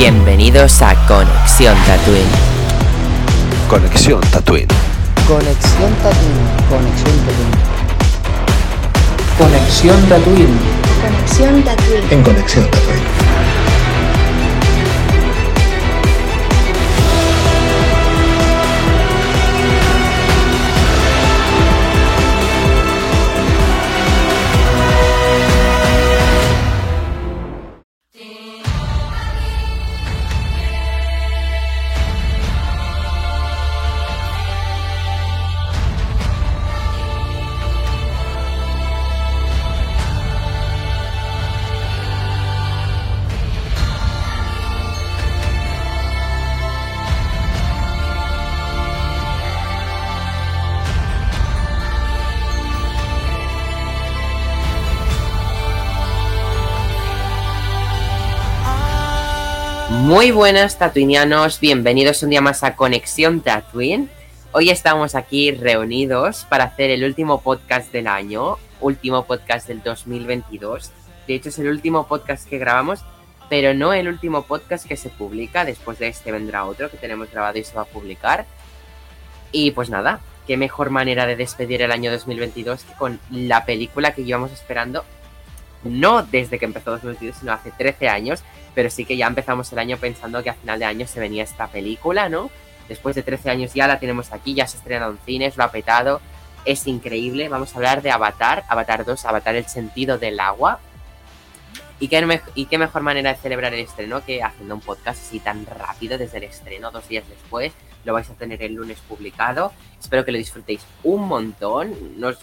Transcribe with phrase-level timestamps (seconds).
[0.00, 2.22] Bienvenidos a Conexión Tatooine.
[3.68, 4.68] Conexión Tatooine.
[5.26, 6.38] Conexión Tatooine.
[9.36, 10.58] Conexión Tatooine.
[11.02, 12.12] Conexión Tatooine.
[12.12, 13.07] En Conexión Tatooine.
[60.08, 64.08] Muy buenas tatuinianos, bienvenidos un día más a Conexión Tatooine.
[64.52, 70.92] Hoy estamos aquí reunidos para hacer el último podcast del año, último podcast del 2022.
[71.26, 73.04] De hecho es el último podcast que grabamos,
[73.50, 75.66] pero no el último podcast que se publica.
[75.66, 78.46] Después de este vendrá otro que tenemos grabado y se va a publicar.
[79.52, 84.14] Y pues nada, qué mejor manera de despedir el año 2022 que con la película
[84.14, 85.04] que llevamos esperando,
[85.84, 88.42] no desde que empezó 2022, sino hace 13 años
[88.78, 91.42] pero sí que ya empezamos el año pensando que a final de año se venía
[91.42, 92.48] esta película, ¿no?
[92.88, 95.64] Después de 13 años ya la tenemos aquí, ya se ha estrenado en cines, lo
[95.64, 96.20] ha petado,
[96.64, 97.48] es increíble.
[97.48, 100.78] Vamos a hablar de Avatar, Avatar 2, Avatar el sentido del agua.
[101.98, 105.40] ¿Y qué, y qué mejor manera de celebrar el estreno que haciendo un podcast así
[105.40, 107.72] tan rápido desde el estreno, dos días después.
[108.04, 109.72] Lo vais a tener el lunes publicado.
[110.00, 111.96] Espero que lo disfrutéis un montón.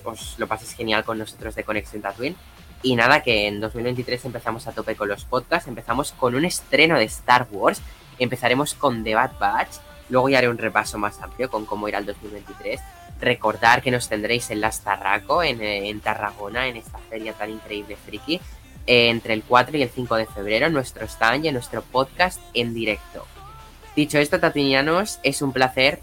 [0.03, 2.35] Os lo paséis genial con nosotros de Conexión Tatooine.
[2.83, 6.97] Y nada, que en 2023 empezamos a tope con los podcasts, empezamos con un estreno
[6.97, 7.81] de Star Wars,
[8.19, 9.75] empezaremos con The Bad Batch,
[10.09, 12.79] luego ya haré un repaso más amplio con cómo irá el 2023.
[13.19, 17.49] Recordar que nos tendréis en Las Tarraco, en, eh, en Tarragona, en esta feria tan
[17.49, 18.39] increíble friki,
[18.87, 22.39] eh, entre el 4 y el 5 de febrero, nuestro stand y en nuestro podcast
[22.53, 23.25] en directo.
[23.95, 25.99] Dicho esto, tatuinianos, es un placer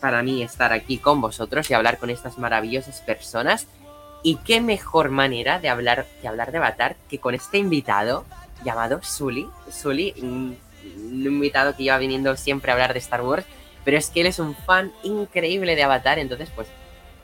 [0.00, 3.66] para mí estar aquí con vosotros y hablar con estas maravillosas personas
[4.22, 8.24] y qué mejor manera de hablar, de hablar de Avatar que con este invitado
[8.64, 9.48] llamado Sully.
[9.70, 13.46] Sully, un, invitado que lleva viniendo siempre a hablar de Star Wars,
[13.84, 16.68] pero es que él es un fan increíble de Avatar, entonces pues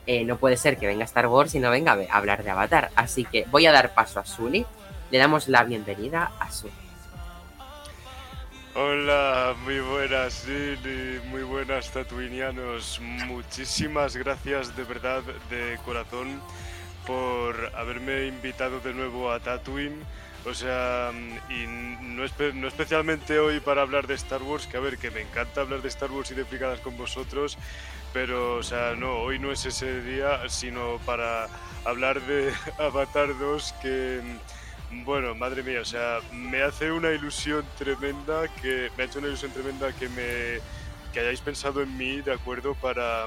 [0.07, 2.91] eh, no puede ser que venga Star Wars y no venga a hablar de Avatar.
[2.97, 4.65] Así que voy a dar paso a Sully.
[5.11, 6.73] Le damos la bienvenida a Sully.
[8.75, 13.01] Hola, muy buenas, Sully, muy buenas tatuinianos.
[13.01, 16.43] Muchísimas gracias de verdad, de corazón
[17.07, 20.03] por haberme invitado de nuevo a Tatooine.
[20.45, 21.11] O sea,
[21.49, 22.25] y no,
[22.55, 25.83] no, especialmente hoy para hablar de Star Wars, que a ver, que me encanta hablar
[25.83, 27.59] de Star Wars y de fricadas con vosotros,
[28.13, 31.49] pero, o sea, no, hoy no es ese día, sino para
[31.85, 34.21] hablar de Avatar 2, que,
[35.05, 39.29] bueno, madre mía, o sea, me hace una ilusión tremenda, que me ha hecho una
[39.29, 40.61] ilusión tremenda que me
[41.13, 42.75] que hayáis pensado en mí, ¿de acuerdo?
[42.75, 43.27] Para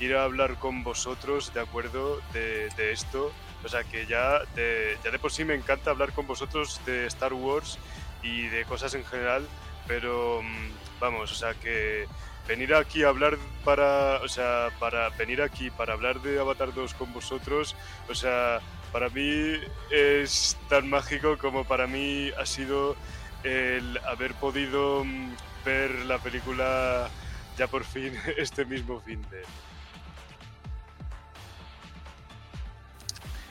[0.00, 2.20] ir a hablar con vosotros, ¿de acuerdo?
[2.32, 3.32] De, esto.
[3.64, 7.06] O sea que ya de, ya de por sí me encanta hablar con vosotros de
[7.06, 7.78] Star Wars
[8.22, 9.46] y de cosas en general,
[9.86, 12.06] pero mm, vamos, o sea que
[12.46, 16.94] venir aquí a hablar para, o sea, para venir aquí para hablar de Avatar 2
[16.94, 17.74] con vosotros,
[18.08, 18.60] o sea,
[18.92, 19.58] para mí
[19.90, 22.96] es tan mágico como para mí ha sido
[23.42, 25.34] el haber podido mm,
[25.64, 27.08] ver la película
[27.56, 29.42] ya por fin este mismo fin de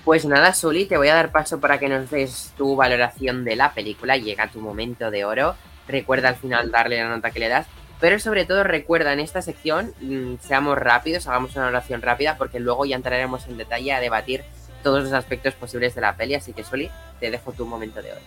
[0.05, 3.55] Pues nada, Suli, te voy a dar paso para que nos des tu valoración de
[3.55, 4.17] la película.
[4.17, 5.55] Llega tu momento de oro.
[5.87, 7.67] Recuerda al final darle la nota que le das.
[8.01, 12.59] Pero sobre todo recuerda en esta sección, mm, seamos rápidos, hagamos una oración rápida, porque
[12.59, 14.43] luego ya entraremos en detalle a debatir
[14.83, 16.35] todos los aspectos posibles de la peli.
[16.35, 16.91] Así que, Soli,
[17.21, 18.21] te dejo tu momento de oro.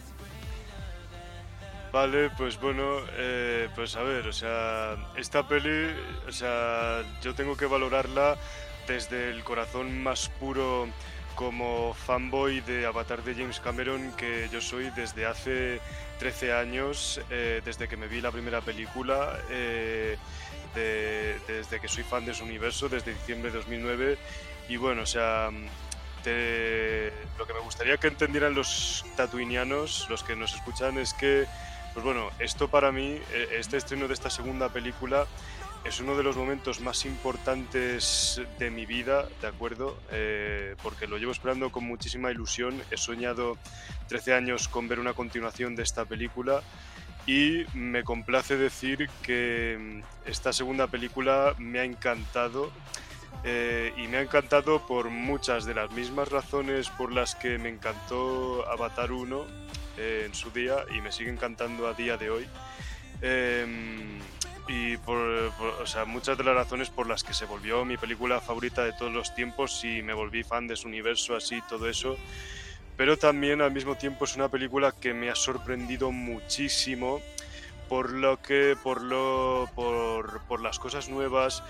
[1.92, 5.94] Vale, pues bueno, eh, pues a ver, o sea, esta peli,
[6.26, 8.36] o sea, yo tengo que valorarla
[8.88, 10.88] desde el corazón más puro
[11.36, 15.80] como fanboy de Avatar de James Cameron que yo soy desde hace
[16.18, 20.16] 13 años, eh, desde que me vi la primera película, eh,
[20.74, 24.18] desde que soy fan de su universo, desde diciembre de 2009.
[24.68, 25.50] Y bueno, o sea,
[27.38, 31.46] lo que me gustaría que entendieran los tatuinianos, los que nos escuchan, es que,
[31.94, 35.26] pues bueno, esto para mí, eh, este estreno de esta segunda película,
[35.86, 39.96] es uno de los momentos más importantes de mi vida, ¿de acuerdo?
[40.10, 42.82] Eh, porque lo llevo esperando con muchísima ilusión.
[42.90, 43.56] He soñado
[44.08, 46.62] 13 años con ver una continuación de esta película
[47.24, 52.72] y me complace decir que mm, esta segunda película me ha encantado
[53.44, 57.68] eh, y me ha encantado por muchas de las mismas razones por las que me
[57.68, 59.46] encantó Avatar 1
[59.98, 62.48] eh, en su día y me sigue encantando a día de hoy.
[64.68, 68.40] Y por, o sea, muchas de las razones por las que se volvió mi película
[68.40, 72.16] favorita de todos los tiempos y me volví fan de su universo, así, todo eso.
[72.96, 77.20] Pero también al mismo tiempo es una película que me ha sorprendido muchísimo
[77.88, 81.62] por lo que, por lo, por, por las cosas nuevas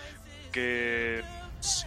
[0.52, 1.22] que,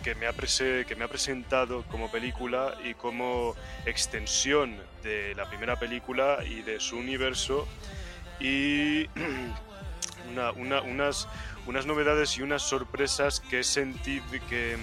[0.03, 5.79] que me, ha que me ha presentado como película y como extensión de la primera
[5.79, 7.67] película y de su universo
[8.39, 9.07] y
[10.55, 11.27] unas,
[11.65, 14.77] unas novedades y unas sorpresas que he sentido que,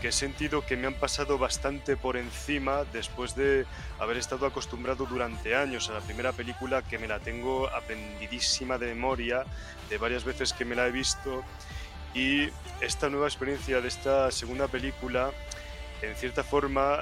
[0.00, 3.66] que he sentido que me han pasado bastante por encima después de
[4.00, 8.86] haber estado acostumbrado durante años a la primera película que me la tengo aprendidísima de
[8.86, 9.44] memoria
[9.88, 11.44] de varias veces que me la he visto.
[12.14, 12.48] Y
[12.80, 15.30] esta nueva experiencia de esta segunda película
[16.02, 16.98] en cierta forma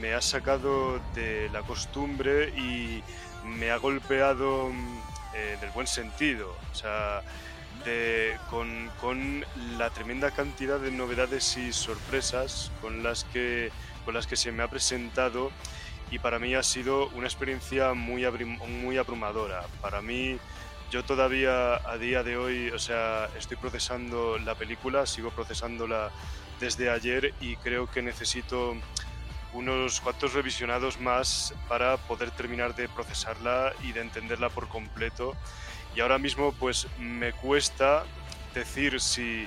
[0.00, 3.02] me ha sacado de la costumbre y
[3.44, 4.72] me ha golpeado
[5.34, 6.56] eh, en el buen sentido.
[6.70, 7.22] O sea,
[8.48, 9.44] con, con,
[9.76, 13.72] la tremenda cantidad de novedades y sorpresas con las, que,
[14.04, 15.50] con las que se me ha presentado
[16.12, 18.24] y para mí ha sido una experiencia muy,
[18.82, 19.64] muy abrumadora.
[19.80, 20.38] Para mí,
[20.90, 26.10] yo todavía a día de hoy, o sea, estoy procesando la película, sigo procesándola
[26.60, 28.76] desde ayer y creo que necesito
[29.52, 35.36] unos cuantos revisionados más para poder terminar de procesarla y de entenderla por completo.
[35.94, 38.04] Y ahora mismo pues me cuesta
[38.54, 39.46] decir si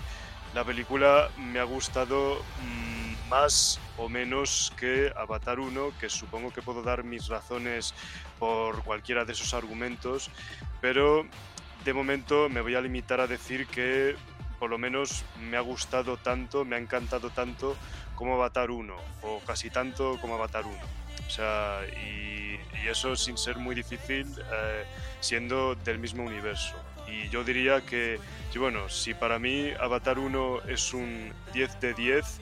[0.54, 6.62] la película me ha gustado mm, más o menos que Avatar 1, que supongo que
[6.62, 7.94] puedo dar mis razones
[8.40, 10.30] por cualquiera de esos argumentos,
[10.81, 11.25] pero
[11.84, 14.16] de momento me voy a limitar a decir que
[14.60, 17.75] por lo menos me ha gustado tanto, me ha encantado tanto
[18.15, 20.75] como Avatar 1, o casi tanto como Avatar 1.
[21.27, 24.85] O sea, y, eso sin ser muy difícil, eh,
[25.19, 26.75] siendo del mismo universo.
[27.07, 28.19] Y yo diría que,
[28.56, 32.39] bueno, si para mí Avatar 1 es un 10 de 10,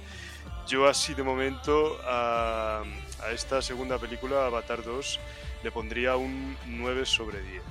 [0.67, 2.83] yo así de momento a,
[3.23, 5.19] a esta segunda película, Avatar 2,
[5.63, 7.63] le pondría un 9 sobre 10.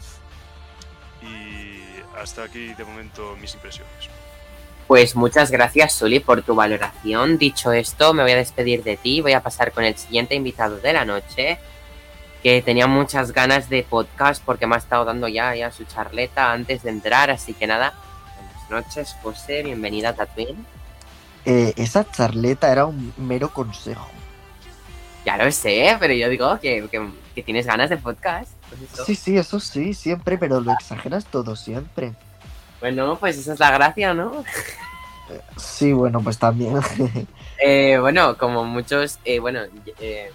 [1.22, 1.82] Y
[2.18, 4.21] hasta aquí de momento mis impresiones.
[4.92, 7.38] Pues muchas gracias, Suli, por tu valoración.
[7.38, 9.22] Dicho esto, me voy a despedir de ti.
[9.22, 11.58] Voy a pasar con el siguiente invitado de la noche,
[12.42, 16.52] que tenía muchas ganas de podcast porque me ha estado dando ya, ya su charleta
[16.52, 17.30] antes de entrar.
[17.30, 17.94] Así que nada,
[18.36, 19.62] buenas noches, José.
[19.62, 20.62] Bienvenida a Tatooine.
[21.46, 24.10] Eh, esa charleta era un mero consejo.
[25.24, 26.86] Ya lo sé, pero yo digo que,
[27.34, 28.50] que, tienes ganas de podcast.
[28.68, 32.12] Pues sí, sí, eso sí, siempre, pero lo exageras todo siempre.
[32.82, 34.44] Bueno, pues esa es la gracia, ¿no?
[35.56, 36.74] Sí, bueno, pues también.
[37.64, 39.60] eh, bueno, como muchos, eh, bueno,
[40.00, 40.32] eh,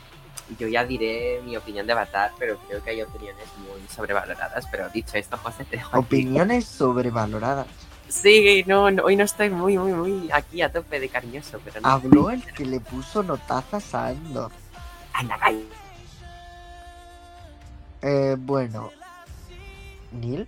[0.58, 4.66] yo ya diré mi opinión de Avatar, pero creo que hay opiniones muy sobrevaloradas.
[4.72, 7.68] Pero dicho esto, José, te dejo Opiniones sobrevaloradas.
[8.08, 11.90] Sí, no, hoy no estoy muy, muy, muy aquí a tope de cariñoso, pero no.
[11.90, 14.54] Habló el que le puso notazas a Andor.
[15.12, 15.38] Anda,
[18.02, 18.90] Eh, bueno.
[20.14, 20.48] ¿Neil?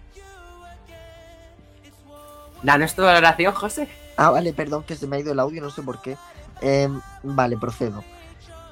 [2.63, 3.87] Danos tu valoración, José.
[4.17, 6.17] Ah, vale, perdón, que se me ha ido el audio, no sé por qué.
[6.61, 8.03] Em, vale, procedo.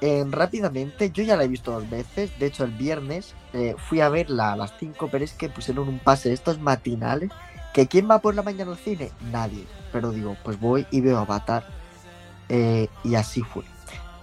[0.00, 2.38] Em, rápidamente, yo ya la he visto dos veces.
[2.38, 5.88] De hecho, el viernes eh, fui a verla a las 5, pero es que pusieron
[5.88, 7.30] un pase estos matinales.
[7.72, 9.10] ¿Que quién va por la mañana al cine?
[9.32, 9.64] Nadie.
[9.90, 11.64] Pero digo, pues voy y veo Avatar.
[12.50, 13.64] Eh, y así fue.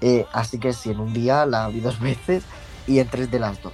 [0.02, 2.44] Eh, así que sí, en un día la vi dos veces
[2.86, 3.74] y en tres de las dos.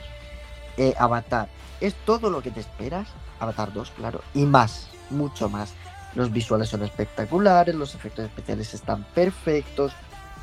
[0.97, 1.47] Avatar,
[1.79, 3.07] ¿es todo lo que te esperas?
[3.39, 4.21] Avatar 2, claro.
[4.33, 5.73] Y más, mucho más.
[6.15, 9.93] Los visuales son espectaculares, los efectos especiales están perfectos,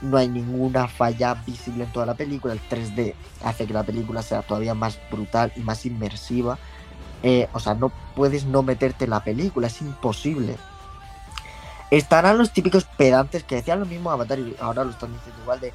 [0.01, 2.55] no hay ninguna falla visible en toda la película.
[2.55, 6.59] El 3D hace que la película sea todavía más brutal y más inmersiva.
[7.23, 10.57] Eh, o sea, no puedes no meterte en la película, es imposible.
[11.91, 15.61] Estarán los típicos pedantes que decían lo mismo Avatar y ahora lo están diciendo igual
[15.61, 15.73] de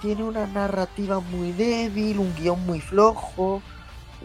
[0.00, 3.62] tiene una narrativa muy débil, un guion muy flojo,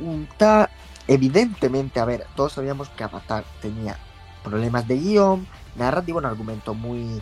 [0.01, 0.71] un ta
[1.07, 3.97] Evidentemente, a ver, todos sabíamos que Avatar tenía
[4.43, 7.21] problemas de guion, narrativo, un argumento muy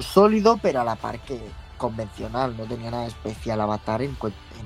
[0.00, 1.40] sólido, pero a la par que
[1.76, 4.16] convencional, no tenía nada especial Avatar en,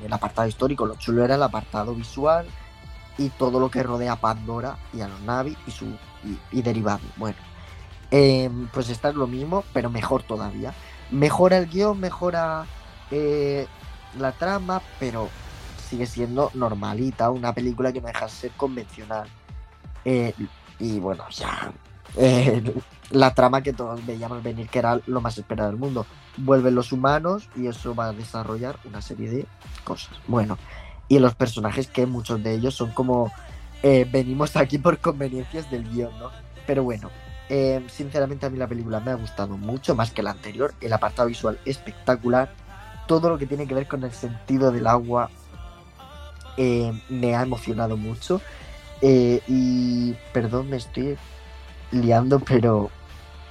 [0.04, 2.46] el apartado histórico, lo chulo era el apartado visual
[3.18, 5.86] y todo lo que rodea a Pandora y a los Navi y, su,
[6.50, 7.02] y, derivado.
[7.16, 7.36] Bueno,
[8.10, 10.74] em, pues está es lo mismo, pero mejor todavía.
[11.10, 12.64] Mejora el guion, mejora
[13.10, 13.66] eh,
[14.18, 15.28] la trama, pero
[15.92, 19.28] sigue siendo normalita, una película que no deja de ser convencional.
[20.06, 20.32] Eh,
[20.78, 21.70] y bueno, ya.
[22.16, 22.62] eh,
[23.10, 26.06] la trama que todos veíamos venir, que era lo más esperado del mundo.
[26.38, 29.46] Vuelven los humanos y eso va a desarrollar una serie de
[29.84, 30.16] cosas.
[30.26, 30.56] Bueno,
[31.08, 33.30] y los personajes que muchos de ellos son como.
[33.82, 36.30] eh, venimos aquí por conveniencias del guion, ¿no?
[36.66, 37.10] Pero bueno,
[37.88, 40.72] sinceramente a mí la película me ha gustado mucho, más que la anterior.
[40.80, 42.50] El apartado visual espectacular.
[43.06, 45.28] Todo lo que tiene que ver con el sentido del agua
[46.56, 48.40] eh, me ha emocionado mucho.
[49.00, 51.16] Eh, y perdón, me estoy
[51.90, 52.90] liando, pero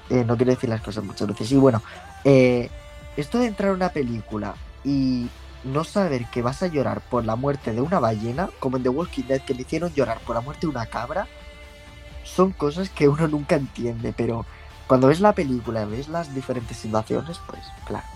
[0.10, 1.52] eh, no quiero decir las cosas muchas veces.
[1.52, 1.82] Y bueno,
[2.24, 2.70] eh,
[3.18, 5.28] esto de entrar a una película y
[5.64, 8.90] no saber que vas a llorar por la muerte de una ballena, como en The
[8.90, 11.28] Walking Dead, que me hicieron llorar por la muerte de una cabra,
[12.24, 14.46] son cosas que uno nunca entiende, pero
[14.88, 18.08] cuando ves la película, ves las diferentes situaciones, pues claro,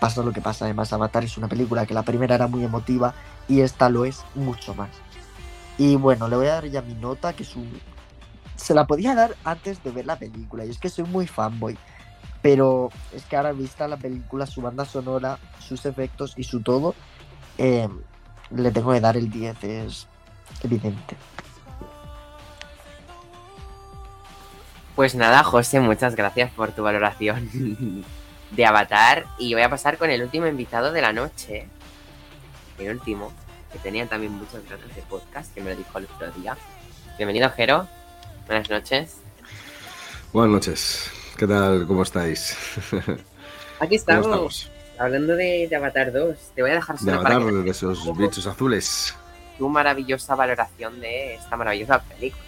[0.00, 0.64] pasa lo que pasa.
[0.64, 3.14] Además, Avatar es una película que la primera era muy emotiva
[3.48, 4.90] y esta lo es mucho más.
[5.78, 7.54] Y bueno, le voy a dar ya mi nota, que es.
[8.56, 11.76] Se la podía dar antes de ver la película, y es que soy muy fanboy.
[12.40, 16.94] Pero es que ahora vista la película, su banda sonora, sus efectos y su todo,
[17.58, 17.88] eh,
[18.50, 20.06] le tengo que dar el 10, es
[20.62, 21.16] evidente.
[24.94, 27.50] Pues nada, José, muchas gracias por tu valoración
[28.54, 29.26] de Avatar.
[29.38, 31.66] Y voy a pasar con el último invitado de la noche.
[32.78, 33.32] El último,
[33.72, 36.56] que tenía también muchas ganas de podcast, que me lo dijo el otro día.
[37.16, 37.86] Bienvenido, Jero.
[38.46, 39.16] Buenas noches.
[40.32, 41.10] Buenas noches.
[41.36, 41.86] ¿Qué tal?
[41.86, 42.56] ¿Cómo estáis?
[42.92, 43.08] Aquí
[43.78, 44.70] ¿Cómo estamos, estamos?
[44.98, 46.36] hablando de, de Avatar 2.
[46.54, 49.14] Te voy a dejar De solo para Avatar, que de esos bichos azules.
[49.58, 52.42] tu maravillosa valoración de esta maravillosa película.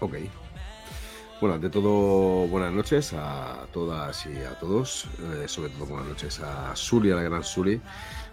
[0.00, 0.14] Ok.
[1.40, 5.06] Bueno, ante todo, buenas noches a todas y a todos.
[5.20, 7.80] Eh, sobre todo, buenas noches a Suli, a la gran Suli.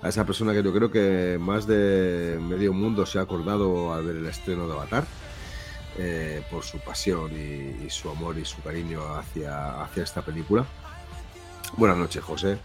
[0.01, 4.05] A esa persona que yo creo que más de medio mundo se ha acordado al
[4.05, 5.05] ver el estreno de Avatar.
[5.97, 10.65] eh, por su pasión y, su amor y su cariño hacia, hacia esta película.
[11.77, 12.57] Buenas noches, José.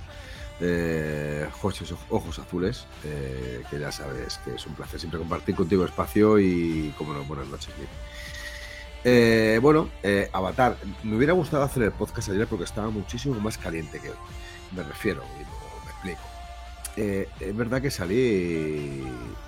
[0.60, 6.38] Eh, José Ojos Azules, que ya sabes que es un placer siempre compartir contigo espacio
[6.40, 7.72] y, como no, buenas noches.
[7.78, 7.88] Nick.
[9.04, 10.76] Eh, bueno, eh, Avatar.
[11.02, 14.16] Me hubiera gustado hacer el podcast ayer porque estaba muchísimo más caliente que hoy.
[14.76, 16.20] Me refiero, me explico.
[16.96, 19.02] Eh, es verdad que salí,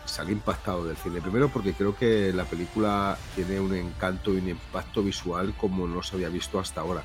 [0.07, 1.21] salí impactado del cine.
[1.21, 6.03] Primero porque creo que la película tiene un encanto y un impacto visual como no
[6.03, 7.03] se había visto hasta ahora.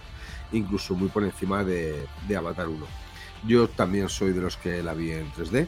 [0.54, 2.86] Incluso muy por encima de, de Avatar 1.
[3.46, 5.68] Yo también soy de los que la vi en 3D.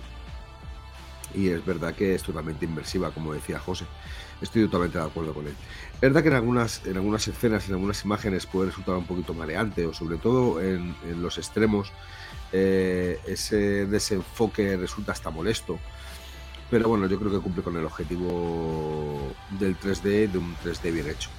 [1.35, 3.85] Y es verdad que es totalmente inmersiva, como decía José.
[4.41, 5.55] Estoy totalmente de acuerdo con él.
[5.99, 9.33] Es verdad que en algunas, en algunas escenas, en algunas imágenes puede resultar un poquito
[9.33, 11.91] mareante, o sobre todo en, en los extremos,
[12.53, 15.77] eh, ese desenfoque resulta hasta molesto.
[16.69, 21.09] Pero bueno, yo creo que cumple con el objetivo del 3D, de un 3D bien
[21.09, 21.29] hecho.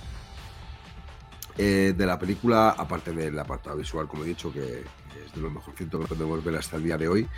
[1.57, 4.85] Eh, de la película, aparte del apartado visual, como he dicho, que
[5.25, 7.29] es de lo mejorcito que podemos ver hasta el día de hoy,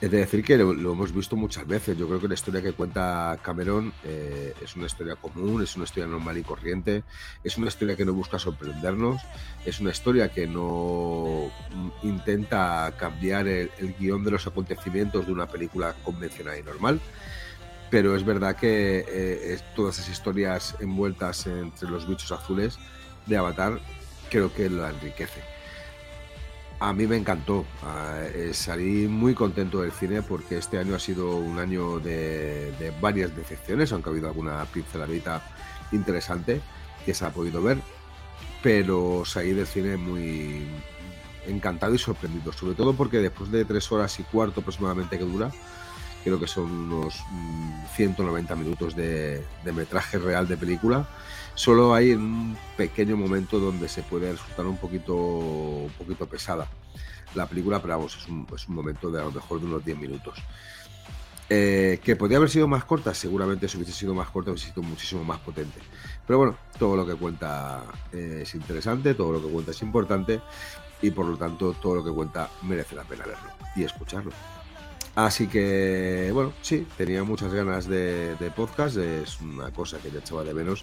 [0.00, 1.96] es de decir que lo, lo hemos visto muchas veces.
[1.96, 5.84] Yo creo que la historia que cuenta Cameron eh, es una historia común, es una
[5.84, 7.04] historia normal y corriente,
[7.44, 9.20] es una historia que no busca sorprendernos,
[9.66, 15.32] es una historia que no mm, intenta cambiar el, el guion de los acontecimientos de
[15.32, 17.00] una película convencional y normal.
[17.90, 22.78] Pero es verdad que eh, todas esas historias envueltas entre los bichos azules
[23.26, 23.80] de Avatar
[24.30, 25.49] creo que la enriquece.
[26.80, 27.66] A mí me encantó.
[27.82, 32.90] Ah, eh, salí muy contento del cine porque este año ha sido un año de,
[33.02, 35.42] varias decepciones, aunque ha habido alguna pinceladita
[35.92, 36.62] interesante
[37.04, 37.76] que se ha podido ver.
[38.62, 40.68] Pero salí del cine muy
[41.46, 45.50] encantado y sorprendido, sobre todo porque después de tres horas y cuarto aproximadamente que dura,
[46.24, 51.06] creo que son unos mm, 190 minutos de, de metraje real de película.
[51.60, 56.66] Solo hay un pequeño momento donde se puede resultar un poquito, un poquito pesada
[57.34, 60.38] la película, pero vamos, es un, momento de a lo mejor de unos 10 minutos.
[61.50, 64.82] Eh, que podría haber sido más corta, seguramente si hubiese sido más corta hubiese sido
[64.82, 65.80] muchísimo más potente.
[66.26, 70.40] Pero bueno, todo lo que cuenta eh, es interesante, todo lo que cuenta es importante
[71.02, 74.32] y por lo tanto todo lo que cuenta merece la pena verlo y escucharlo.
[75.26, 80.44] Así que, bueno, sí, tenía muchas ganas de, podcast, es una cosa que ya echaba
[80.44, 80.82] de menos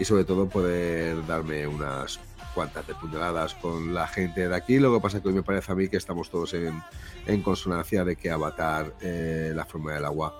[0.00, 2.18] y sobre todo poder darme unas
[2.52, 4.80] cuantas de puñaladas con la gente de aquí.
[4.80, 8.16] Lo que pasa que hoy me parece a mí que estamos todos en, consonancia de
[8.16, 10.34] que Avatar, eh, La forma del agua,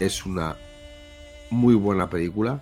[0.00, 0.56] es una
[1.50, 2.60] muy buena película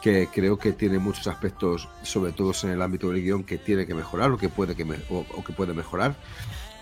[0.00, 3.86] que creo que tiene muchos aspectos, sobre todo en el ámbito del guion, que tiene
[3.86, 6.14] que mejorar o que puede, que me- o que puede mejorar.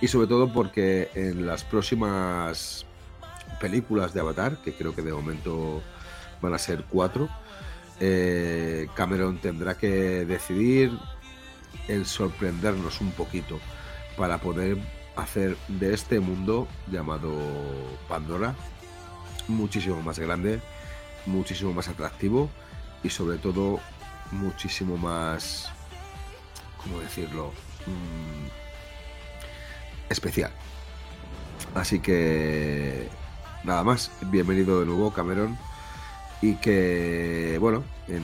[0.05, 2.85] Y sobre todo porque en las próximas
[3.59, 5.83] películas de Avatar, que creo que de momento
[6.43, 7.31] van a ser cuatro,
[8.01, 10.93] eh, Cameron tendrá que decidir
[11.89, 13.59] el sorprendernos un poquito
[14.19, 14.77] para poder
[15.17, 17.33] hacer de este mundo llamado
[18.07, 18.55] Pandora
[19.49, 20.61] muchísimo más grande,
[21.25, 22.51] muchísimo más atractivo
[23.03, 23.81] y sobre todo
[24.33, 25.71] muchísimo más,
[26.77, 27.55] ¿cómo decirlo?
[27.87, 28.64] Mm,
[30.09, 30.51] especial.
[31.75, 33.09] Así que
[33.65, 35.59] nada más, bienvenido de nuevo Cameron
[36.41, 38.23] y que bueno, en,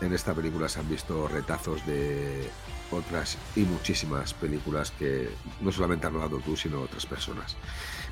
[0.00, 2.50] en esta película se han visto retazos de
[2.90, 7.56] otras y muchísimas películas que no solamente has rodado tú, sino otras personas.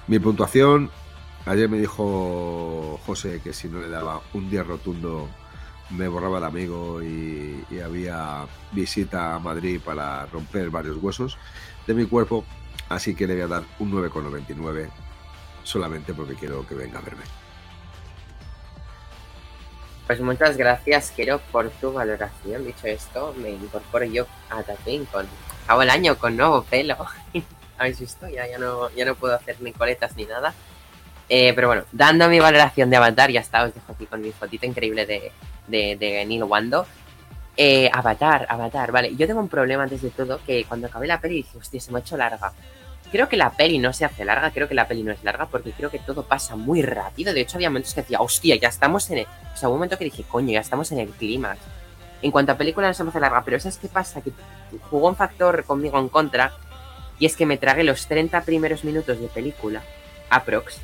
[0.07, 0.91] Mi puntuación,
[1.47, 5.29] ayer me dijo José que si no le daba un día rotundo
[5.91, 11.37] me borraba el amigo y había visita a Madrid para romper varios huesos
[11.87, 12.45] de mi cuerpo,
[12.89, 14.89] así que le voy a dar un 9,99
[15.65, 17.23] solamente porque quiero que venga a verme.
[20.07, 22.65] Pues muchas gracias, Quiero, por tu valoración.
[22.65, 25.27] Dicho esto, me incorporo yo a Tatooine con.
[25.65, 26.97] Acabo el año con nuevo pelo.
[27.79, 28.29] ¿Habéis visto?
[28.29, 30.55] Ya, ya, no, ya no puedo hacer ni coletas ni nada.
[31.29, 34.33] Eh, pero bueno, dando mi valoración de Avatar, ya está, os dejo aquí con mi
[34.33, 35.33] fotito increíble de,
[35.69, 36.87] de, de Neil Wando.
[37.57, 39.15] Eh, Avatar, Avatar, vale.
[39.17, 41.93] Yo tengo un problema antes de todo, que cuando acabé la peli dije, hostia, se
[41.93, 42.53] me ha hecho larga.
[43.11, 45.47] Creo que la peli no se hace larga, creo que la peli no es larga,
[45.47, 47.35] porque creo que todo pasa muy rápido.
[47.35, 49.27] De hecho, había momentos que decía, hostia, ya estamos en el...
[49.55, 51.61] O sea, hubo un momento que dije, coño, ya estamos en el clímax.
[52.23, 54.23] En cuanto a película no se me hace larga, pero ¿sabes qué pasa?
[54.23, 54.33] Que
[54.91, 56.53] jugó un factor conmigo en contra,
[57.19, 59.83] y es que me tragué los 30 primeros minutos de película,
[60.31, 60.81] aprox,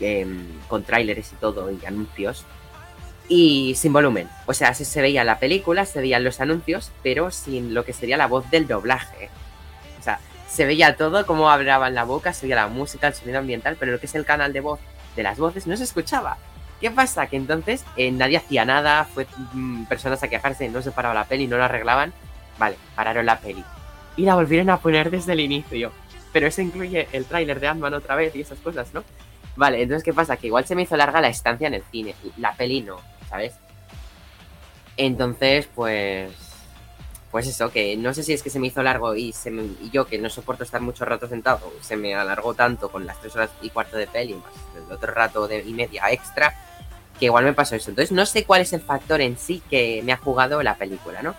[0.00, 0.26] eh,
[0.68, 2.44] con tráileres y todo, y anuncios,
[3.28, 4.28] y sin volumen.
[4.46, 8.16] O sea, se, veía la película, se veían los anuncios, pero sin lo que sería
[8.16, 9.30] la voz del doblaje.
[9.98, 13.38] O sea, se veía todo, cómo hablaban la boca, se veía la música, el sonido
[13.38, 14.80] ambiental, pero lo que es el canal de voz
[15.16, 16.38] de las voces no se escuchaba.
[16.80, 17.26] ¿Qué pasa?
[17.26, 21.24] Que entonces eh, nadie hacía nada, fue mmm, personas a quejarse, no se paraba la
[21.24, 22.12] peli, no la arreglaban.
[22.58, 23.64] Vale, pararon la peli.
[24.16, 25.92] Y la volvieron a poner desde el inicio.
[26.32, 29.02] Pero eso incluye el tráiler de Ant-Man otra vez y esas cosas, ¿no?
[29.56, 30.36] Vale, entonces ¿qué pasa?
[30.36, 33.00] Que igual se me hizo larga la estancia en el cine, la peli no,
[33.36, 33.54] ¿sabes?
[34.96, 36.32] Entonces, pues.
[37.30, 39.64] Pues eso, que no sé si es que se me hizo largo y, se me,
[39.64, 43.20] y yo, que no soporto estar mucho rato sentado, se me alargó tanto con las
[43.20, 46.54] tres horas y cuarto de peli, más el otro rato de, y media extra,
[47.18, 47.90] que igual me pasó eso.
[47.90, 51.20] Entonces, no sé cuál es el factor en sí que me ha jugado la película,
[51.20, 51.34] ¿no?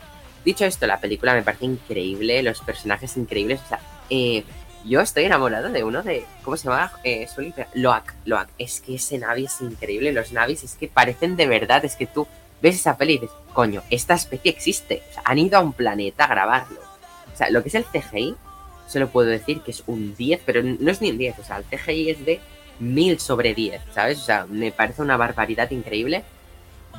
[0.45, 3.79] Dicho esto, la película me parece increíble, los personajes increíbles, o sea,
[4.11, 4.43] eh,
[4.87, 6.25] yo estoy enamorado de uno de.
[6.43, 6.91] ¿Cómo se llama?
[7.03, 7.27] Eh,
[7.73, 8.13] Loak.
[8.25, 8.49] Loak.
[8.57, 10.11] Es que ese Navi es increíble.
[10.11, 11.83] Los Navis es que parecen de verdad.
[11.85, 12.27] Es que tú
[12.61, 15.03] ves esa peli y dices, coño, esta especie existe.
[15.09, 16.79] O sea, han ido a un planeta a grabarlo.
[17.33, 18.35] O sea, lo que es el CGI,
[18.87, 21.39] solo puedo decir que es un 10, pero no es ni un 10.
[21.39, 22.39] O sea, el CGI es de
[22.79, 24.19] 1000 sobre 10, ¿sabes?
[24.19, 26.23] O sea, me parece una barbaridad increíble.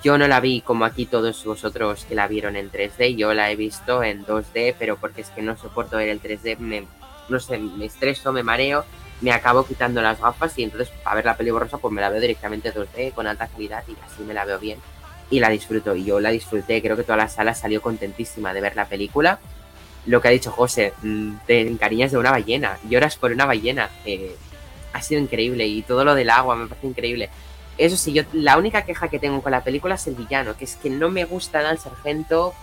[0.03, 3.16] Yo no la vi como aquí todos vosotros que la vieron en 3D.
[3.16, 6.59] Yo la he visto en 2D, pero porque es que no soporto ver el 3D.
[6.59, 6.85] Me,
[7.28, 8.84] no sé, me estreso, me mareo,
[9.20, 12.08] me acabo quitando las gafas y entonces para ver la peli borrosa pues me la
[12.08, 14.78] veo directamente 2D con alta calidad y así me la veo bien
[15.30, 15.94] y la disfruto.
[15.94, 19.38] Y yo la disfruté, creo que toda la sala salió contentísima de ver la película.
[20.06, 23.90] Lo que ha dicho José, mm, te encariñas de una ballena, lloras por una ballena.
[24.04, 24.34] Eh,
[24.92, 27.28] ha sido increíble y todo lo del agua me parece increíble.
[27.76, 30.64] Eso sí, yo la única queja que tengo con la película es el villano, que
[30.64, 32.54] es que no me gusta el sargento.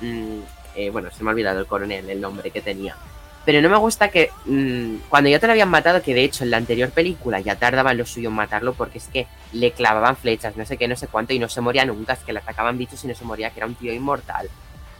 [0.00, 0.40] Mmm,
[0.76, 2.96] eh, bueno, se me ha olvidado el coronel, el nombre que tenía.
[3.44, 6.44] Pero no me gusta que mmm, cuando ya te lo habían matado, que de hecho
[6.44, 10.16] en la anterior película ya tardaban lo suyo en matarlo porque es que le clavaban
[10.16, 12.38] flechas, no sé qué, no sé cuánto, y no se moría nunca, es que le
[12.38, 14.48] atacaban bichos y no se moría, que era un tío inmortal.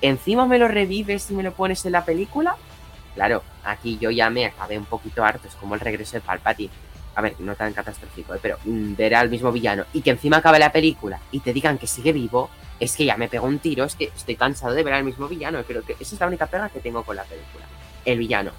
[0.02, 2.56] Encima me lo revives y me lo pones en la película.
[3.14, 6.72] Claro, aquí yo ya me acabé un poquito harto, es como el regreso de Palpatine.
[7.14, 8.40] A ver, no tan catastrófico, ¿eh?
[8.42, 11.78] pero mmm, ver al mismo villano y que encima acabe la película y te digan
[11.78, 14.82] que sigue vivo, es que ya me pegó un tiro, es que estoy cansado de
[14.82, 15.62] ver al mismo villano.
[15.62, 17.64] Creo que esa es la única pega que tengo con la película
[18.04, 18.52] el villano.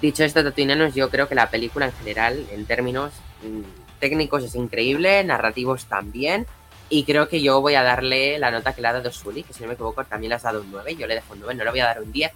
[0.00, 3.60] Dicho esto, Tatooineanos, yo creo que la película en general, en términos mmm,
[3.98, 6.46] técnicos, es increíble, narrativos también.
[6.88, 9.52] Y creo que yo voy a darle la nota que le ha dado Sully, que
[9.52, 10.96] si no me equivoco también le has dado un 9.
[10.96, 12.32] Yo le dejo un 9, no le voy a dar un 10.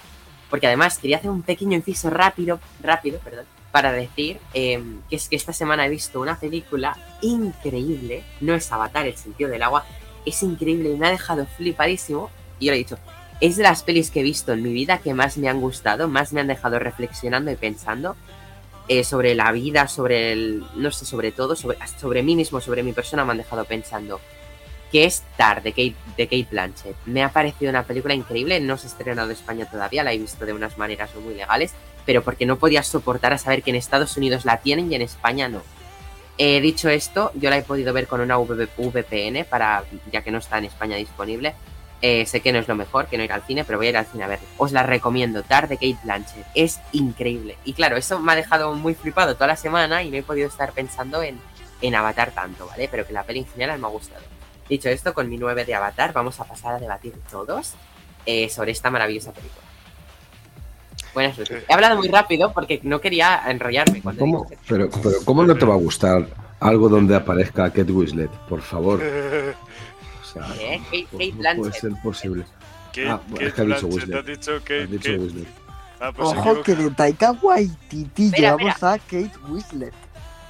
[0.49, 5.29] Porque además quería hacer un pequeño inciso rápido, rápido, perdón, para decir eh, que es
[5.29, 8.23] que esta semana he visto una película increíble.
[8.41, 9.85] No es Avatar, el sentido del agua.
[10.25, 12.31] Es increíble me ha dejado flipadísimo.
[12.61, 12.99] Y yo le he dicho,
[13.41, 16.09] es de las pelis que he visto en mi vida que más me han gustado,
[16.09, 18.17] más me han dejado reflexionando y pensando
[18.87, 22.83] eh, sobre la vida, sobre el, no sé, sobre todo, sobre, sobre mí mismo, sobre
[22.83, 24.21] mi persona, me han dejado pensando.
[24.93, 26.97] Que es Tar, de Kate, de Kate Blanchett.
[27.07, 30.19] Me ha parecido una película increíble, no se ha estrenado en España todavía, la he
[30.19, 31.73] visto de unas maneras muy legales,
[32.07, 35.03] pero porque no podía soportar a saber que en Estados Unidos la tienen y en
[35.03, 35.63] España no.
[36.37, 40.31] Eh, dicho esto, yo la he podido ver con una VP VPN, para, ya que
[40.31, 41.55] no está en España disponible.
[42.07, 43.91] Eh, sé que no es lo mejor, que no ir al cine, pero voy a
[43.91, 44.47] ir al cine a verla.
[44.59, 46.45] Os la recomiendo, Tar de Kate Blanchett.
[46.55, 47.57] Es increíble.
[47.65, 50.47] Y claro, eso me ha dejado muy flipado toda la semana y no he podido
[50.49, 51.39] estar pensando en,
[51.81, 52.89] en Avatar tanto, ¿vale?
[52.91, 54.21] Pero que la peli en general me ha gustado.
[54.69, 57.73] Dicho esto, con mi 9 de Avatar vamos a pasar a debatir todos
[58.27, 59.65] eh, sobre esta maravillosa película.
[61.15, 61.65] Buenas noches.
[61.67, 64.03] He hablado muy rápido porque no quería enrollarme.
[64.03, 64.39] Cuando ¿Cómo?
[64.45, 66.27] digo que- Pero, pero ¿cómo no te va a gustar
[66.61, 68.31] algo donde aparezca Kate Winslet?
[68.47, 69.01] Por favor.
[70.35, 71.75] Sea, Eh, Kate- no Kate puede Blanchett.
[71.81, 72.45] ser posible.
[72.89, 75.47] Kate, Ah, bueno, Kate es que ha dicho Blanchett, has dicho Kate, Has dicho Kate-.
[76.01, 79.95] Ah, pues Ojo que de Taika Waititi llevamos a Kate Winslet.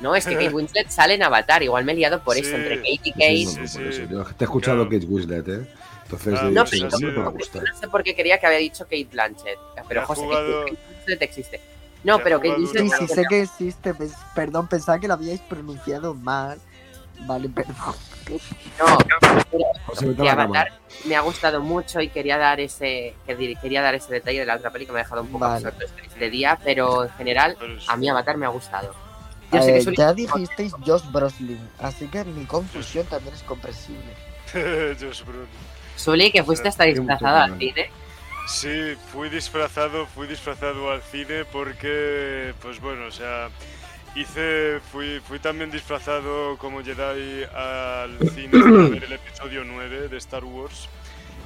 [0.00, 1.62] No, es que Kate Winslet sale en Avatar.
[1.62, 2.54] Igual me he liado por eso Sí.
[2.56, 3.44] entre Kate y Sí, Kate.
[3.44, 3.82] no, Sí, no, sí.
[4.02, 4.10] eso.
[4.10, 4.90] Yo te he escuchado Claro.
[4.90, 5.68] Kate Winslet, ¿eh?
[6.04, 7.34] Entonces, Ah, No, dicho, pues pero ¿cómo así te va a es.
[7.34, 7.62] gustar?
[7.72, 9.58] No sé por qué quería que había dicho Kate Blanchett.
[9.88, 11.60] Pero José, jugado- Kate Winslet existe.
[12.02, 13.94] No, pero Kate Winslet Sí, sí, sé que existe.
[14.34, 16.58] Perdón, pensaba que lo habíais pronunciado mal.
[17.20, 17.74] Vale, perdón.
[18.78, 18.98] No,
[20.16, 20.32] pero.
[20.32, 20.72] Avatar
[21.04, 24.70] me ha gustado mucho y quería dar ese quería dar ese detalle de la otra
[24.70, 25.68] película que me ha dejado un poco Vale.
[25.68, 28.94] absorto este día, pero en general a mí Avatar me ha gustado.
[29.52, 34.14] Yo sé ver, ya dijisteis Josh Brolin, así que mi confusión también es comprensible.
[34.52, 35.46] Josh Brolin.
[35.96, 37.90] Sully, que fuiste hasta disfrazado al cine.
[38.46, 43.48] Sí, fui disfrazado, fui disfrazado al cine porque, pues bueno, o sea,
[44.14, 50.16] hice, fui, fui también disfrazado como Jedi al cine para ver el episodio 9 de
[50.18, 50.88] Star Wars.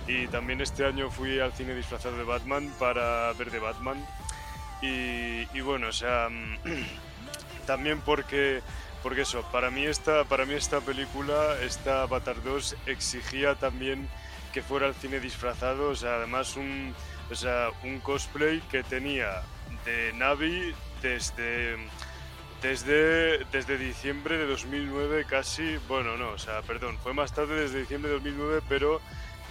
[0.07, 4.05] Y también este año fui al cine disfrazado de Batman para ver de Batman.
[4.81, 6.29] Y, y bueno, o sea,
[7.67, 8.63] también porque
[9.03, 14.09] porque eso, para mí esta para mí esta película, esta Avatar 2 exigía también
[14.53, 16.95] que fuera al cine disfrazado, o sea, además un,
[17.31, 19.43] o sea, un cosplay que tenía
[19.85, 21.77] de Navi desde,
[22.63, 27.81] desde, desde diciembre de 2009 casi, bueno, no, o sea, perdón, fue más tarde desde
[27.81, 29.01] diciembre de 2009, pero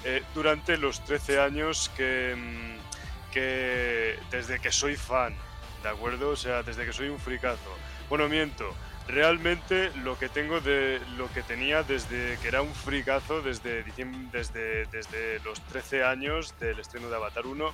[0.03, 5.35] eh, durante los 13 años que, mm, que desde que soy fan,
[5.83, 6.29] ¿de acuerdo?
[6.29, 7.75] O sea, desde que soy un fricazo.
[8.09, 8.73] Bueno, miento.
[9.07, 13.85] Realmente lo que tengo de lo que tenía desde que era un fricazo desde
[14.33, 17.73] desde, desde los 13 años del estreno de Avatar 1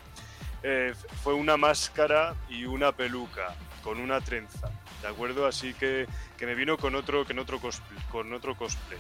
[0.62, 0.94] eh,
[1.24, 4.70] fue una máscara y una peluca con una trenza,
[5.04, 5.46] ¿de acuerdo?
[5.46, 8.98] Así que, que me vino con otro, con otro cosplay, con otro cosplay.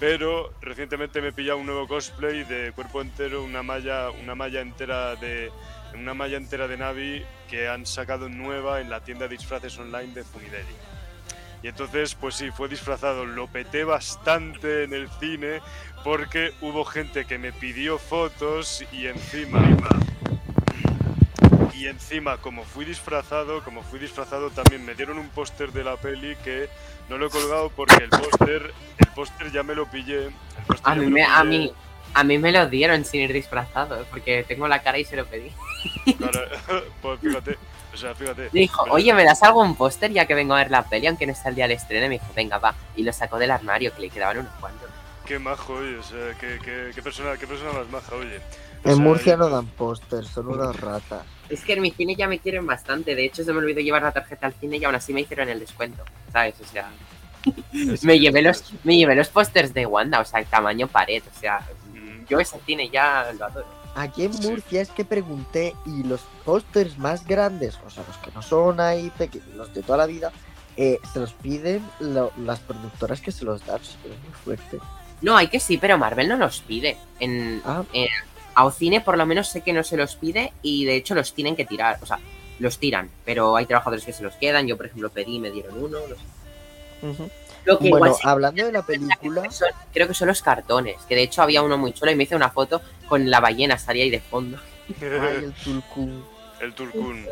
[0.00, 4.60] Pero recientemente me he pillado un nuevo cosplay de cuerpo entero, una malla, una malla
[4.60, 5.52] entera de
[5.94, 10.14] una malla entera de Navi que han sacado nueva en la tienda de disfraces online
[10.14, 10.74] de Funideli.
[11.62, 13.26] Y entonces, pues sí, fue disfrazado.
[13.26, 15.60] Lo peté bastante en el cine
[16.02, 19.60] porque hubo gente que me pidió fotos y encima.
[21.74, 25.96] Y encima, como fui disfrazado, como fui disfrazado, también me dieron un póster de la
[25.96, 26.68] peli que
[27.08, 30.30] no lo he colgado porque el póster, el póster ya me lo pillé.
[30.84, 31.72] A mí, me a, mí,
[32.14, 35.24] a mí me lo dieron sin ir disfrazado, porque tengo la cara y se lo
[35.26, 35.50] pedí.
[36.20, 36.46] para-
[37.02, 37.56] pues fíjate,
[37.92, 38.50] o sea, fíjate.
[38.52, 41.26] Dijo, Pero- oye, ¿me das algún póster ya que vengo a ver la peli, aunque
[41.26, 42.04] no está el día del estreno?
[42.06, 42.74] Y me dijo, venga, va.
[42.96, 44.90] Y lo sacó del armario, que le quedaban unos cuantos.
[45.24, 48.40] Qué majo, oye, o sea, qué, qué, qué persona, qué persona más maja, oye.
[48.84, 51.22] O En sea, Murcia y- no dan póster, son unas ratas.
[51.52, 53.14] Es que en mi cine ya me quieren bastante.
[53.14, 55.48] De hecho, se me olvidó llevar la tarjeta al cine y aún así me hicieron
[55.48, 56.02] el descuento.
[56.32, 56.54] ¿Sabes?
[56.60, 56.90] O sea,
[58.02, 61.22] me llevé los, me llevé los pósters de Wanda, o sea, el tamaño pared.
[61.34, 61.60] O sea,
[62.28, 63.66] yo ese cine ya lo adoro.
[63.94, 64.30] Aquí en.
[64.40, 68.80] Murcia es que pregunté y los pósters más grandes, o sea, los que no son
[68.80, 70.32] ahí pequeños, los de toda la vida,
[70.78, 73.80] eh, se los piden lo- las productoras que se los dan.
[73.82, 74.78] Es muy fuerte.
[75.20, 76.96] No, hay que sí, pero Marvel no los pide.
[77.20, 77.84] En, Ah,
[78.54, 81.32] a Ocine por lo menos sé que no se los pide y de hecho los
[81.34, 81.98] tienen que tirar.
[82.02, 82.18] O sea,
[82.58, 84.66] los tiran, pero hay trabajadores que se los quedan.
[84.66, 85.98] Yo, por ejemplo, pedí y me dieron uno.
[87.64, 90.96] Lo que Bueno, igual sí hablando de la película, son- creo que son los cartones.
[91.08, 93.74] Que de hecho había uno muy chulo y me hice una foto con la ballena,
[93.74, 94.58] estaría ahí de fondo.
[95.00, 96.24] ay, el Tulkun.
[96.60, 97.26] el Turcún.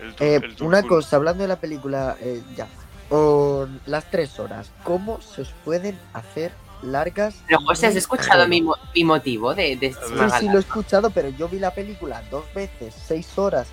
[0.00, 0.66] El, tur- Eh, el Turcún.
[0.68, 2.66] una cosa, hablando de la película, eh, ya.
[3.08, 7.34] Con las tres horas, ¿cómo se os pueden hacer largas?
[7.46, 9.78] Pero José, ¿has escuchado mi, mo- mi motivo de.
[9.80, 13.68] Sí, sí, lo he escuchado, pero yo vi la película dos veces, seis horas,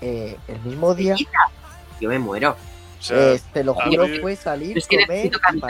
[0.00, 1.16] eh, el mismo día.
[2.00, 2.56] Yo me muero.
[2.98, 5.60] O sea, Eh, te lo a juro, mí- fue salir, Es que comer y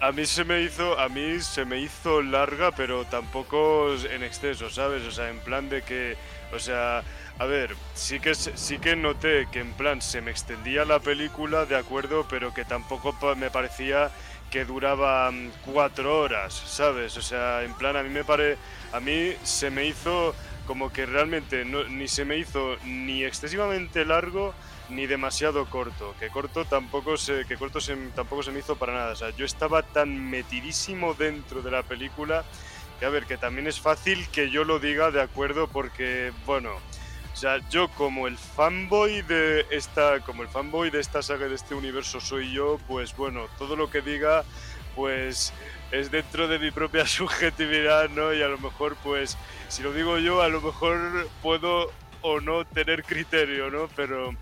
[0.00, 4.70] a mí se me hizo, a mí se me hizo larga, pero tampoco en exceso,
[4.70, 5.02] ¿sabes?
[5.04, 6.16] O sea, en plan de que,
[6.54, 7.02] o sea,
[7.38, 11.00] a ver, sí que se- sí que noté que en plan se me extendía la
[11.00, 14.10] película, de acuerdo, pero que tampoco me parecía
[14.50, 17.16] que duraba mm, cuatro horas, ¿sabes?
[17.16, 18.56] O sea, en plan a mí me pare,
[18.92, 20.34] a mí se me hizo
[20.66, 24.54] como que realmente no- ni se me hizo ni excesivamente largo
[24.90, 27.78] ni demasiado corto, que corto tampoco se, que corto
[28.14, 29.12] tampoco se me hizo para nada.
[29.12, 32.44] O sea, yo estaba tan metidísimo dentro de la película
[32.98, 36.70] que a ver, que también es fácil que yo lo diga de acuerdo porque, bueno,
[37.40, 41.76] sea, yo como el fanboy de esta, como el fanboy de esta saga de este
[41.76, 44.44] universo soy yo, pues bueno, todo lo que diga,
[44.96, 45.52] pues
[45.92, 48.34] es dentro de mi propia subjetividad, ¿no?
[48.34, 52.64] Y a lo mejor, pues, si lo digo yo, a lo mejor puedo o no
[52.64, 53.88] tener criterio, ¿no?
[53.94, 54.34] Pero,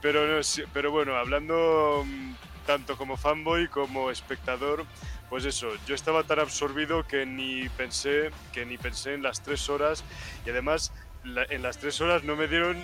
[0.00, 0.40] pero, no,
[0.72, 2.32] pero bueno, hablando mm,
[2.64, 4.86] tanto como fanboy como espectador,
[5.28, 9.68] pues eso, yo estaba tan absorbido que ni pensé, que ni pensé en las tres
[9.68, 10.02] horas
[10.46, 10.92] y además
[11.24, 12.76] la- en las tres horas no me dieron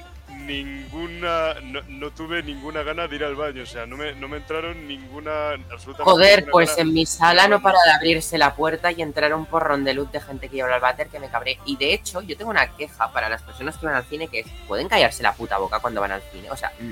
[0.46, 4.28] ninguna, no, no tuve ninguna gana de ir al baño, o sea, no me, no
[4.28, 8.38] me entraron ninguna, absolutamente Joder, ninguna pues gana en mi sala no para de abrirse
[8.38, 11.18] la puerta y entrar un porrón de luz de gente que lleva al váter que
[11.18, 11.58] me cabré.
[11.64, 14.40] Y de hecho, yo tengo una queja para las personas que van al cine que
[14.40, 16.50] es, pueden callarse la puta boca cuando van al cine.
[16.50, 16.90] O sea, mm,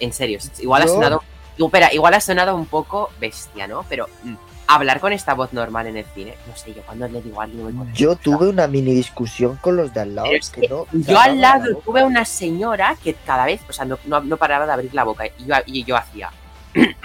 [0.00, 1.22] en serio, igual ha sonado...
[1.56, 3.84] Espera, igual ha sonado un poco bestia, ¿no?
[3.88, 4.34] Pero mm,
[4.66, 7.44] hablar con esta voz normal en el cine, no sé, yo cuando le digo a
[7.44, 7.92] alguien...
[7.94, 10.86] Yo tuve una mini discusión con los de al lado Pero es que que no
[10.92, 14.36] Yo al la lado tuve una señora que cada vez, o sea, no, no- no
[14.36, 16.30] paraba de abrir la boca y yo, y yo hacía.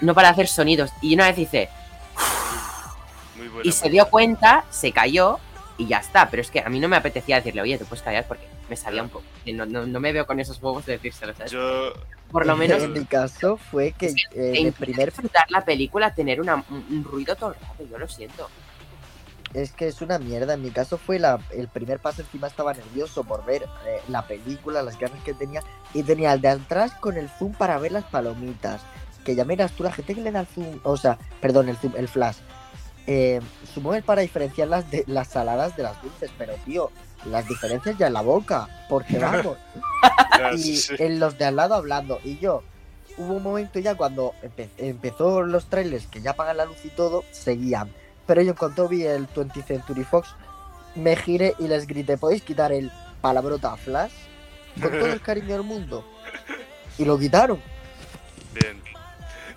[0.00, 0.90] no para de hacer sonidos.
[1.00, 1.68] Y una vez hice.
[3.36, 5.38] Muy buena, Y se dio cuenta, se cayó
[5.78, 6.28] y ya está.
[6.30, 8.76] Pero es que a mí no me apetecía decirle, oye, te puedes callar porque me
[8.76, 9.24] sabía un poco.
[9.46, 11.52] No, no, no me veo con esos huevos de decírselo, ¿sabes?
[11.52, 11.92] Yo,
[12.30, 16.14] Por lo menos En mi caso fue que eh, el impide primer disfrutar la película
[16.14, 17.84] tener una- un, un ruido todo el rato.
[17.90, 18.48] Yo lo siento.
[19.52, 20.54] es que es una mierda.
[20.54, 22.22] En mi caso fue la, el primer paso.
[22.22, 25.62] Encima estaba nervioso por ver eh, la película, las ganas que tenía.
[25.92, 28.80] Y tenía el de atrás con el zoom para ver las palomitas.
[29.24, 31.76] Que ya miras tú, la gente que le da el zoom, o sea, perdón, el
[31.76, 32.36] zoom, el flash.
[33.06, 33.40] Eh,
[33.74, 36.90] supongo es para diferenciar las, de, las saladas de las dulces, pero tío,
[37.26, 38.68] las diferencias ya en la boca.
[38.88, 39.56] Porque vamos.
[40.38, 42.20] ya, y en los de al lado hablando.
[42.24, 42.62] Y yo,
[43.18, 46.88] hubo un momento ya cuando empe- empezó los trailers que ya apagan la luz y
[46.88, 47.90] todo, seguían.
[48.26, 50.34] Pero yo en cuanto vi el 20th Century Fox,
[50.94, 54.12] me giré y les grité, ¿podéis quitar el palabrota flash?
[54.80, 56.04] Con todo el cariño del mundo.
[56.98, 57.60] Y lo quitaron.
[58.54, 58.80] Bien.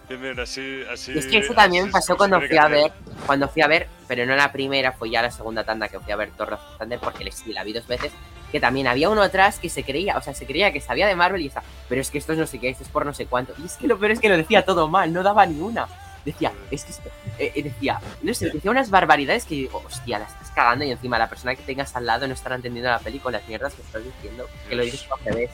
[0.07, 1.11] Bien, bien, así, así.
[1.11, 2.91] Y es que eso también así pasó cuando fui a ver,
[3.25, 6.11] cuando fui a ver, pero no la primera, fue ya la segunda tanda que fui
[6.13, 8.13] a ver and Thunder porque sí, la vi dos veces,
[8.51, 11.15] que también había uno atrás que se creía, o sea, se creía que sabía de
[11.15, 13.13] Marvel y está, pero es que esto es no sé qué, esto es por no
[13.13, 13.53] sé cuánto.
[13.61, 15.87] Y es que lo peor es que lo decía todo mal, no daba ni una.
[16.23, 20.19] Decía, es que esto, eh, eh, decía, no sé, decía unas barbaridades que digo, hostia,
[20.19, 22.99] la estás cagando y encima la persona que tengas al lado no estará entendiendo la
[22.99, 25.51] película, las mierdas que estás diciendo, que lo dices al revés.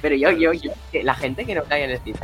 [0.00, 2.16] Pero yo, yo, yo, que la gente que no cae en el cine.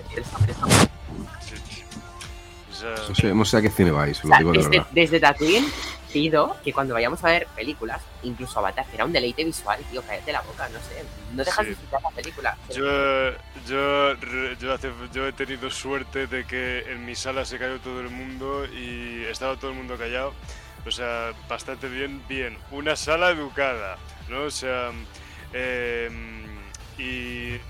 [2.77, 4.71] O No sé, no sé a qué cine vais, O lo sea, digo de desde,
[4.71, 4.87] verdad.
[4.93, 5.67] desde Tatooine
[6.13, 10.03] pido que cuando vayamos a ver películas, incluso Avatar, que era un deleite visual, tío,
[10.03, 11.65] cállate la boca, no sé, no dejas Sí.
[11.65, 12.57] de disfrutar la película.
[12.73, 13.31] Yo,
[13.67, 14.15] yo,
[14.61, 18.11] yo, hace- yo he tenido suerte de que en mi sala se cayó todo el
[18.11, 20.35] mundo y estaba todo el mundo callado.
[20.87, 22.59] O sea, bastante bien, bien.
[22.71, 23.97] Una sala educada,
[24.29, 24.43] ¿no?
[24.43, 24.91] O sea,
[25.53, 26.44] em,
[26.99, 27.61] y,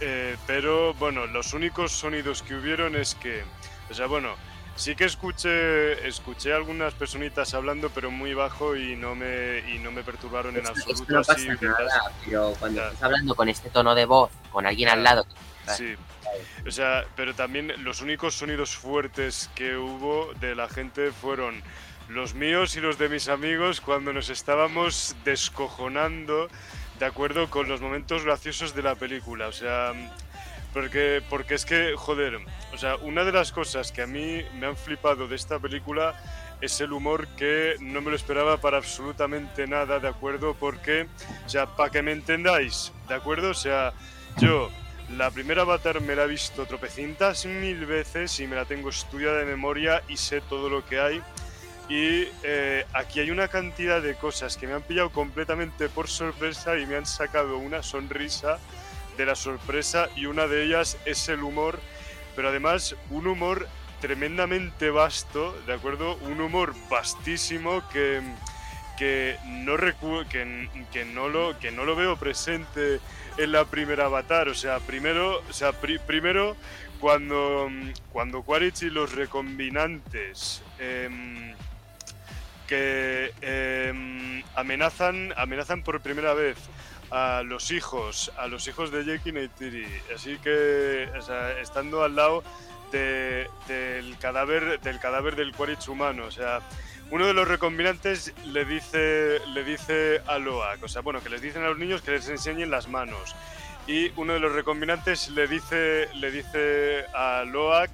[0.00, 3.42] eh, pero bueno, los únicos sonidos que hubieron es que,
[3.90, 4.34] o sea, bueno,
[4.76, 9.92] sí que escuché, escuché algunas personitas hablando, pero muy bajo y no me, y no
[9.92, 11.04] me perturbaron en absoluto.
[11.08, 15.04] no pasa nada, pero cuando estás hablando con este tono de voz, con alguien al
[15.04, 15.26] lado,
[15.76, 15.94] Sí.
[16.66, 21.62] O sea, pero también los únicos sonidos fuertes que hubo de la gente fueron
[22.08, 26.48] los míos y los de mis amigos cuando nos estábamos descojonando
[27.02, 29.48] de acuerdo con los momentos graciosos de la película.
[29.48, 29.92] O sea,
[30.72, 32.38] porque, porque es que, joder,
[32.72, 36.14] o sea, una de las cosas que a mí me han flipado de esta película
[36.60, 40.54] es el humor que no me lo esperaba para absolutamente nada, ¿de acuerdo?
[40.54, 41.08] Porque,
[41.44, 43.50] o sea, para que me entendáis, ¿de acuerdo?
[43.50, 43.92] O sea,
[44.38, 44.70] yo
[45.16, 49.38] la primera Avatar me la he visto tropecientas mil veces y me la tengo estudiada
[49.38, 51.20] de memoria y sé todo lo que hay.
[51.92, 56.78] Y eh, aquí hay una cantidad de cosas que me han pillado completamente por sorpresa
[56.78, 58.58] y me han sacado una sonrisa
[59.18, 61.78] de la sorpresa y una de ellas es el humor,
[62.34, 63.68] pero además un humor
[64.00, 66.16] tremendamente vasto, ¿de acuerdo?
[66.22, 68.22] Un humor vastísimo que,
[68.96, 69.76] que, no,
[70.30, 73.00] que, no lo, que no lo veo presente
[73.36, 74.48] en la primera Avatar.
[74.48, 76.56] O sea, primero, o sea, pri primero
[77.00, 77.68] cuando,
[78.12, 81.52] cuando Quaritch y los recombinantes em,
[82.72, 86.56] que em, amenazan, amenazan por primera vez
[87.10, 89.86] a los hijos, a los hijos de Jake y Neytiri.
[90.14, 91.06] Así que,
[91.60, 92.42] estando al lado
[92.90, 96.60] de, del cadáver del cadáver del Quaritch humano, o sea,
[97.10, 101.42] uno de los recombinantes le dice, le dice a Loak, o sea, bueno, que les
[101.42, 103.36] dicen a los niños que les enseñen las manos.
[103.86, 107.90] Y uno de los recombinantes le dice, le dice a Loak,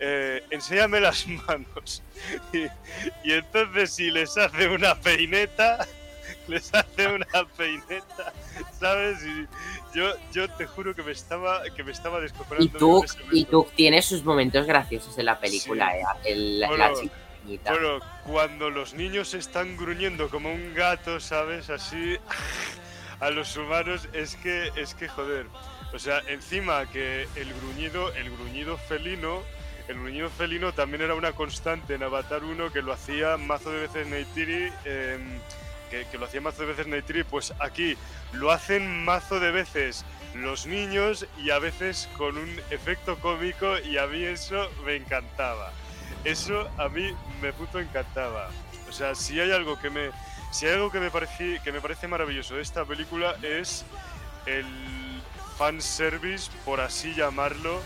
[0.00, 2.02] eh, enséñame las manos.
[2.52, 2.64] Y,
[3.28, 5.86] y entonces si les hace una peineta,
[6.48, 8.32] les hace una peineta,
[8.78, 9.18] ¿sabes?
[9.24, 9.46] Y
[9.96, 12.64] yo, yo te juro que me estaba, que me estaba descojonando.
[12.64, 15.98] Y tú, y tú tienes sus momentos graciosos en la película, Sí.
[15.98, 17.14] eh, el- la Bueno, chica.
[17.72, 21.70] Bueno, cuando los niños están gruñendo como un gato, ¿sabes?
[21.70, 22.16] Así
[23.18, 25.46] a los humanos, es que, es que joder.
[25.92, 29.42] O sea, encima que el gruñido, el gruñido felino,
[29.88, 33.80] el gruñido felino también era una constante en Avatar 1 que lo hacía mazo de
[33.80, 35.38] veces Neytiri, em,
[35.90, 37.96] que, lo hacía mazo de veces Neytiri, pues aquí
[38.32, 43.98] lo hacen mazo de veces los niños y a veces con un efecto cómico y
[43.98, 45.70] a mí eso me encantaba.
[46.24, 48.48] Eso a mí me puto encantaba.
[48.88, 50.10] O sea, si hay algo que me,
[50.50, 53.84] si algo que me parece, que me parece maravilloso de esta película es
[54.46, 54.64] el
[55.58, 57.80] fanservice, por así llamarlo,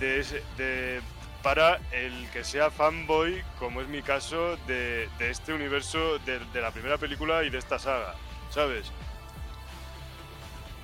[0.00, 1.00] de, ese- de-
[1.44, 6.60] para el que sea fanboy, como es mi caso, de, de este universo, de, de
[6.60, 8.14] la primera película y de esta saga,
[8.50, 8.90] ¿sabes?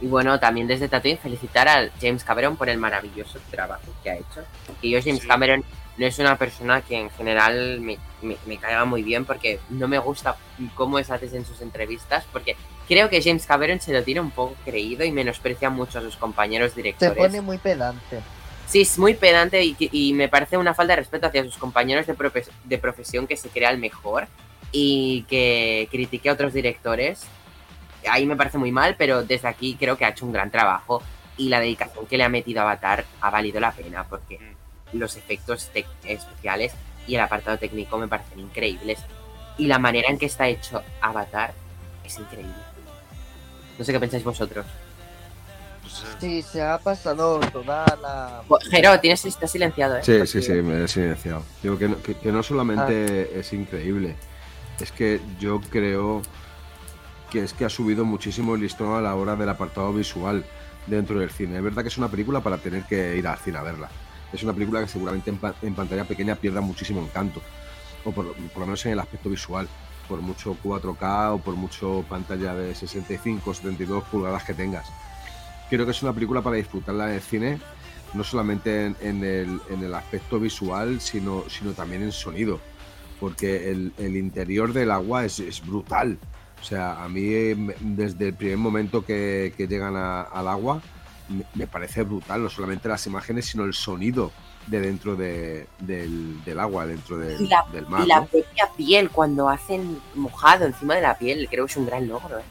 [0.03, 4.15] Y bueno, también desde Tatooine felicitar a James Cameron por el maravilloso trabajo que ha
[4.15, 4.45] hecho.
[4.81, 5.29] Que yo, James Sí.
[5.29, 5.65] Cameron,
[5.99, 9.89] no es una persona que en general me, me, me caiga muy bien porque no
[9.89, 10.37] me gusta
[10.75, 12.57] cómo es haces en sus entrevistas porque
[12.89, 16.17] creo que James Cameron se lo tiene un poco creído y menosprecia mucho a sus
[16.17, 17.17] compañeros Se directores.
[17.19, 18.21] pone muy pedante.
[18.71, 22.07] Sí, es muy pedante y, y me parece una falta de respeto hacia sus compañeros
[22.07, 24.29] de, profe- de profesión que se crea el mejor
[24.71, 27.27] y que critique a otros directores.
[28.09, 31.03] Ahí me parece muy mal, pero desde aquí creo que ha hecho un gran trabajo
[31.37, 34.39] y la dedicación que le ha metido a Avatar ha valido la pena porque
[34.93, 35.69] los efectos
[36.05, 36.73] especiales
[37.09, 39.01] y el apartado técnico me parecen increíbles
[39.59, 41.55] y la manera en que está hecho Avatar
[42.05, 42.55] es increíble.
[43.77, 44.65] No sé qué pensáis vosotros.
[45.91, 48.43] Pues, Sí, se ha pasado toda la.
[48.71, 50.03] Jero, tienes, estás silenciado, ¿eh?
[50.05, 51.43] Sí, sí, sí, me he silenciado.
[51.63, 54.17] Digo que no, que- que no solamente es increíble,
[54.79, 56.23] es que yo creo
[57.31, 60.45] que es que ha subido muchísimo el listón a la hora del apartado visual
[60.87, 61.57] dentro del cine.
[61.57, 63.89] Es verdad que es una película para tener que ir al cine a verla.
[64.33, 67.41] Es una película que seguramente en, pa- en pantalla pequeña pierda muchísimo encanto,
[68.05, 69.69] o por, por lo menos en el aspecto visual,
[70.09, 74.87] por mucho 4K o por mucho pantalla de 65 72 pulgadas que tengas.
[75.71, 77.59] Creo que es una película para disfrutarla en el cine
[78.13, 82.59] no solamente en, en el, en el aspecto visual, sino, sino también en sonido,
[83.21, 86.19] porque el, el interior del agua es, es brutal.
[86.61, 87.23] O sea, a mí
[87.81, 90.83] desde el primer momento que, que llegan a- al agua,
[91.29, 94.33] me, me parece brutal, no solamente las imágenes, sino el sonido
[94.67, 98.03] de dentro de- del, del agua, dentro del, la, del mar.
[98.05, 98.27] y la ¿no?
[98.27, 102.41] propia piel, cuando hacen mojado encima de la piel, creo que es un gran logro.
[102.41, 102.43] ¿eh?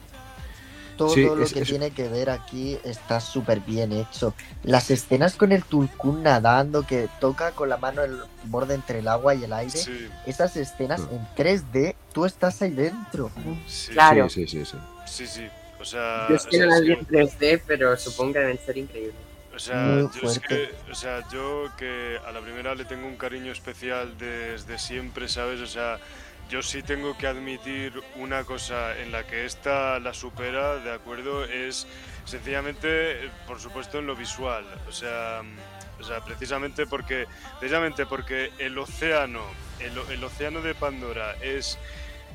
[1.00, 4.34] Todo Sí, lo es- que es- tiene que ver aquí está súper bien hecho.
[4.64, 9.08] Las escenas con el tulkun nadando, que toca con la mano el borde entre el
[9.08, 9.78] agua y el aire.
[9.78, 11.14] sí, Esas escenas Mm.
[11.14, 13.30] en 3D, tú estás ahí dentro.
[13.66, 14.28] sí, Claro.
[14.28, 14.76] Sí, sí, sí, sí.
[15.06, 15.48] sí, sí.
[15.80, 18.38] O sea, Yo es que o sea, no las vi en 3D, pero supongo que
[18.40, 19.14] deben ser increíbles.
[19.56, 23.06] O sea, Muy yo es que, o sea, yo que a la primera le tengo
[23.06, 25.60] un cariño especial desde siempre, ¿sabes?
[25.60, 25.98] O sea,
[26.50, 31.44] yo sí tengo que admitir una cosa en la que esta la supera, ¿de acuerdo?
[31.44, 31.86] Es
[32.24, 34.64] sencillamente, por supuesto, en lo visual.
[34.88, 35.42] O sea,
[36.00, 37.26] o sea precisamente porque,
[37.60, 39.42] precisamente porque el océano,
[39.78, 41.78] el, el océano de Pandora es,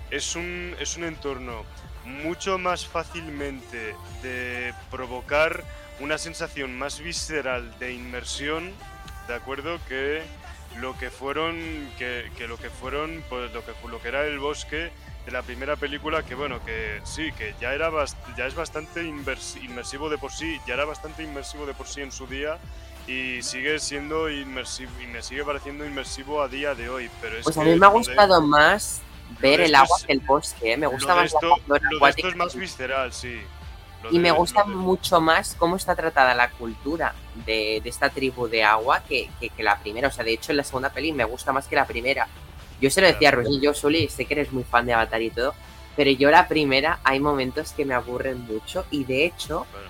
[0.09, 1.65] es, un, es un entorno
[2.05, 5.61] mucho más fácilmente de provocar
[5.99, 8.71] una sensación más visceral de inmersión,
[9.27, 9.77] ¿de acuerdo?
[9.89, 10.23] Que
[10.79, 11.55] lo que fueron,
[11.97, 14.91] que, que lo que fueron, pues lo que, lo que era el bosque
[15.25, 19.03] de la primera película, que bueno, que sí, que ya era bast- ya es bastante
[19.03, 22.57] inmersivo de por sí, ya era bastante inmersivo de por sí en su día
[23.07, 27.43] y sigue siendo inmersivo y me sigue pareciendo inmersivo a día de hoy, pero es
[27.43, 29.01] Pues a mí me ha de- gustado más
[29.39, 30.77] ver el agua es- que el bosque, ¿eh?
[30.77, 32.27] me gusta más la esto, Pandora lo de acuática.
[32.27, 33.41] esto es más visceral, sí.
[34.05, 37.13] Lo Y de- me gusta de- mucho más cómo está tratada la cultura
[37.45, 40.07] de, de esta tribu de agua que, que- que la primera.
[40.07, 42.27] O sea, de hecho, en la segunda peli me gusta más que la primera.
[42.81, 43.47] Yo se lo decía a Claro.
[43.47, 45.53] Roger, yo, Suli, sé que eres muy fan de Avatar y todo,
[45.95, 49.87] pero yo la primera hay momentos que me aburren mucho y de hecho, Bueno.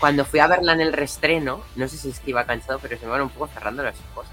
[0.00, 2.98] cuando fui a verla en el restreno, no sé si es que iba cansado, pero
[2.98, 4.26] se me van un poco cerrando los ojos.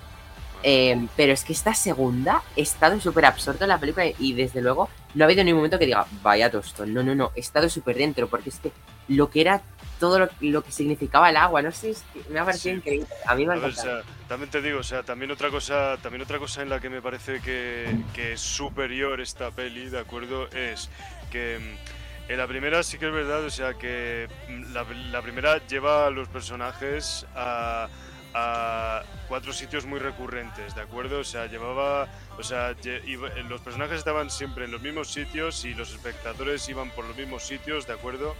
[0.63, 4.61] Eh, pero es que esta segunda he estado súper absorto en la película y desde
[4.61, 6.93] luego no ha habido ni un momento que diga, vaya tostón.
[6.93, 8.71] No, no, no, he estado súper dentro porque es que
[9.07, 9.61] lo que era
[9.99, 11.61] todo lo, lo que significaba el agua.
[11.61, 11.93] No sé,
[12.29, 12.77] me ha parecido Sí.
[12.77, 13.07] increíble.
[13.25, 14.03] A mí me ha A ver, o encantado.
[14.03, 16.89] sea, también te digo, o sea, también otra cosa, también otra cosa en la que
[16.89, 20.47] me parece que, que es superior esta peli, ¿de acuerdo?
[20.51, 20.89] Es
[21.29, 25.21] que mm, en la primera sí que es verdad, o sea, que mm, la, la
[25.21, 27.89] primera lleva a los personajes a,
[28.33, 31.19] a cuatro sitios muy recurrentes, ¿de acuerdo?
[31.19, 32.73] O sea, llevaba, o sea,
[33.05, 37.17] iba- los personajes estaban siempre en los mismos sitios y los espectadores iban por los
[37.17, 38.35] mismos sitios, ¿de acuerdo?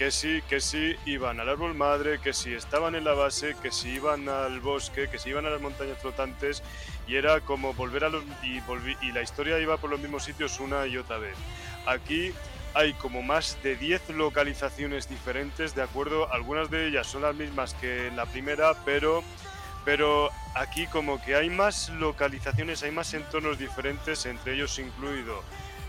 [0.00, 3.70] Que sí, que sí iban al árbol madre, que sí estaban en la base, que
[3.70, 6.62] sí iban al bosque, que sí iban a las montañas flotantes
[7.06, 8.62] y era como volver a los y
[9.02, 11.36] y la historia iba por los mismos sitios una y otra vez.
[11.84, 12.32] Aquí
[12.72, 17.74] hay como más de 10 localizaciones diferentes, de acuerdo, algunas de ellas son las mismas
[17.74, 19.22] que en la primera, pero
[19.84, 25.42] pero aquí como que hay más localizaciones, hay más entornos diferentes, entre ellos incluido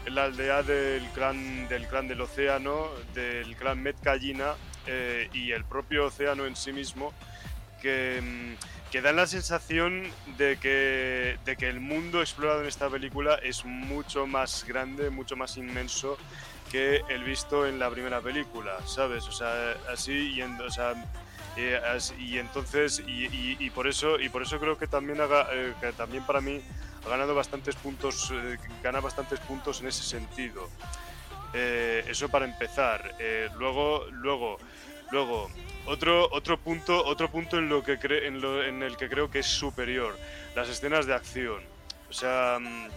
[0.08, 4.56] la aldea del clan del clan del océano, del clan Metcallina
[4.88, 7.14] eh, y el propio océano en sí mismo,
[7.82, 10.04] que, mm, que dan la sensación
[10.38, 15.36] de que, de que el mundo explorado en esta película es mucho más grande, mucho
[15.36, 16.18] más inmenso
[16.72, 19.28] que el visto en la primera película, ¿sabes?
[19.28, 20.94] O sea, así y en, o sea,
[21.58, 21.80] eh,
[22.18, 25.20] y entonces y, por eso y por eso creo que también
[25.52, 26.62] eh, que también para mí
[27.06, 30.70] ha ganado bastantes puntos eh, gana bastantes puntos en ese sentido.
[31.54, 33.16] Eh, eso para empezar.
[33.20, 34.58] Eh, luego luego
[35.12, 35.50] luego
[35.86, 39.30] otro otro punto otro punto en lo que cre- en, lo- en el que creo
[39.30, 40.18] que es superior
[40.56, 41.62] las escenas de acción.
[42.10, 42.88] O sea mm,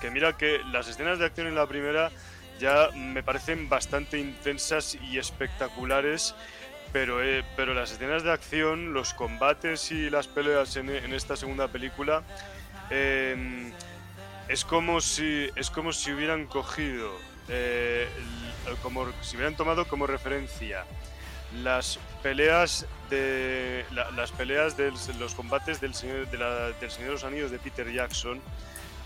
[0.00, 2.10] que mira que las escenas de acción en la primera
[2.58, 6.34] ya me parecen bastante intensas y espectaculares
[6.92, 11.36] pero, eh, pero las escenas de acción, los combates y las peleas en, en esta
[11.36, 12.22] segunda película
[12.94, 13.72] eh,
[14.48, 17.10] es como si es como si hubieran cogido
[17.48, 18.06] eh,
[18.82, 20.84] como si hubieran tomado como referencia
[21.62, 27.08] las peleas de la- las peleas de los combates del señor de la- del Señor
[27.08, 28.40] de los Anillos de Peter Jackson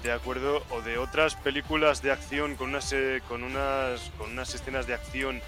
[0.03, 4.55] de acuerdo o de otras películas de acción con unas eh, con unas con unas
[4.55, 5.41] escenas de acción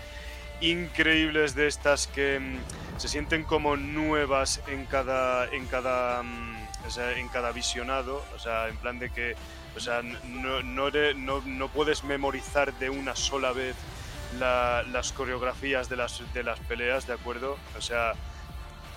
[0.61, 6.91] increíbles de estas que mm, se sienten como nuevas en cada en cada mm, o
[6.91, 9.35] sea, en cada visionado o sea en plan de que
[9.77, 13.77] o sea no, no, no, no puedes memorizar de una sola vez
[14.39, 18.13] la- las coreografías de las de las peleas de acuerdo o sea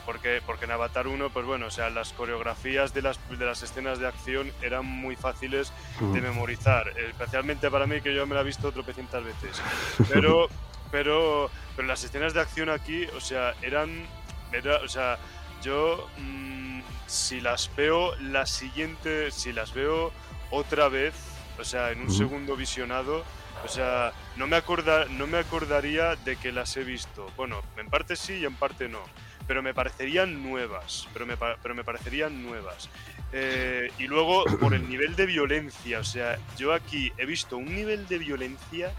[0.04, 3.62] porque, porque en Avatar 1, pues bueno, o sea, las coreografías de las, de las
[3.62, 5.72] escenas de acción eran muy fáciles
[6.12, 9.62] de memorizar, especialmente para mí que yo me la he visto tropecientas veces.
[10.10, 10.48] Pero,
[10.92, 14.06] pero, pero las escenas de acción aquí, o sea, eran,
[14.52, 15.20] era, o sea,
[15.62, 16.81] yo mm,
[17.12, 20.12] si las veo la siguiente, si las veo
[20.50, 21.14] otra vez,
[21.60, 23.24] o sea, en un segundo visionado,
[23.64, 27.30] o sea, no me, acorda, no me acordaría de que las he visto.
[27.36, 29.02] Bueno, en parte sí y en parte no.
[29.46, 31.08] Pero me parecerían nuevas.
[31.14, 32.90] Pero me, pero me parecerían nuevas.
[33.34, 36.00] Eh, y luego, por el nivel de violencia.
[36.00, 38.92] O sea, yo aquí he visto un nivel de violencia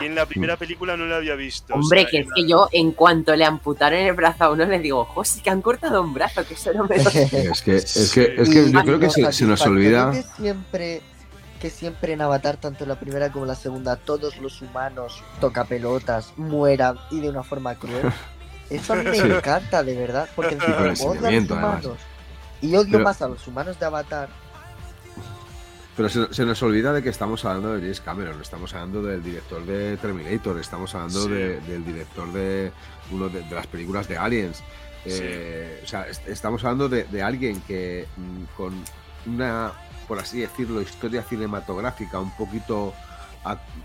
[0.00, 1.72] que en la primera película no le había visto.
[1.74, 4.50] o Hombre, sea, que es la- que yo, en cuanto le amputaron el brazo a
[4.50, 7.62] uno, le digo, José, que han cortado un brazo, que eso no me lo Es
[7.62, 10.10] que, es que, es que yo creo que se, se nos olvida.
[10.10, 11.02] Que siempre,
[11.60, 15.22] que siempre en Avatar, tanto en la primera como en la segunda, todos los humanos
[15.40, 18.10] tocapelotas mueran y de una forma cruel.
[18.70, 19.22] Eso a mí me Sí.
[19.22, 21.86] encanta, de verdad, porque encima odio a los humanos.
[22.62, 24.28] Y odio Pero- más a los humanos de Avatar.
[26.00, 29.22] Pero se, se nos olvida de que estamos hablando de James Cameron, estamos hablando del
[29.22, 31.28] director de Terminator, estamos hablando Sí.
[31.28, 32.72] de- del director de
[33.10, 34.62] uno de, de las películas de Aliens.
[35.04, 38.82] Eh, O sea, est- estamos hablando de, de alguien que mm, con
[39.26, 39.72] una,
[40.08, 42.94] por así decirlo, historia cinematográfica un poquito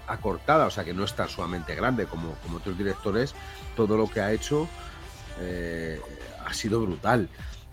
[0.07, 3.35] acortada, o sea, que no es tan sumamente grande como, como otros directores,
[3.75, 4.69] todo lo que ha hecho
[5.41, 5.99] eh,
[6.45, 7.27] ha sido brutal.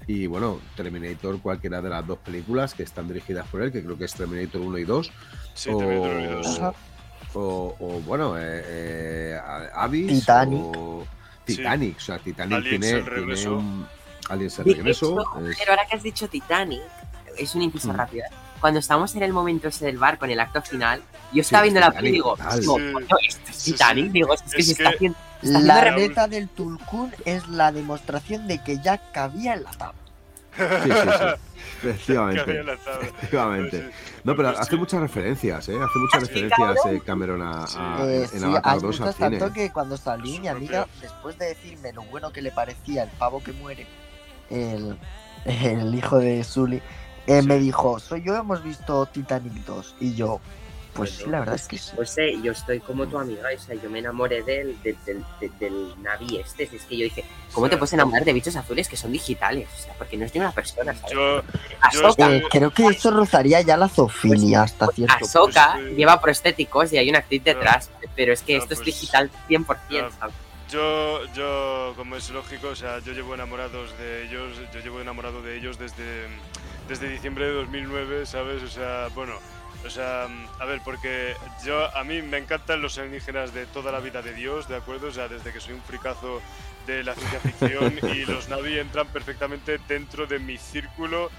[0.06, 3.96] Y bueno, Terminator, cualquiera de las dos películas que están dirigidas por él, que creo
[3.96, 5.12] que es Terminator 1 y 2,
[5.54, 6.58] Sí, o, Terminator uno y dos.
[6.58, 6.72] Ajá.
[7.34, 9.40] o, o, bueno, eh, eh,
[9.74, 10.60] Abyss Titanic.
[10.76, 11.06] o
[11.46, 11.56] Sí.
[11.56, 11.96] Titanic.
[11.96, 13.86] O sea, Titanic Aliens, tiene, el tiene un
[14.28, 15.20] Aliens el regreso.
[15.20, 16.82] hecho, es- pero ahora que has dicho Titanic,
[17.38, 17.96] es un inciso Mm.
[17.96, 18.24] rápido.
[18.24, 18.34] ¿eh?
[18.60, 21.70] Cuando estábamos en el momento ese del barco, en el acto final, yo estaba Sí,
[21.70, 22.84] viendo la peli y digo, digo, Sí.
[23.00, 23.16] esto
[23.50, 24.04] es Sí, Titanic.
[24.06, 24.10] sí.
[24.12, 25.18] Digo, es que Es se está que- haciendo.
[25.42, 29.98] La aleta del Tulkun es la demostración de que ya cabía en la tabla.
[30.56, 31.24] Sí, sí, sí.
[33.02, 33.90] Efectivamente.
[34.24, 35.72] No, pero Pues hace muchas referencias, ¿eh?
[35.82, 39.14] Hace muchas Ah, referencias eh, Cameron a, a- Eh, en sí, Avatar hay 2 al
[39.14, 39.30] cine.
[39.38, 43.10] tanto que cuando salí mi amiga, después de decirme lo bueno que le parecía el
[43.10, 43.86] pavo que muere,
[44.50, 44.96] el,
[45.44, 46.82] el hijo de Sully,
[47.26, 47.46] eh, Sí.
[47.48, 49.96] me dijo, soy yo, hemos visto Titanic 2.
[50.00, 50.40] Y yo,
[50.94, 51.92] Pues sí, la verdad es que sí.
[51.98, 55.24] No sé, yo estoy como tu amiga, o sea, yo me enamoré del, del, del,
[55.40, 56.64] del- del Navi este.
[56.64, 59.68] Es que yo dije, ¿cómo te puedes enamorar de bichos azules que son digitales?
[59.74, 61.12] O sea, porque no es ni una persona, ¿sabes?
[61.14, 61.42] Yo,
[61.92, 65.26] yo Eh, creo que esto rozaría ya la zoofilia hasta cierto punto.
[65.26, 65.94] Ahsoka pues, sí.
[65.94, 69.64] lleva prostéticos y hay una actriz detrás, pero es que esto es pues, digital 100%,
[69.88, 70.10] claro.
[70.18, 70.34] ¿sabes?
[70.70, 75.42] Yo, yo, como es lógico, o sea, yo llevo enamorados de ellos, yo llevo enamorado
[75.42, 76.28] de ellos desde,
[76.88, 78.62] desde diciembre de 2009, ¿sabes?
[78.62, 79.34] O sea, bueno,
[79.84, 80.28] o sea,
[80.58, 84.34] a ver, porque yo, a mí me encantan los alienígenas de toda la vida de
[84.34, 85.08] Dios, ¿de acuerdo?
[85.08, 86.40] O sea, desde que soy un fricazo
[86.86, 91.30] de la ciencia ficción y los Navi entran perfectamente dentro de mi círculo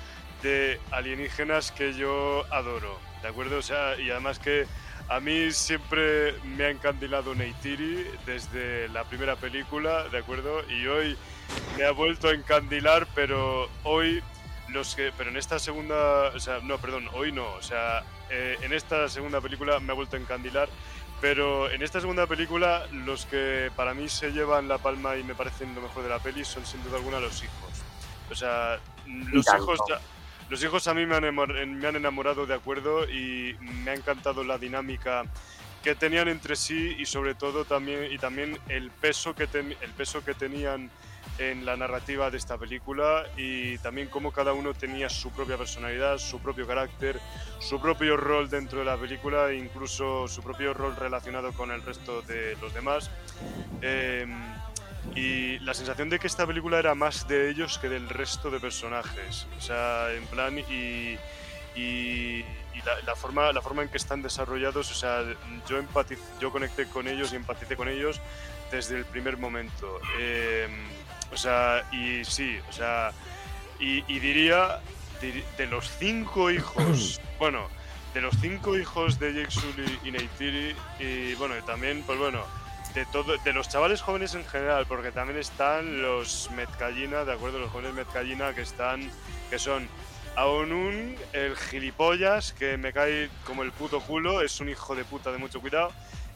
[0.41, 3.57] de alienígenas que yo adoro, ¿de acuerdo?
[3.57, 4.65] O sea, y además que
[5.09, 10.61] a mí siempre me ha encandilado Neytiri desde la primera película, ¿de acuerdo?
[10.69, 11.17] Y hoy
[11.77, 14.21] me ha vuelto a encandilar, pero hoy
[14.74, 18.57] los que, pero en esta segunda, o sea, no, perdón, hoy no, o sea, eh,
[18.61, 20.67] en esta segunda película me ha vuelto a encandilar,
[21.21, 25.36] pero en esta segunda película los que para mí se llevan la palma y me
[25.36, 27.71] parecen lo mejor de la peli son sin duda alguna los hijos.
[28.30, 29.80] O sea, los hijos
[30.49, 31.34] los hijos a mí me han,
[31.80, 35.24] me han enamorado de acuerdo y me ha encantado la dinámica
[35.82, 39.91] que tenían entre sí y sobre todo también y también el peso que ten- el
[39.91, 40.89] peso que tenían
[41.38, 46.17] en la narrativa de esta película y también cómo cada uno tenía su propia personalidad,
[46.17, 47.19] su propio carácter,
[47.59, 51.82] su propio rol dentro de la película e incluso su propio rol relacionado con el
[51.82, 53.09] resto de los demás.
[53.82, 54.32] Em,
[55.15, 58.59] y la sensación de que esta película era más de ellos que del resto de
[58.59, 59.47] personajes.
[59.57, 61.17] O sea, en plan, y,
[61.76, 65.24] y, y la, la forma, la forma en que están desarrollados, o sea,
[65.67, 68.21] yo, empatiz, yo conecté con ellos y empaticé con ellos
[68.71, 69.99] desde el primer momento.
[70.19, 70.71] Em,
[71.34, 73.11] o sea, y sí, o sea,
[73.79, 74.79] y, y diría,
[75.57, 77.67] de los cinco hijos, bueno,
[78.13, 82.43] de los cinco hijos de Jake Sully y Neytiri, y bueno, también, pues bueno,
[82.93, 87.59] de todo, de los chavales jóvenes en general, porque también están los Metcallina, de acuerdo,
[87.59, 89.09] los jóvenes Metcallina que están,
[89.49, 89.88] que son
[90.36, 95.31] Aonun, el gilipollas, que me cae como el puto culo, es un hijo de puta
[95.31, 95.91] de mucho cuidado.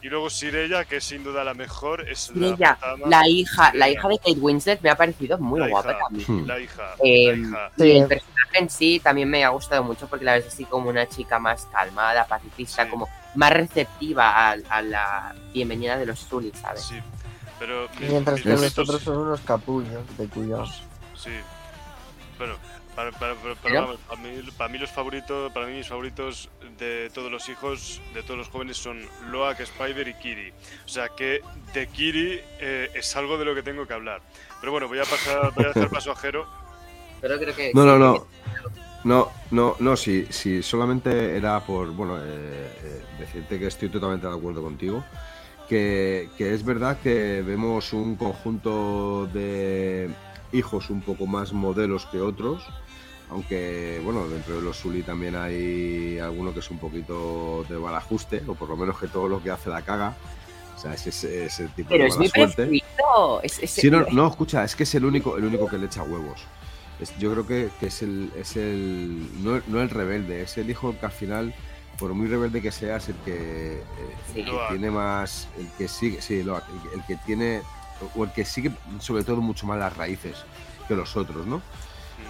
[0.08, 3.90] Y luego Sirella, que es sin duda la mejor, es Y la hija, la Sirella.
[3.90, 6.00] hija de Kate Winslet me ha parecido muy La guapa hija.
[6.00, 6.48] también.
[6.48, 7.72] La hija, Eh, la hija.
[7.76, 7.98] Y Sí.
[7.98, 11.10] el personaje en sí también me ha gustado mucho porque la ves así como una
[11.10, 12.90] chica más calmada, pacifista, Sí.
[12.90, 16.84] como más receptiva a, a la bienvenida de los Zully, ¿sabes?
[16.84, 16.96] Sí,
[17.60, 20.84] pero Mientras que los favoritos- otros son unos capullos de cuidados.
[21.18, 21.32] Sí.
[22.38, 22.54] Bueno,
[22.98, 23.82] para, para, para- para- ¿Ya?
[23.82, 28.02] vamos, para mí, para mí los favoritos, para mí mis favoritos de todos los hijos,
[28.16, 30.50] de todos los jóvenes son Loak, Spider y Kiri.
[30.84, 31.42] O sea que
[31.76, 34.22] de Kiri eh, es algo de lo que tengo que hablar.
[34.60, 36.48] Pero bueno, voy a pasar, voy a hacer paso a Jero.
[37.22, 38.26] Pero creo que No, no, no.
[39.04, 42.24] No, no, no, sí, sí, solamente era por, bueno, eh,
[42.84, 45.04] eh, decirte que estoy totalmente de acuerdo contigo,
[45.70, 50.10] que, que es verdad que vemos un conjunto de
[50.52, 52.64] hijos un poco más modelos que otros,
[53.30, 57.96] aunque, bueno, dentro de los Zully también hay alguno que es un poquito de mal
[57.96, 60.16] ajuste, o por lo menos que todo lo que hace la caga,
[60.76, 62.84] o sea, es ese, ese tipo Pero de es mala mi suerte.
[63.44, 65.88] Es, es- Sí, no, no, escucha, es que es el único, el único que le
[65.88, 66.42] echa huevos.
[67.00, 70.70] Es- yo creo que, que es el, es el no, no el rebelde, es el
[70.70, 71.54] hijo que al final,
[71.98, 73.84] por muy rebelde que sea, es el que, eh,
[74.34, 74.40] Sí.
[74.42, 77.62] el que tiene más, el que sigue, sí, el, el que tiene,
[78.16, 80.38] o el que sigue sobre todo mucho más las raíces
[80.88, 81.62] que los otros, ¿no?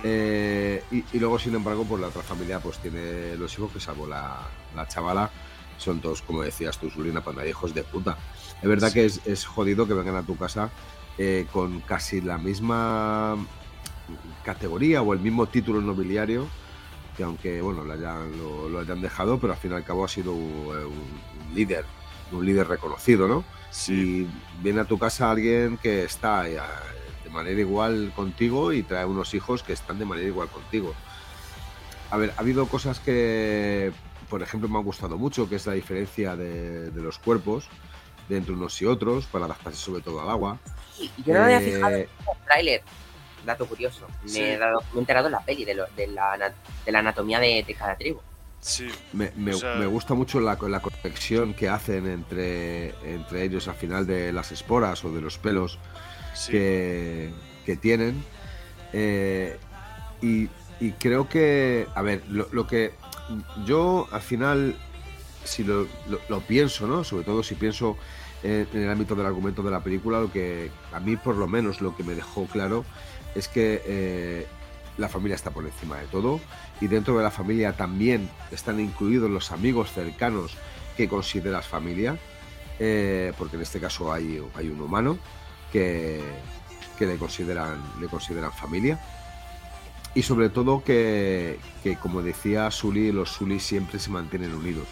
[0.04, 3.80] Eh, y, y luego, sin embargo, pues la otra familia pues tiene los hijos que
[3.80, 4.38] salvo la,
[4.76, 5.30] la chavala,
[5.78, 8.18] son todos, como decías tú, Sulina, panda hijos de puta.
[8.62, 8.93] Es verdad Sí.
[8.95, 10.70] que es, es jodido que vengan a tu casa
[11.18, 13.38] eh, con casi la misma
[14.43, 16.48] categoría o el mismo título nobiliario,
[17.16, 20.06] que aunque bueno lo hayan, lo, lo hayan dejado, pero al fin y al cabo
[20.06, 21.86] ha sido un, un líder,
[22.32, 23.43] un líder reconocido, ¿no?
[23.72, 26.58] Sí, Y viene a tu casa alguien que está eh,
[27.38, 30.93] manera igual contigo y trae unos hijos que están de manera igual contigo.
[32.09, 33.91] A ver, ha habido cosas que,
[34.29, 37.67] por ejemplo, me han gustado mucho, que es la diferencia de, de los cuerpos
[38.27, 40.57] de entre unos y otros, para adaptarse sobre todo al agua.
[40.99, 42.09] Y Yo no me había Eh, fijado en el
[42.45, 42.81] tráiler.
[43.45, 44.07] Dato curioso.
[44.23, 44.41] Me, Sí.
[44.41, 46.53] he dado- me he enterado en la peli de, lo- de, la,
[46.85, 48.19] de la anatomía de, de cada tribu.
[48.59, 53.43] sí, Me, me- O sea- me gusta mucho la, la conexión que hacen entre, entre
[53.43, 55.77] ellos al final de las esporas o de los pelos
[56.49, 57.31] que,
[57.81, 58.23] tienen.
[58.93, 59.57] Eh,
[60.21, 60.47] y,
[60.99, 62.93] creo que, a ver, lo, que
[63.65, 64.75] yo al final,
[65.43, 65.88] si lo,
[66.47, 67.03] pienso, ¿no?
[67.03, 67.97] Sobre todo si pienso
[68.43, 71.47] en, en el ámbito del argumento de la película, lo que a mí por lo
[71.47, 72.85] menos lo que me dejó claro
[73.38, 74.47] es que eh,
[74.97, 76.39] la familia está por encima de todo
[76.81, 80.57] y dentro de la familia también están incluidos los amigos cercanos
[80.95, 82.17] que consideras familia,
[82.79, 85.17] eh, porque en este caso hay, hay un humano
[85.72, 86.22] que,
[86.97, 88.99] que le, consideran, le consideran familia.
[90.15, 94.88] Y sobre todo que, que, como decía Sully, los Sully siempre se mantienen unidos.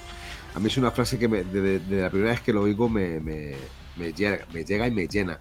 [0.53, 2.87] A mí es una frase que me- de, de la primera vez que lo oigo
[2.89, 3.55] me, me-
[3.97, 5.39] me llega, me llega y me llena.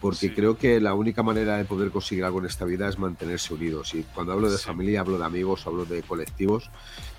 [0.00, 0.30] Porque Sí.
[0.30, 3.94] creo que la única manera de poder conseguir algo en esta vida es mantenerse unidos.
[3.94, 4.64] Y cuando hablo de Sí.
[4.64, 6.68] familia, hablo de amigos, hablo de colectivos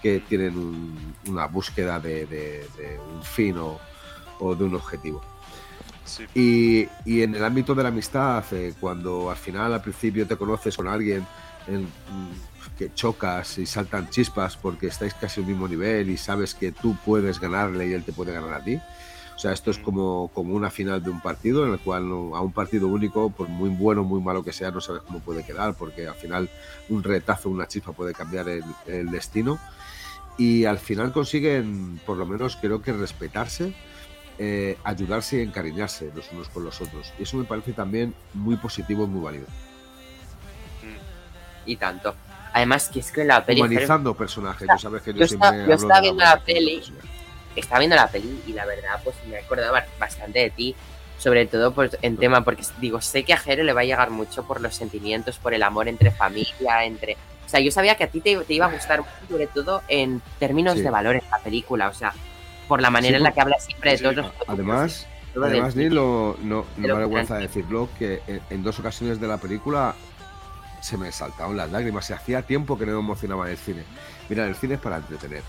[0.02, 3.80] que tienen un- una búsqueda de, de- de un fin o,
[4.40, 5.24] o de un objetivo.
[6.06, 6.26] Sí.
[6.36, 10.36] Y, y en el ámbito de la amistad, eh, cuando al final, al principio te
[10.36, 11.26] conoces con alguien
[11.68, 16.54] en- mm, que chocas y saltan chispas porque estáis casi al mismo nivel y sabes
[16.56, 18.80] que tú puedes ganarle y él te puede ganar a ti.
[19.36, 22.42] O sea, esto es como, como una final de un partido en el cual a
[22.42, 25.74] un partido único, por muy bueno muy malo que sea, no sabes cómo puede quedar
[25.74, 26.50] porque al final
[26.90, 29.60] un retazo, una chispa puede cambiar el, el destino.
[30.38, 33.74] Y al final consiguen, por lo menos creo que respetarse,
[34.40, 37.14] eh, ayudarse y encariñarse los unos con los otros.
[37.20, 39.46] Y eso me parece también muy positivo y muy válido.
[41.66, 42.16] Y tanto.
[42.54, 43.62] Además, que es que la peli.
[43.62, 46.84] Humanizando personajes, ya sabes que yo, yo siempre estaba- yo estaba viendo la de peli.
[47.56, 50.76] estaba viendo la peli y la verdad, pues me acordaba bastante de ti.
[51.18, 54.10] Sobre todo pues, en tema, porque digo, sé que a Jero le va a llegar
[54.10, 57.16] mucho por los sentimientos, por el amor entre familia, entre.
[57.46, 60.22] O sea, yo sabía que a ti te, te iba a gustar sobre todo en
[60.40, 60.82] términos Sí.
[60.82, 61.88] de valores la película.
[61.88, 62.14] O sea,
[62.68, 64.32] por la manera Sí, en la que habla siempre de todos los.
[64.48, 65.86] Además, todo del además cine.
[65.86, 69.96] Nilo, no, no me avergüenza decirlo, que en, en dos ocasiones de la película
[70.82, 72.06] se me saltaron las lágrimas.
[72.06, 73.84] Se hacía tiempo que no me emocionaba el cine.
[74.30, 75.44] Mira, el cine es para entretener.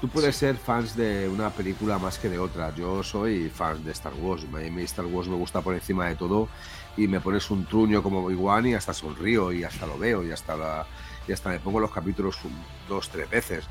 [0.00, 2.74] Tú puedes ser fans de una película más que de otra.
[2.74, 4.42] Yo soy fan de Star Wars.
[4.52, 6.48] A mí Star Wars me gusta por encima de todo.
[6.96, 10.32] Y me pones un truño como Obi-Wan y hasta sonrío y hasta lo veo y
[10.32, 10.84] hasta, la,
[11.28, 13.64] y hasta me pongo los capítulos un- dos, tres veces.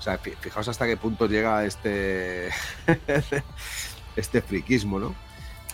[0.00, 2.48] O sea, fi- fijaos hasta qué punto llega este,
[4.16, 5.14] este friquismo, ¿no?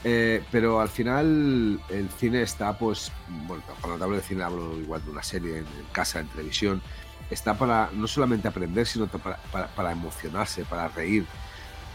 [0.04, 3.12] Eh, pero al final el cine está, pues,
[3.46, 6.82] bueno, cuando hablo de cine hablo igual de una serie en, casa, en televisión,
[7.30, 11.24] está para no solamente aprender, sino para, para, para emocionarse, para reír,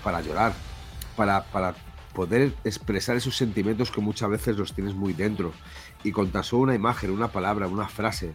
[0.03, 0.53] para llorar,
[1.15, 1.75] para, para
[2.13, 5.53] poder expresar esos sentimientos que muchas veces los tienes muy dentro.
[6.03, 8.33] Y con tan solo una imagen, una palabra, una frase,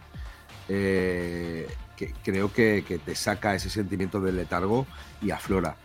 [0.69, 1.67] eh,
[1.97, 4.87] que creo que, que te saca ese sentimiento del letargo
[5.21, 5.75] y aflora.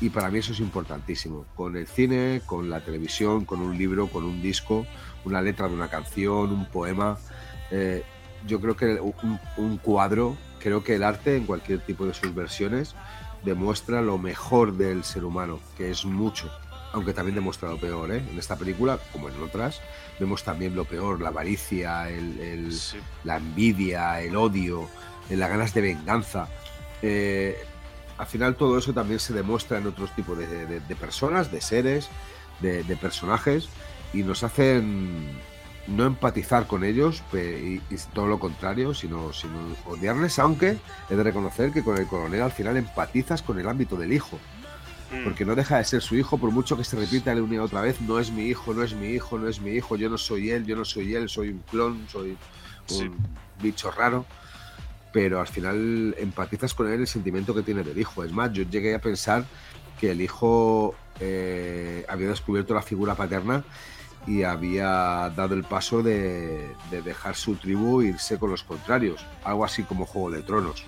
[0.00, 1.46] Y para mí eso es importantísimo.
[1.56, 4.86] Con el cine, con la televisión, con un libro, con un disco,
[5.24, 7.18] una letra de una canción, un poema.
[7.70, 8.04] eh,
[8.46, 12.34] yo creo que un, un cuadro, creo que el arte en cualquier tipo de sus
[12.34, 12.96] versiones
[13.44, 16.50] demuestra lo mejor del ser humano, que es mucho,
[16.92, 18.10] aunque también demuestra lo peor.
[18.10, 18.20] ¿eh?
[18.30, 19.80] En esta película, como en otras,
[20.18, 22.98] vemos también lo peor, la avaricia, el, el- Sí.
[23.22, 24.88] la envidia, el odio,
[25.32, 26.48] eh, las ganas de venganza.
[27.02, 27.56] Eh,
[28.18, 31.60] al final todo eso también se demuestra en otros tipos de, de- de personas, de
[31.60, 32.08] seres,
[32.60, 33.68] de, de personajes,
[34.12, 35.30] y nos hacen
[35.88, 40.76] no empatizar con ellos y, y todo lo contrario, sino, sino odiarles, aunque
[41.10, 44.38] he de reconocer que con el coronel al final empatizas con el ámbito del hijo,
[45.12, 45.24] Mm.
[45.24, 47.82] porque no deja de ser su hijo, por mucho que se repita una y otra
[47.82, 50.16] vez, no es mi hijo, no es mi hijo, no es mi hijo, yo no
[50.16, 52.38] soy él, yo no soy él, soy un clon, soy un
[52.86, 53.10] Sí.
[53.60, 54.24] bicho raro,
[55.12, 58.24] pero al final empatizas con él el sentimiento que tiene del hijo.
[58.24, 59.44] Es más, yo llegué a pensar
[60.00, 63.64] que el hijo eh, había descubierto la figura paterna
[64.26, 69.24] y había dado el paso de, de dejar su tribu e irse con los contrarios,
[69.44, 70.84] algo así como Juego de Tronos.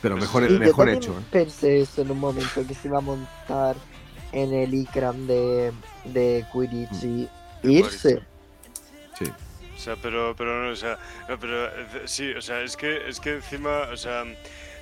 [0.00, 1.12] Pero mejor, Sí, yo mejor también hecho.
[1.12, 1.24] ¿eh?
[1.30, 3.76] Pensé eso en un momento que se iba a montar
[4.32, 5.72] en el Ikram de,
[6.04, 7.28] de Quidditch y
[7.62, 8.22] De irse.
[9.74, 10.98] O sea, pero, pero no, o sea,
[11.28, 14.24] no, pero eh, sí, o sea, es que, es que encima, o sea,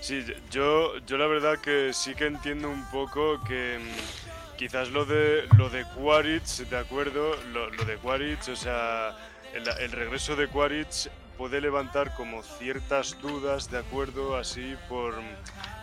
[0.01, 5.05] sí, yo, yo la verdad que sí que entiendo un poco que mm, quizás lo
[5.05, 9.16] de, lo de Quaritch, de acuerdo, lo, lo de Quaritch, o sea,
[9.55, 15.14] el, el regreso de Quaritch puede levantar como ciertas dudas, de acuerdo, así por,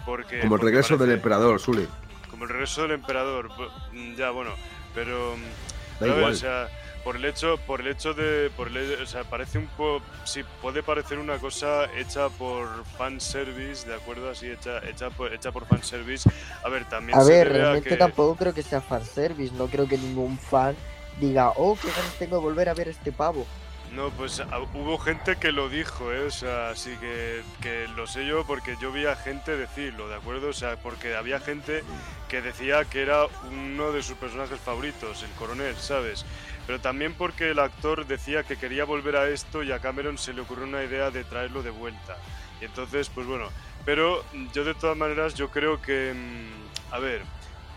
[0.06, 1.88] porque Como el regreso del emperador, Sully.
[2.30, 3.50] como el regreso del emperador,
[3.92, 4.52] mm, ya bueno,
[4.94, 6.32] pero mm, Da ver, igual.
[6.32, 6.70] o sea,
[7.10, 10.44] por el hecho, por el hecho de, por el, o sea, parece un poco, sí,
[10.62, 15.66] puede parecer una cosa hecha por fanservice, de acuerdo, así hecha, hecha por, hecha por
[15.66, 16.28] fanservice.
[16.64, 19.54] A ver, también A se ver, a realmente que, tampoco creo que sea fanservice.
[19.56, 20.76] No creo que ningún fan
[21.12, 23.50] diga, oh, qué ganas tengo de volver a ver este pavo.
[23.86, 28.06] no, pues a- hubo gente que lo dijo, eh, o sea, así que, que lo
[28.06, 31.84] sé yo porque yo vi a gente decirlo, de acuerdo, o sea, porque había gente
[32.28, 36.24] que decía que era uno de sus personajes favoritos, el coronel, ¿sabes?
[36.70, 40.34] Pero también porque el actor decía que quería volver a esto y a Cameron se
[40.34, 42.16] le ocurrió una idea de traerlo de vuelta.
[42.62, 43.50] Y entonces, pues bueno,
[43.86, 47.24] Pero yo de todas maneras, yo creo que, mm, a ver,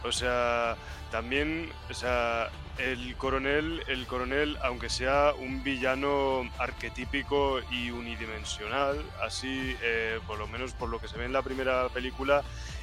[0.05, 0.77] o sea,
[1.11, 9.75] también, o sea, el coronel, el coronel, aunque sea un villano arquetípico y unidimensional, así,
[9.81, 12.43] eh, por lo menos por lo que se ve en la primera película,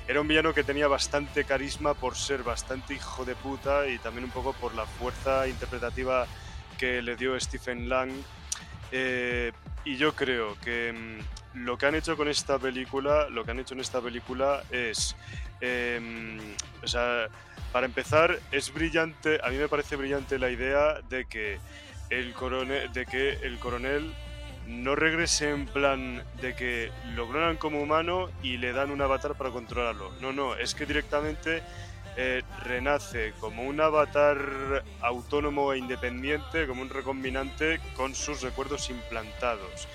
[0.10, 4.24] era un villano que tenía bastante carisma por ser bastante hijo de puta y también
[4.24, 6.26] un poco por la fuerza interpretativa
[6.80, 8.10] que le dio Stephen Lang.
[8.92, 9.52] Eh,
[9.86, 10.92] y yo creo que
[11.54, 14.64] mm, lo que han hecho con esta película, lo que han hecho en esta película
[14.72, 15.16] es,
[15.62, 16.40] em,
[16.82, 17.28] o sea,
[17.72, 21.60] para empezar, es brillante, a mí me parece brillante la idea de que
[22.10, 24.12] el coronel, de que el coronel
[24.70, 29.36] no regrese en plan de que lo clonan como humano y le dan un avatar
[29.36, 30.12] para controlarlo.
[30.22, 31.64] No, no, es que directamente
[32.16, 39.88] eh, renace como un avatar autónomo e independiente, como un recombinante con sus recuerdos implantados.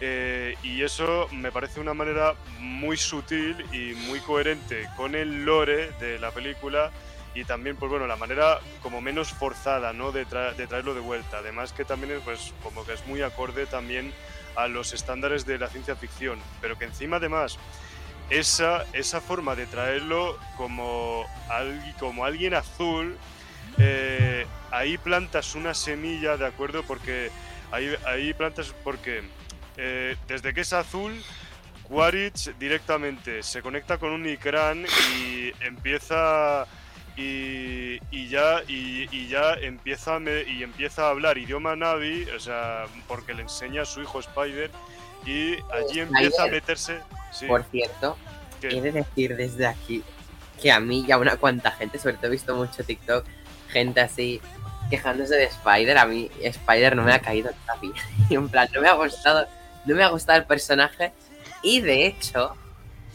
[0.00, 5.90] Eh, y eso me parece una manera muy sutil y muy coherente con el lore
[6.00, 6.90] de la película
[7.34, 10.12] y también, pues bueno, la manera como menos forzada, ¿no?
[10.12, 11.38] De, de, traerlo de vuelta.
[11.38, 14.12] Además que también es, pues, como que es muy acorde también
[14.56, 17.58] a los estándares de la ciencia ficción, pero que encima además
[18.30, 21.26] esa, esa forma de traerlo como,
[21.98, 23.16] como alguien azul,
[23.78, 26.84] eh, ahí plantas una semilla, ¿de acuerdo?
[26.84, 27.30] Porque
[27.72, 29.22] ahí, ahí plantas, porque
[29.76, 31.20] eh, desde que es azul,
[31.82, 34.86] Quaritch directamente se conecta con un Ikran
[35.18, 36.66] y empieza
[37.16, 42.86] y, y, ya y, ya empieza a y empieza a hablar idioma Navi, o sea,
[43.06, 44.70] porque le enseña a su hijo Spider
[45.24, 47.00] y allí empieza a meterse.
[47.46, 48.16] Por cierto,
[48.62, 50.02] he de decir desde aquí
[50.60, 53.24] que a mí ya una cuanta gente, sobre todo he visto mucho TikTok,
[53.68, 54.40] gente así
[54.90, 58.02] quejándose de Spider, a mí Spider no me ha caído todavía.
[58.28, 59.46] Y en plan, no me ha gustado,
[59.84, 61.12] no me ha gustado el personaje
[61.62, 62.56] y de hecho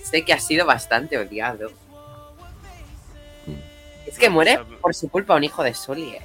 [0.04, 1.72] sé que ha sido bastante odiado
[4.10, 6.22] es que muere por su culpa un hijo de Sully, eh.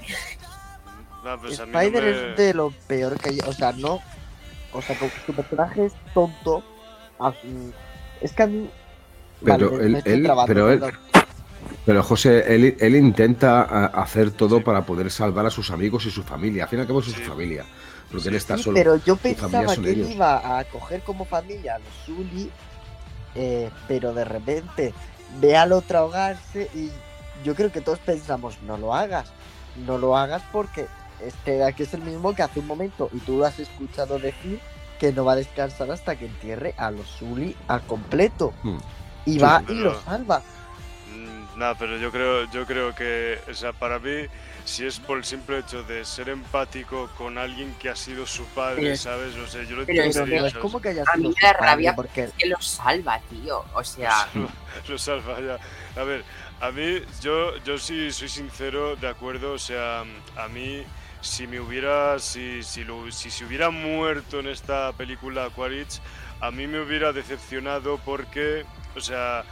[1.40, 3.38] pues Spider es de lo peor que hay.
[3.46, 4.00] O sea, no.
[4.72, 6.64] O sea, su personaje es tonto.
[8.20, 8.70] Es que a mí.
[9.44, 10.02] Pero él,
[10.46, 10.82] pero él,
[11.84, 16.64] pero José, él, intenta hacer todo para poder salvar a sus amigos y su familia.
[16.64, 17.66] Al fin y al cabo es su familia.
[18.10, 18.76] Porque él está solo.
[18.76, 22.50] Pero yo pensaba que él iba a coger como familia a los Sully.
[23.36, 24.94] Eh, pero de repente
[25.40, 26.88] ve al otro ahogarse y
[27.44, 29.30] yo creo que todos pensamos, no lo hagas,
[29.86, 30.86] no lo hagas porque
[31.20, 34.18] este de aquí es el mismo que hace un momento y tú lo has escuchado
[34.18, 34.60] decir
[34.98, 38.52] que no va a descansar hasta que entierre a los Zully al completo.
[38.62, 38.78] Hmm.
[39.26, 40.42] Y va y lo salva.
[41.14, 44.26] Mm, nada, pero yo creo, yo creo que, o sea, para mí,
[44.64, 48.44] si es por el simple hecho de ser empático con alguien que ha sido su
[48.46, 49.34] padre, ¿sabes?
[49.36, 50.46] O sea, yo lo entiendo.
[50.46, 53.64] Es como que haya a mí me da rabia porque que lo salva, tío.
[53.74, 54.28] O sea.
[54.88, 56.00] lo salva, ya.
[56.00, 56.24] A ver,
[56.64, 60.00] a mí, yo, yo sí soy sincero, de acuerdo, o sea,
[60.36, 60.82] a mí
[61.20, 66.00] si me hubiera, si, si, si se hubiera muerto en esta película Quaritch,
[66.40, 68.64] a mí me hubiera decepcionado porque,
[68.96, 69.44] o sea,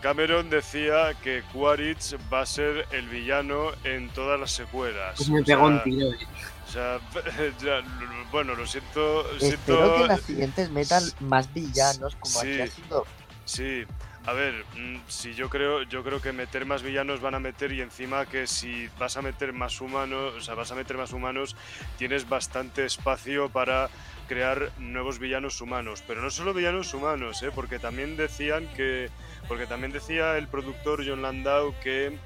[0.00, 5.16] Cameron decía que Quaritch va a ser el villano en todas las secuelas.
[5.16, 6.12] Pues me pegó un tiro.
[6.12, 6.26] Eh.
[6.66, 6.98] O sea,
[8.32, 9.30] bueno, lo siento.
[9.32, 9.96] Espero siento...
[9.96, 13.06] que las siguientes metan más villanos como sí, aquí ha sido.
[13.46, 13.84] Sí,
[14.26, 17.72] a ver, mm, si yo creo, yo creo que meter más villanos van a meter
[17.72, 21.12] y encima que si vas a meter más humanos, o sea, vas a meter más
[21.12, 21.56] humanos,
[21.98, 23.90] tienes bastante espacio para
[24.26, 27.50] crear nuevos villanos humanos, pero no solo villanos humanos, ¿eh?
[27.54, 29.10] porque también decían que,
[29.46, 32.16] porque también decía el productor John Landau que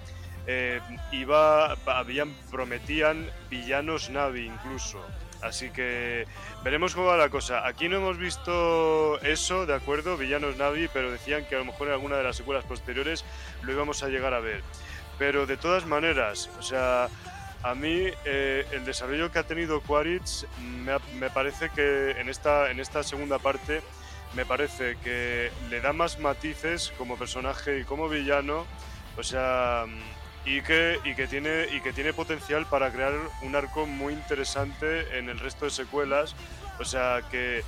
[0.47, 0.81] eh,
[1.11, 5.05] iba, habían, prometían villanos Navi incluso.
[5.43, 6.27] Así que
[6.65, 7.67] veremos cómo va la cosa.
[7.67, 10.17] Aquí no hemos visto eso, ¿de acuerdo?
[10.17, 13.25] Villanos Navi, pero decían que a lo mejor en alguna de las secuelas posteriores
[13.63, 14.63] lo íbamos a llegar a ver.
[15.19, 17.09] Pero de todas maneras, o sea,
[17.63, 20.47] a mí eh, el desarrollo que ha tenido Quaritch
[20.85, 23.83] me, me, parece que en esta, en esta segunda parte
[24.35, 28.67] me parece que le da más matices como personaje y como villano.
[29.17, 29.87] O sea,
[30.45, 33.13] y que, y que, tiene, y que tiene potencial para crear
[33.43, 36.35] un arco muy interesante en el resto de secuelas.
[36.79, 37.63] O sea que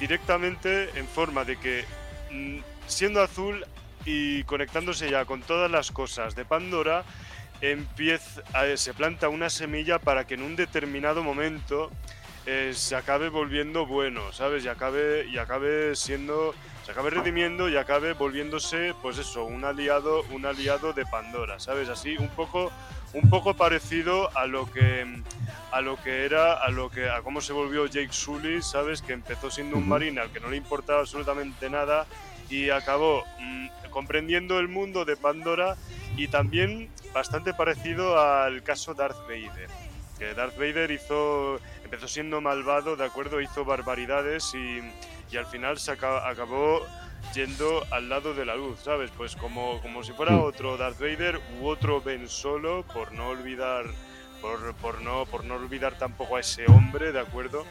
[0.00, 1.84] directamente en forma de que
[2.30, 3.64] mm, siendo azul
[4.04, 7.04] y conectándose ya con todas las cosas de Pandora,
[7.60, 8.42] empieza,
[8.76, 11.90] se planta una semilla para que en un determinado momento
[12.46, 14.64] eh, se acabe volviendo bueno, ¿sabes?
[14.64, 16.54] Y acabe, y acabe siendo
[16.86, 21.88] se acabe redimiendo y acabe volviéndose, pues eso, un aliado, un aliado de Pandora, ¿sabes?
[21.88, 22.70] Así, un poco,
[23.12, 25.04] un poco parecido a lo que,
[25.72, 29.02] a lo que era, a lo que, a cómo se volvió Jake Sully, ¿sabes?
[29.02, 32.06] Que empezó siendo un marine al que no le importaba absolutamente nada
[32.48, 35.74] y acabó mm, comprendiendo el mundo de Pandora
[36.16, 39.68] y también bastante parecido al caso Darth Vader.
[40.20, 43.40] Que Darth Vader hizo, empezó siendo malvado, ¿de acuerdo?
[43.40, 44.80] Hizo barbaridades y,
[45.30, 46.86] y al final se aca- acabó
[47.34, 49.10] yendo al lado de la luz, ¿sabes?
[49.16, 50.42] Pues como, como si fuera Mm.
[50.44, 53.84] otro Darth Vader u otro Ben Solo, por no olvidar,
[54.40, 57.64] por, por no, por no olvidar tampoco a ese hombre, ¿de acuerdo?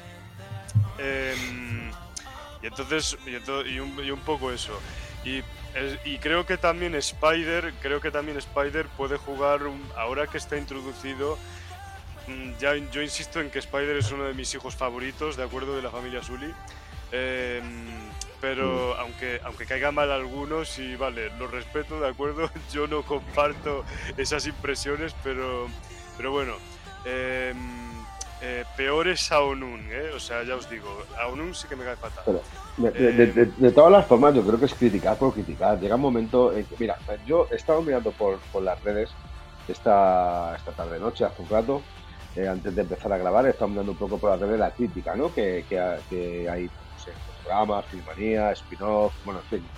[0.98, 1.90] Em,
[2.62, 4.80] y entonces, y, un, y un poco eso.
[5.24, 5.42] Y,
[6.20, 11.38] creo que también Spider, creo que también Spider puede jugar, un- ahora que está introducido,
[12.28, 15.76] mm, ya yo insisto en que Spider es uno de mis hijos favoritos, de acuerdo,
[15.76, 16.54] de la familia Sully.
[17.16, 17.64] Em,
[18.42, 23.84] pero aunque, aunque caiga mal algunos, y vale, lo respeto, de acuerdo, yo no comparto
[24.18, 25.68] esas impresiones, pero,
[26.18, 26.54] pero bueno,
[27.06, 27.58] em,
[28.42, 30.12] eh, peor es Aonun, ¿eh?
[30.14, 30.90] o sea, ya os digo,
[31.22, 32.42] Aonun sí que me cae fatal.
[32.78, 35.80] De, todas las formas, yo creo que es criticar por criticar.
[35.80, 39.10] Llega un momento en que, mira, yo he estado mirando por, por las redes
[39.68, 41.82] esta, esta tarde noche, hace un rato,
[42.36, 44.72] eh, antes de empezar a grabar, he estado mirando un poco por las redes la
[44.72, 45.34] crítica, ¿no?
[45.34, 46.70] Que, que hay
[47.46, 49.70] programas, Filmanía, spin-off, bueno, en fin,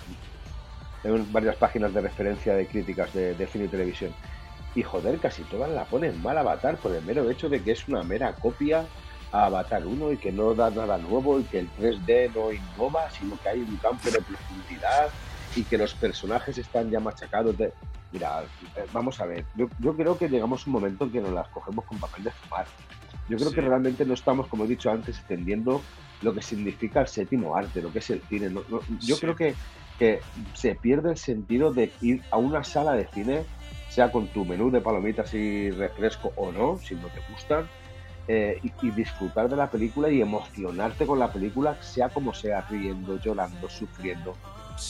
[1.04, 4.12] hay varias páginas de referencia de críticas de, de cine y televisión.
[4.74, 7.86] Y joder, casi todas la ponen mal Avatar por el mero hecho de que es
[7.88, 8.84] una mera copia
[9.32, 13.10] a Avatar 1 y que no da nada nuevo y que el 3D no innova,
[13.10, 15.08] sino que hay un campo de profundidad
[15.56, 17.72] y que los personajes están ya machacados de...
[18.12, 18.42] Mira,
[18.76, 21.32] eh, vamos a ver, yo, yo creo que llegamos a un momento en que nos
[21.32, 22.66] las cogemos con papel de fumar.
[23.28, 23.54] Yo creo Sí.
[23.56, 25.82] que realmente no estamos, como he dicho antes, entendiendo
[26.22, 28.50] lo que significa el séptimo arte, lo que es el cine.
[28.50, 29.20] No- no- yo Sí.
[29.20, 29.54] creo que,
[29.98, 30.20] que
[30.54, 33.44] se pierde el sentido de ir a una sala de cine,
[33.88, 37.68] sea con tu menú de palomitas y refresco o no, si no te gustan,
[38.30, 42.60] eh, y, y disfrutar de la película y emocionarte con la película, sea como sea,
[42.68, 44.36] riendo, llorando, sufriendo.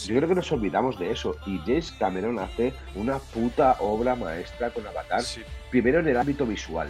[0.04, 4.70] Yo creo que nos olvidamos de eso y James Cameron hace una puta obra maestra
[4.70, 6.88] con Avatar, Sí, primero en el ámbito visual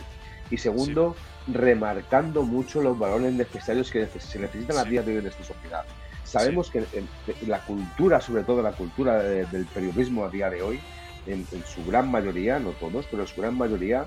[0.50, 1.14] y segundo
[1.52, 5.84] remarcando mucho los valores necesarios que se necesitan a día de hoy en esta sociedad.
[6.24, 7.08] Sabemos que en,
[7.40, 10.78] en la cultura, sobre todo la cultura de- del periodismo a día de hoy,
[11.26, 14.04] en, en su gran mayoría, no todos, pero en su gran mayoría,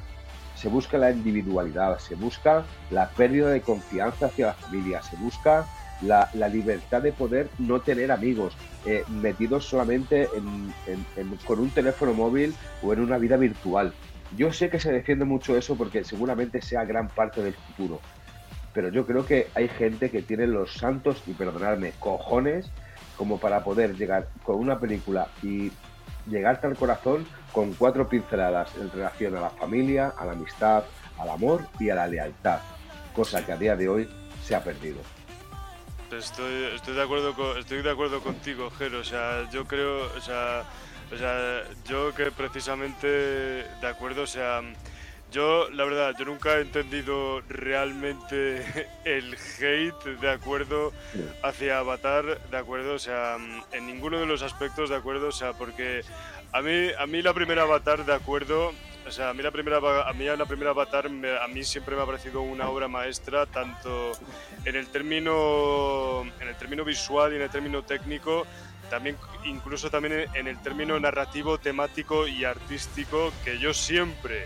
[0.55, 5.65] se busca la individualidad, se busca la pérdida de confianza hacia la familia, se busca
[6.01, 11.59] la, la libertad de poder no tener amigos eh, metidos solamente en- en- en- con
[11.59, 13.93] un teléfono móvil o en una vida virtual.
[14.35, 17.99] Yo sé que se defiende mucho eso porque seguramente sea gran parte del futuro,
[18.73, 22.71] pero yo creo que hay gente que tiene los santos, y perdonadme, cojones,
[23.17, 25.71] como para poder llegar con una película y
[26.27, 30.83] llegarte al corazón con cuatro pinceladas en relación a la familia, a la amistad,
[31.17, 32.59] al amor y a la lealtad,
[33.13, 34.09] cosa que a día de hoy
[34.43, 34.99] se ha perdido.
[36.11, 38.99] Estoy, estoy de acuerdo con, estoy de acuerdo contigo, Jero.
[38.99, 40.63] O sea, yo creo, o sea,
[41.13, 44.61] o sea, yo que precisamente de acuerdo, o sea,
[45.31, 50.91] yo la verdad, yo nunca he entendido realmente el hate de acuerdo
[51.43, 53.37] hacia Avatar, de acuerdo, o sea,
[53.71, 56.01] en ninguno de los aspectos de acuerdo, o sea, porque
[56.53, 58.73] a mí, a mí la primera Avatar de acuerdo,
[59.07, 61.95] o sea, a mí la primera, a mí la primera Avatar, me- a mí siempre
[61.95, 64.11] me ha parecido una obra maestra, tanto
[64.65, 68.45] en el término, en el término visual y en el término técnico,
[68.91, 74.45] también incluso también en- el término narrativo, temático y artístico, que yo siempre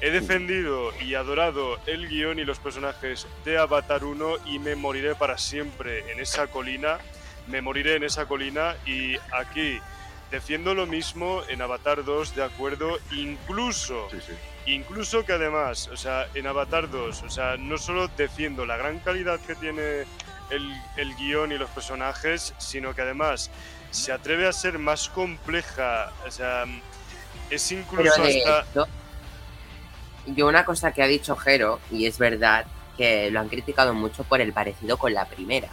[0.00, 5.16] he defendido y adorado el guion y los personajes de Avatar 1 y me moriré
[5.16, 6.98] para siempre en esa colina,
[7.48, 9.80] me moriré en esa colina y aquí
[10.30, 14.32] defiendo lo mismo en Avatar 2, de acuerdo, incluso Sí, sí.
[14.70, 18.98] Incluso que además, o sea, en Avatar 2, o sea, no solo defiendo la gran
[18.98, 20.02] calidad que tiene
[20.50, 23.50] el, el guion y los personajes, sino que además
[23.90, 26.64] se atreve a ser más compleja, o sea,
[27.50, 28.60] es Pero incluso de hasta...
[28.60, 28.88] esto,
[30.26, 32.66] yo una cosa que ha dicho Jero, y es verdad,
[32.96, 35.68] que lo han criticado mucho por el parecido con la primera.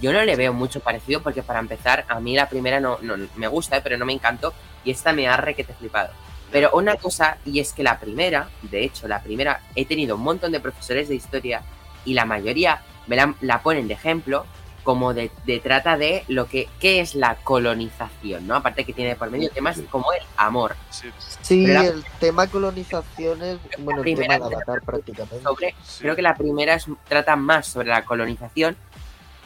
[0.00, 3.16] Yo no le veo mucho parecido porque para empezar, a mí la primera no, no
[3.36, 4.54] me gusta, eh, pero no me encantó,
[4.84, 6.10] y esta me ha requete flipado.
[6.50, 10.22] Pero una cosa, y es que la primera, de hecho, la primera, he tenido un
[10.22, 11.62] montón de profesores de historia
[12.04, 14.46] y la mayoría me la, la ponen de ejemplo
[14.82, 18.54] como de, de trata de lo que qué es la colonización, ¿no?
[18.56, 20.74] Aparte que tiene por medio temas como el amor.
[20.90, 21.10] Sí,
[21.42, 25.42] Sí, la- el tema colonización es, bueno, el tema de Avatar prácticamente.
[25.42, 26.00] Sobre, sí.
[26.02, 28.76] creo que la primera es, trata más sobre la colonización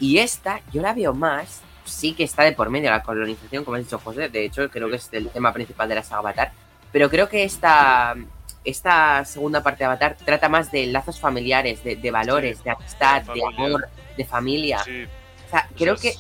[0.01, 3.77] y esta yo la veo más, sí que está de por medio la colonización, como
[3.77, 6.53] ha dicho José, de hecho creo que es el tema principal de la saga Avatar,
[6.93, 8.15] pero creo que esta,
[8.65, 12.71] esta segunda parte de Avatar trata más de lazos familiares, de, de valores, Sí, de
[12.71, 14.79] amistad, de de amor, de familia.
[14.85, 15.07] Sí,
[15.47, 16.15] O sea, creo que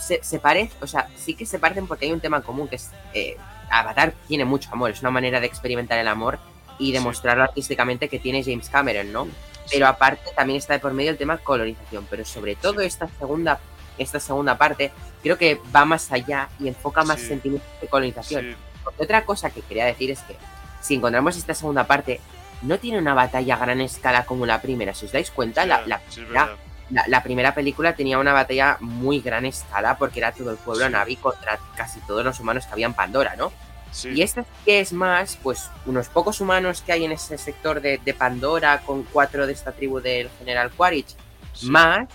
[0.00, 2.68] se, se parece, o sea, sí que se parecen porque hay un tema en común
[2.68, 3.36] que es eh,
[3.70, 6.38] Avatar tiene mucho amor, es una manera de experimentar el amor
[6.78, 6.92] y Sí.
[6.92, 9.28] demostrarlo artísticamente que tiene James Cameron, ¿no?
[9.70, 13.60] Pero aparte también está de por medio el tema colonización, pero sobre todo esta segunda
[13.98, 14.90] esta segunda parte
[15.22, 17.28] creo que va más allá y enfoca más Sí.
[17.28, 18.42] sentimientos de colonización.
[18.42, 20.34] Sí, Porque otra cosa que quería decir es que
[20.80, 22.20] si encontramos esta segunda parte,
[22.62, 24.94] no tiene una batalla a gran escala como la primera.
[24.94, 26.56] Si os dais cuenta, la, la sí, primera.
[26.90, 30.86] La- la primera película tenía una batalla muy gran escala porque era todo el pueblo
[30.86, 30.92] Sí.
[30.92, 33.52] Navi contra casi todos los humanos que había en Pandora, ¿no?
[33.90, 37.36] Sí, Y esta sí que es más, pues, unos pocos humanos que hay en ese
[37.36, 41.14] sector de, de Pandora con cuatro de esta tribu del general Quaritch,
[41.52, 41.66] sí.
[41.70, 42.08] más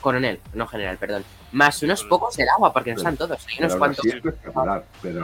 [0.00, 3.72] coronel, no general, perdón, más unos pocos del agua, porque no están todos, hay unos
[3.72, 4.84] Pero cuantos así es espectacular.
[5.00, 5.20] Pero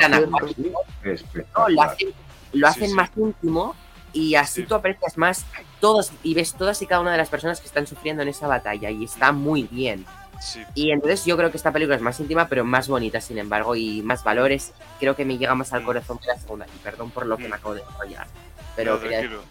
[1.56, 2.08] No, lo hacen,
[2.52, 2.94] lo Sí, hacen sí.
[2.94, 3.74] más íntimo
[4.12, 4.66] y así Sí.
[4.66, 5.44] tú aprecias más
[5.80, 8.46] todos y ves todas y cada una de las personas que están sufriendo en esa
[8.46, 10.04] batalla y está muy bien.
[10.40, 13.38] Sí, Y entonces yo creo que esta película es más íntima pero más bonita sin
[13.38, 14.72] embargo y más valores.
[14.98, 15.86] Creo que me llega más al Mm.
[15.86, 17.50] corazón que la segunda y perdón por lo que Mm.
[17.50, 18.26] me acabo de enrollar.
[18.74, 19.42] Pero no, tranquilo.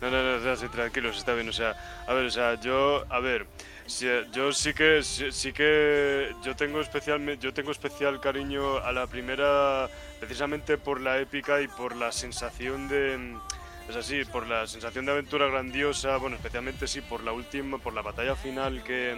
[0.00, 1.48] No, no, no, sí, tranquilos, está bien.
[1.48, 1.76] O sea,
[2.08, 3.46] a ver, o sea, yo, a ver,
[3.86, 8.90] si- yo sí que, sí, sí que, yo tengo especial, yo tengo especial cariño a
[8.90, 13.38] la primera, precisamente por la épica y por la sensación de, mm,
[13.88, 17.92] es así, por la sensación de aventura grandiosa, bueno, especialmente sí por la última, por
[17.92, 19.14] la batalla final que,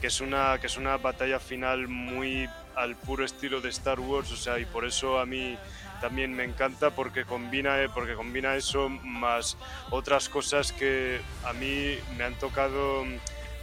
[0.00, 4.30] que es una, que es una batalla final muy al puro estilo de Star Wars,
[4.32, 5.58] o sea, y por eso a mí
[6.00, 9.56] también me encanta porque combina, eh, porque combina eso más
[9.90, 13.04] otras cosas que a mí me han tocado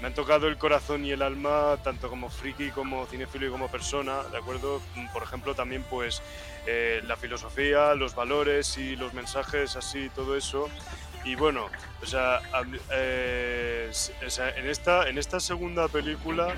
[0.05, 3.69] me han tocado el corazón y el alma tanto como friki como cinefilo y como
[3.69, 6.21] persona de acuerdo Mm, por ejemplo también pues
[6.67, 10.69] eh, la filosofía los valores y los mensajes así todo eso.
[11.23, 11.69] Y bueno
[12.03, 12.39] o sea,
[12.91, 13.89] eh,
[14.23, 16.53] o sea, en esta en esta segunda película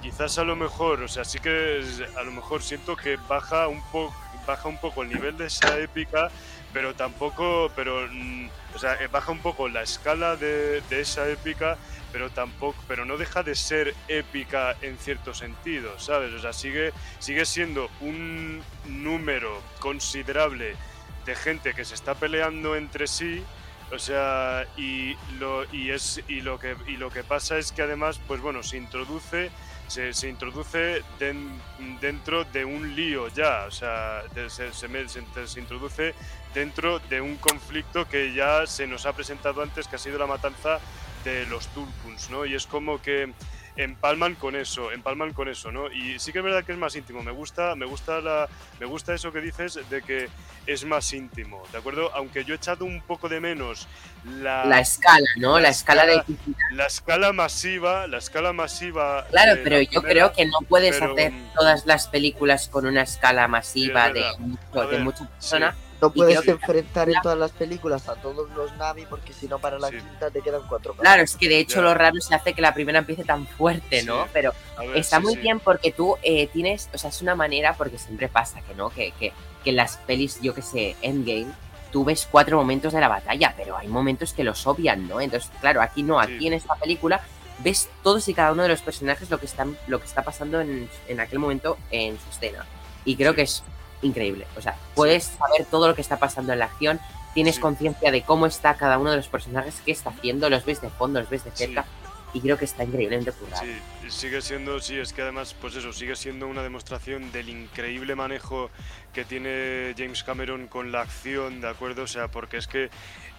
[0.00, 1.82] quizás a lo mejor o sea sí que
[2.16, 4.16] a lo mejor siento que baja un poco
[4.46, 6.30] baja un poco el nivel de esa épica
[6.76, 11.78] pero tampoco, pero, mm, o sea, eh, baja un poco la escala de, esa épica,
[12.12, 16.34] pero tampoco, pero no deja de ser épica en cierto sentido, ¿sabes?
[16.34, 20.76] O sea, sigue, sigue siendo un número considerable
[21.24, 23.42] de gente que se está peleando entre sí,
[23.90, 27.80] o sea, y lo, y es, y lo que, y lo que pasa es que
[27.80, 29.50] además, pues bueno, se introduce
[29.88, 31.60] se, introduce den-
[32.00, 36.14] dentro de un lío ya, o sea, se, se me- se introduce
[36.54, 40.26] dentro de un conflicto que ya se nos ha presentado antes, que ha sido la
[40.26, 40.78] matanza
[41.24, 42.46] de los Tulkuns, ¿no?
[42.46, 43.32] Y es como que
[43.76, 45.90] empalman con eso, empalman con eso, ¿no?
[45.92, 47.22] Y sí que es verdad que es más íntimo.
[47.22, 48.48] Me gusta, me gusta la,
[48.80, 50.28] me gusta eso que dices de que
[50.66, 52.10] es más íntimo, ¿de acuerdo?
[52.14, 53.86] Aunque yo he echado un poco de menos
[54.24, 55.56] la, La escala, ¿no?
[55.56, 59.26] la La, escala de escala- la escala masiva, la escala masiva.
[59.30, 63.02] Claro, pero yo primera- creo que no puedes pero- hacer todas las películas con una
[63.02, 65.76] escala masiva es de, mucho, de muchas personas.
[66.00, 69.78] No puedes enfrentar en todas las películas a todos los Navi porque si no para
[69.78, 69.96] la Sí.
[69.96, 70.94] quinta te quedan cuatro.
[70.94, 71.82] Claro, es que de hecho Ya.
[71.82, 74.24] lo raro se hace que la primera empiece tan fuerte, ¿no?
[74.24, 74.30] Sí.
[74.32, 75.40] Pero ver, está sí, muy sí.
[75.40, 78.90] bien porque tú eh, tienes, o sea, es una manera, porque siempre pasa que no,
[78.90, 79.32] que, que,
[79.64, 81.46] que en las pelis, yo que sé, Endgame,
[81.92, 85.20] tú ves cuatro momentos de la batalla, pero hay momentos que los obvian, ¿no?
[85.20, 86.46] Entonces, claro, aquí no, aquí Sí.
[86.48, 87.20] en esta película
[87.60, 90.60] ves todos y cada uno de los personajes lo que están, lo que está pasando
[90.60, 92.66] en, en aquel momento en su escena.
[93.06, 93.36] Y creo Sí.
[93.36, 93.62] que es
[94.06, 94.46] increíble.
[94.56, 97.00] O sea, puedes saber todo lo que está pasando en la acción,
[97.34, 97.60] tienes Sí.
[97.60, 100.88] conciencia de cómo está cada uno de los personajes, qué está haciendo, los ves de
[100.90, 101.64] fondo, los ves de Sí.
[101.66, 101.84] cerca.
[102.32, 103.62] Y creo que está increíblemente currado.
[103.64, 108.14] Sí, sigue siendo, sí, es que además, pues eso, sigue siendo una demostración del increíble
[108.14, 108.68] manejo
[109.14, 112.02] que tiene James Cameron con la acción, ¿de acuerdo?
[112.02, 112.90] O sea, porque es que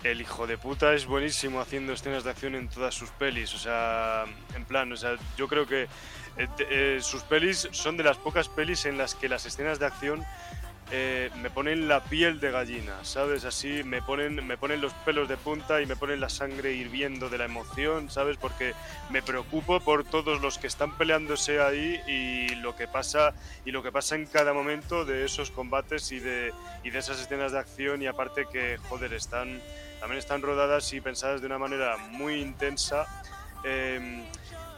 [0.03, 3.59] el hijo de puta es buenísimo haciendo escenas de acción en todas sus pelis, o
[3.59, 5.83] sea, en plan, o sea, yo creo que
[6.37, 9.87] eh, eh, sus pelis son de las pocas pelis en las que las escenas de
[9.87, 10.23] acción
[10.89, 13.43] eh, me ponen la piel de gallina, ¿sabes?
[13.43, 17.27] Así me ponen, me ponen los pelos de punta y me ponen la sangre hirviendo
[17.27, 18.37] de la emoción, ¿sabes?
[18.37, 18.73] Porque
[19.09, 23.33] me preocupo por todos los que están peleándose ahí y lo que pasa
[23.65, 26.53] y lo que pasa en cada momento de esos combates y de,
[26.85, 29.61] y de esas escenas de acción y aparte que joder están
[29.99, 33.07] también están rodadas y pensadas de una manera muy intensa
[33.65, 34.23] eh,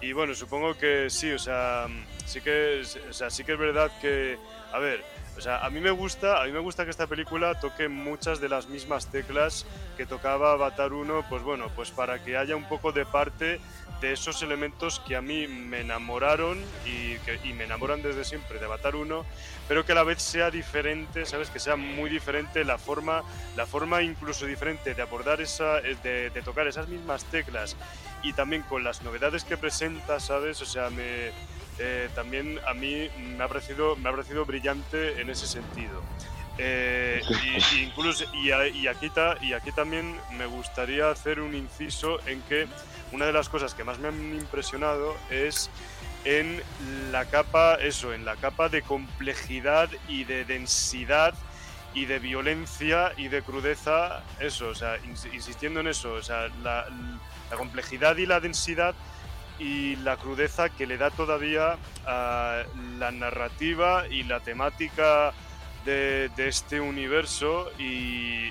[0.02, 1.88] y bueno supongo que sí o sea
[2.26, 4.38] sí que o sea, sí que es verdad que
[4.72, 5.04] a ver
[5.40, 8.42] o sea, a mí me gusta, a mí me gusta que esta película toque muchas
[8.42, 9.66] de las mismas teclas
[9.96, 13.62] que tocaba Avatar 1, pues bueno, pues para que haya un poco de parte
[14.02, 18.60] de esos elementos que a mí me enamoraron y, que, y me enamoran desde siempre
[18.60, 19.26] de Avatar 1,
[19.70, 21.50] pero que a la vez sea diferente, ¿sabes?
[21.50, 23.24] Que sea muy diferente la forma,
[23.56, 27.78] la forma incluso diferente de abordar esa, eh, de, de tocar esas mismas teclas
[28.24, 30.62] y también con las novedades que presenta, ¿sabes?
[30.62, 31.32] O sea, me,
[31.80, 36.02] eh, también a mí me ha parecido, me ha parecido brillante en ese sentido.
[36.58, 41.40] Eh, y, y incluso, y, a- y aquí ta- y aquí también me gustaría hacer
[41.40, 42.68] un inciso en que
[43.14, 45.70] una de las cosas que más me han impresionado es
[46.26, 46.62] en
[47.12, 51.34] la capa, eso, en la capa de complejidad y de densidad
[51.94, 56.50] y de violencia y de crudeza, eso, o sea, ins- insistiendo en eso, o sea,
[56.62, 56.86] la,
[57.50, 58.94] la complejidad y la densidad
[59.60, 62.64] y la crudeza que le da todavía a
[62.98, 65.34] la narrativa y la temática
[65.86, 68.50] de, de este universo y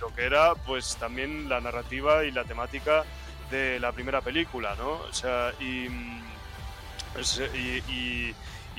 [0.00, 3.04] lo, que era pues también la narrativa y la temática
[3.50, 4.92] de la primera película, ¿no?
[4.92, 8.34] O sea, y, mm, sea, y,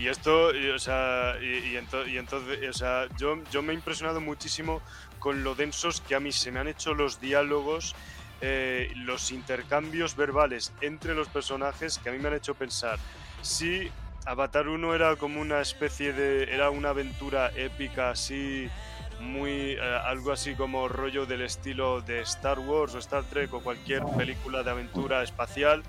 [0.07, 4.81] esto, y, o sea, y entonces, o sea, yo, yo me he impresionado muchísimo
[5.19, 7.95] con lo densos que a mí se me han hecho los diálogos,
[8.45, 12.99] eh, los intercambios verbales entre los personajes que a mí me han hecho pensar
[13.41, 13.89] si
[14.25, 18.69] Avatar 1 era como una especie de, era una aventura épica así,
[19.21, 23.61] muy, eh, algo así como rollo del estilo de Star Wars o Star Trek o
[23.61, 25.83] cualquier película de aventura espacial.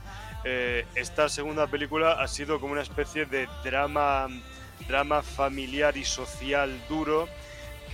[0.44, 4.28] Eh, esta segunda película ha sido como una especie de drama,
[4.86, 7.28] drama familiar y social duro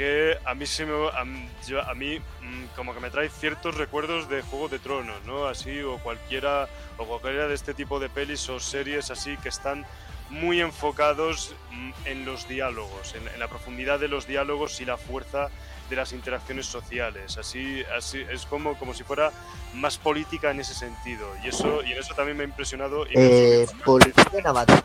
[0.01, 1.24] que a mí se me, a,
[1.68, 5.44] yo- a mí mm, como que me trae ciertos recuerdos de Juego de Tronos, ¿no?
[5.46, 9.84] Así o cualquiera o cualquiera de este tipo de pelis o series así que están
[10.30, 14.96] muy enfocados mm, en los diálogos, en, en la profundidad de los diálogos y la
[14.96, 15.51] fuerza
[15.90, 17.36] de las interacciones sociales.
[17.36, 19.30] Así, así es como, como si fuera
[19.74, 21.28] más política en ese sentido.
[21.44, 23.05] Y eso, y en eso también me ha impresionado.
[23.07, 24.82] Y Eh, política en Avatar.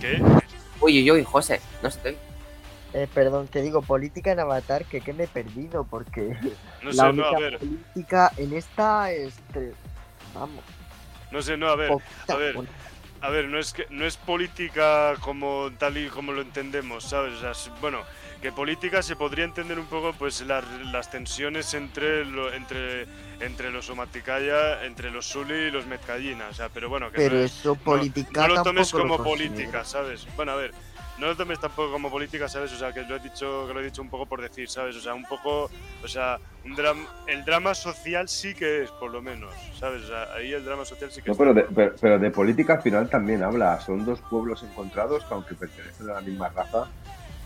[0.00, 0.22] ¿Qué?
[0.80, 2.16] Uy, uy, uy, José, no estoy.
[2.96, 6.34] Eh, perdón, que digo política en Avatar, que, que me he perdido, porque
[6.82, 9.34] No la sé, no, única a ver, política en esta es.
[9.52, 9.74] tre-
[10.32, 10.64] Vamos.
[11.30, 11.92] no sé, no, a ver.
[12.28, 12.56] a ver,
[13.20, 17.34] A ver, no es que no es política como tal y como lo entendemos, ¿sabes?
[17.34, 18.00] O sea, es- bueno,
[18.40, 23.06] que política se podría entender un poco pues las, las tensiones entre lo- entre
[23.40, 27.34] entre los Omaticaya, entre los Suli y los Metcallina, o sea, pero bueno, que pero
[27.36, 28.40] no, eso no- política.
[28.48, 30.26] no lo tomes lo como política, ¿sabes?
[30.36, 30.72] Bueno, a ver,
[31.18, 32.72] no lo tomes tampoco como política, ¿sabes?
[32.72, 34.96] O sea, que lo he dicho, que lo he dicho un poco por decir, ¿sabes?
[34.96, 35.70] O sea, un poco,
[36.02, 40.02] o sea, un dram- el drama social sí que es, por lo menos, ¿sabes?
[40.04, 41.38] O sea, ahí el drama social sí que No, es.
[41.38, 43.80] pero de, pero, pero de política al final también habla.
[43.80, 46.90] Son dos pueblos encontrados que aunque pertenecen a la misma raza,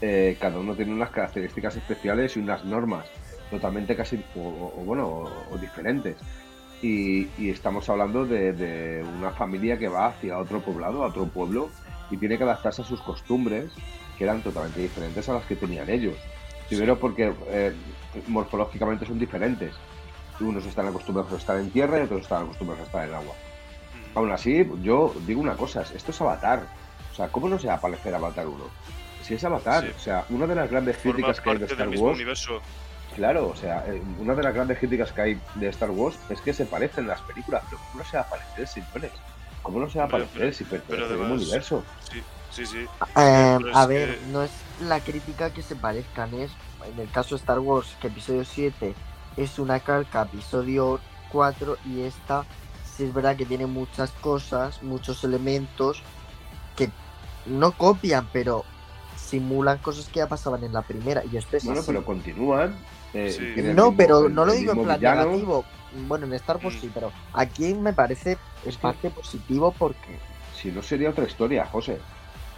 [0.00, 3.10] eh, cada uno tiene unas características especiales y unas normas
[3.50, 6.16] totalmente casi, o, o- o bueno, o, o diferentes.
[6.82, 11.26] Y, y estamos hablando de, de una familia que va hacia otro poblado, a otro
[11.26, 11.70] pueblo,
[12.10, 13.70] y tiene que adaptarse a sus costumbres,
[14.18, 16.16] que eran totalmente diferentes a las que tenían ellos.
[16.68, 17.72] Primero porque eh,
[18.28, 19.74] morfológicamente son diferentes.
[20.40, 23.34] Unos están acostumbrados a estar en tierra y otros están acostumbrados a estar en agua.
[24.14, 26.62] Aún así, yo digo una cosa, esto es Avatar.
[27.12, 28.64] O sea, ¿cómo no se va a parecer Avatar 1?
[29.22, 29.92] Si es Avatar, Sí.
[29.94, 32.60] o sea, una de las grandes Forma críticas que hay de Star Wars, universo.
[33.14, 36.40] claro, o sea, eh, una de las grandes críticas que hay de Star Wars es
[36.40, 39.12] que se parecen las películas, pero ¿cómo no se va a parecer si pones?
[39.62, 41.84] ¿Cómo no se va a parecer si pertenece al universo?
[42.10, 42.78] Sí, sí, sí.
[43.16, 44.50] Eh, a ver, que- no es
[44.80, 46.50] la crítica que se parezcan, es
[46.92, 48.94] en el caso de Star Wars, que episodio 7
[49.36, 50.98] es una calca a episodio
[51.30, 52.44] 4 y esta
[52.96, 56.02] sí es verdad que tiene muchas cosas, muchos elementos
[56.76, 56.90] que
[57.46, 58.64] no copian, pero
[59.16, 61.86] simulan cosas que ya pasaban en la primera y esto es Bueno, así.
[61.88, 62.76] pero continúan.
[63.12, 63.60] eh, Sí.
[63.62, 65.24] No, mismo- pero no lo digo en plan villano.
[65.26, 65.64] negativo.
[66.06, 66.80] Bueno, en Star Wars Mm.
[66.80, 70.18] sí, pero aquí me parece es que- parte positivo porque
[70.54, 71.98] Si no sería otra historia, José.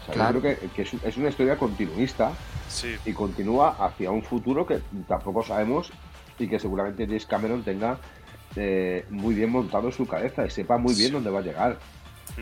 [0.02, 0.34] O sea, Claro.
[0.34, 2.32] yo creo que, que es, es una historia continuista
[2.68, 5.92] Sí, y continúa hacia un futuro que tampoco sabemos
[6.38, 7.98] y que seguramente James Cameron tenga
[8.56, 11.12] eh, muy bien montado en su cabeza y sepa muy bien Sí.
[11.14, 11.78] dónde va a llegar.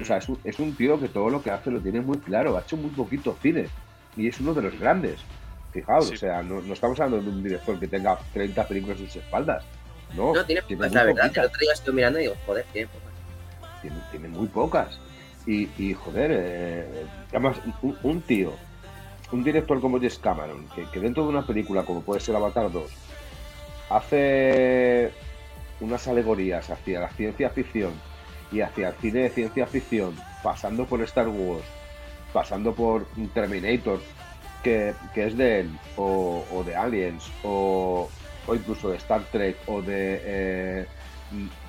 [0.00, 2.18] O sea, es un, es un tío que todo lo que hace lo tiene muy
[2.18, 3.68] claro, ha hecho muy poquito cine
[4.16, 5.20] y es uno de los grandes.
[5.72, 6.14] Fijaos, Sí.
[6.14, 9.16] o sea, no, no estamos hablando de un director que tenga 30 películas en sus
[9.16, 9.62] espaldas.
[10.14, 11.22] No, No, tiene tiene pocas, la verdad.
[11.22, 11.36] poquitas.
[11.44, 13.80] El otro día estoy mirando y digo, joder, tiene pocas.
[13.82, 14.98] tiene, tiene muy pocas.
[15.46, 18.52] Y, y, joder, eh, además, un, un tío,
[19.32, 22.70] un director como James Cameron, que, que dentro de una película como puede ser Avatar
[22.70, 22.90] 2,
[23.88, 25.12] hace
[25.80, 27.92] unas alegorías hacia la ciencia ficción
[28.52, 31.64] y hacia el cine de ciencia ficción, pasando por Star Wars,
[32.32, 34.00] pasando por Terminator,
[34.62, 38.08] que, que es de él, o, o de Aliens, o,
[38.46, 40.86] o incluso de Star Trek, o de, eh,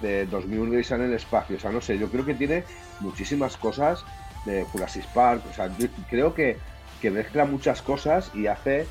[0.01, 1.57] de 2001 Odisea en el espacio.
[1.57, 2.63] O sea, no sé, yo creo que tiene
[2.99, 4.03] muchísimas cosas
[4.45, 5.43] de Jurassic Park.
[5.49, 6.57] O sea, yo creo que,
[7.01, 8.85] que mezcla muchas cosas y hace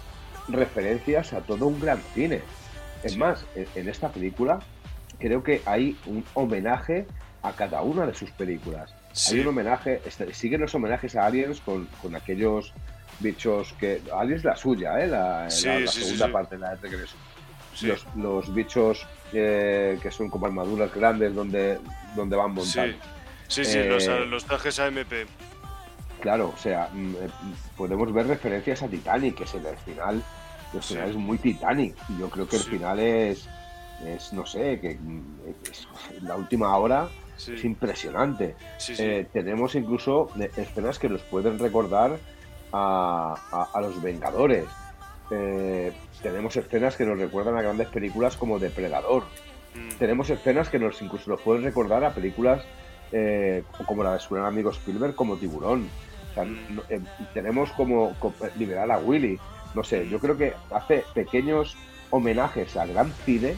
[0.49, 2.41] referencias a todo un gran cine.
[3.03, 3.19] Es Sí.
[3.19, 4.61] más, en, en esta película
[5.19, 7.07] creo que hay un homenaje
[7.43, 8.95] a cada una de sus películas.
[9.13, 9.35] Sí.
[9.37, 12.73] Hay un homenaje, este, siguen los homenajes a Aliens con, con aquellos
[13.19, 14.01] bichos que.
[14.15, 15.07] Aliens la suya, ¿eh?
[15.09, 17.17] La, la- Sí, la sí, sí, segunda parte, la de Regreso.
[17.81, 17.87] Sí.
[17.89, 21.79] Los, los bichos eh, que son como armaduras grandes donde,
[22.15, 22.95] donde van montados.
[23.49, 25.13] Sí, sí, los, Eh, los trajes AMP.
[26.21, 27.29] Claro, o sea, mm, eh,
[27.77, 30.23] podemos ver referencias a Titanic, que es el, el final.
[30.75, 30.95] El Sí.
[30.95, 31.97] final es muy Titanic.
[32.19, 32.71] Yo creo que el Sí.
[32.71, 33.49] final es.
[34.05, 35.23] Es, no sé, que mm,
[35.71, 35.89] es-
[36.23, 38.55] la última hora Sí, es impresionante.
[38.79, 39.03] sí, sí.
[39.03, 42.19] Eh, tenemos incluso escenas que nos pueden recordar
[42.73, 44.67] a, a- a los Vengadores.
[45.31, 45.93] Eh,
[46.23, 49.25] tenemos escenas que nos recuerdan a grandes películas como Depredador.
[49.75, 52.63] Mm, Tenemos escenas que nos incluso nos pueden recordar a películas
[53.13, 55.89] eh, como la de su gran amigo Spielberg, como Tiburón.
[56.31, 56.81] O sea, Mm.
[56.89, 57.01] eh,
[57.35, 59.39] tenemos como, como liberar a Willy.
[59.75, 61.77] No sé, yo creo que hace pequeños
[62.11, 63.55] homenajes al gran cine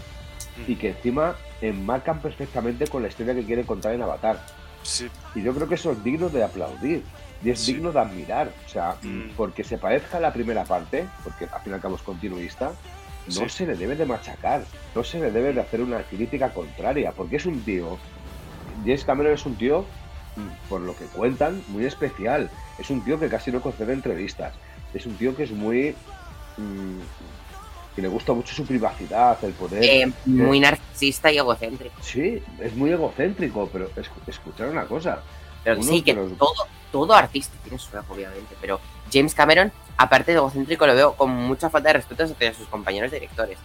[0.67, 4.39] y que encima enmarcan perfectamente con la historia que quiere contar en Avatar.
[4.83, 7.03] sí, Y yo creo que eso es digno de aplaudir
[7.44, 7.74] y es Sí.
[7.74, 8.52] digno de admirar.
[8.66, 9.31] O sea, Mm.
[9.36, 12.73] porque se parezca a la primera parte, porque al fin y al cabo es continuista,
[13.27, 13.48] no Sí.
[13.48, 14.64] se le debe de machacar,
[14.94, 17.98] no se le debe de hacer una crítica contraria, porque es un tío.
[18.85, 19.85] James Cameron es un tío,
[20.36, 22.51] mm, por lo que cuentan, muy especial.
[22.78, 24.55] Es un tío que casi no concede entrevistas.
[24.94, 25.94] Es un tío que es muy.
[26.59, 26.98] mm,
[27.97, 29.82] que le gusta mucho su privacidad, el poder.
[29.85, 31.94] Eh, muy narcisista y egocéntrico.
[32.02, 35.23] Sí, es muy egocéntrico, pero es- escuchar una cosa.
[35.65, 38.57] Pero sí, que los- todo, todo artista tiene su ego, obviamente.
[38.61, 38.81] Pero
[39.13, 43.11] James Cameron, aparte de egocéntrico, lo veo con mucha falta de respeto hacia sus compañeros
[43.11, 43.59] directores.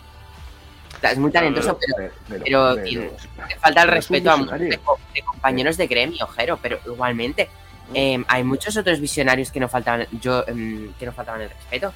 [0.98, 4.78] O sea, es muy talentoso, pero pero, tío, le falta el respeto a muchos de,
[4.80, 6.58] co- de compañeros de gremio, Jero.
[6.62, 7.50] Pero igualmente,
[7.94, 11.94] eh, hay muchos otros visionarios que no faltaban, yo, em, que no faltaban el respeto.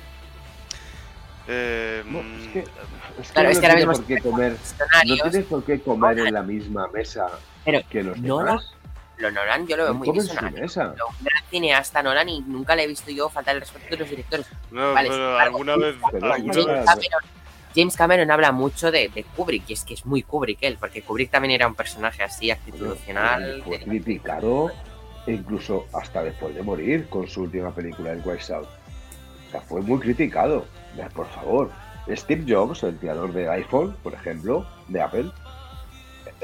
[1.47, 2.65] Eh, No, es mm, que, es
[3.27, 4.51] que Claro, no es que ahora tiene mismo por qué comer,
[5.07, 7.27] no tienes por qué comer en la misma mesa
[7.65, 8.73] Pero que los demás.
[9.21, 10.49] Lo Nolan yo lo veo muy mesa.
[10.93, 13.97] Pero un gran cineasta Nolan y nunca le he visto yo faltar el respeto de
[13.97, 14.47] los directores.
[14.71, 17.21] no, Vale, pero embargo, alguna vez, alguna James vez, Cameron,
[17.75, 21.01] James Cameron habla mucho de, de Kubrick, y es que es muy Kubrick él, porque
[21.01, 23.61] Kubrick también era un personaje así, actitudinal.
[23.63, 24.71] Fue de- criticado
[25.27, 28.67] incluso hasta después de morir con su última película, El White Out.
[28.67, 30.65] O sea, fue muy criticado.
[31.13, 31.71] Por favor.
[32.09, 35.31] Steve Jobs, el creador de iPhone, por ejemplo, de Apple,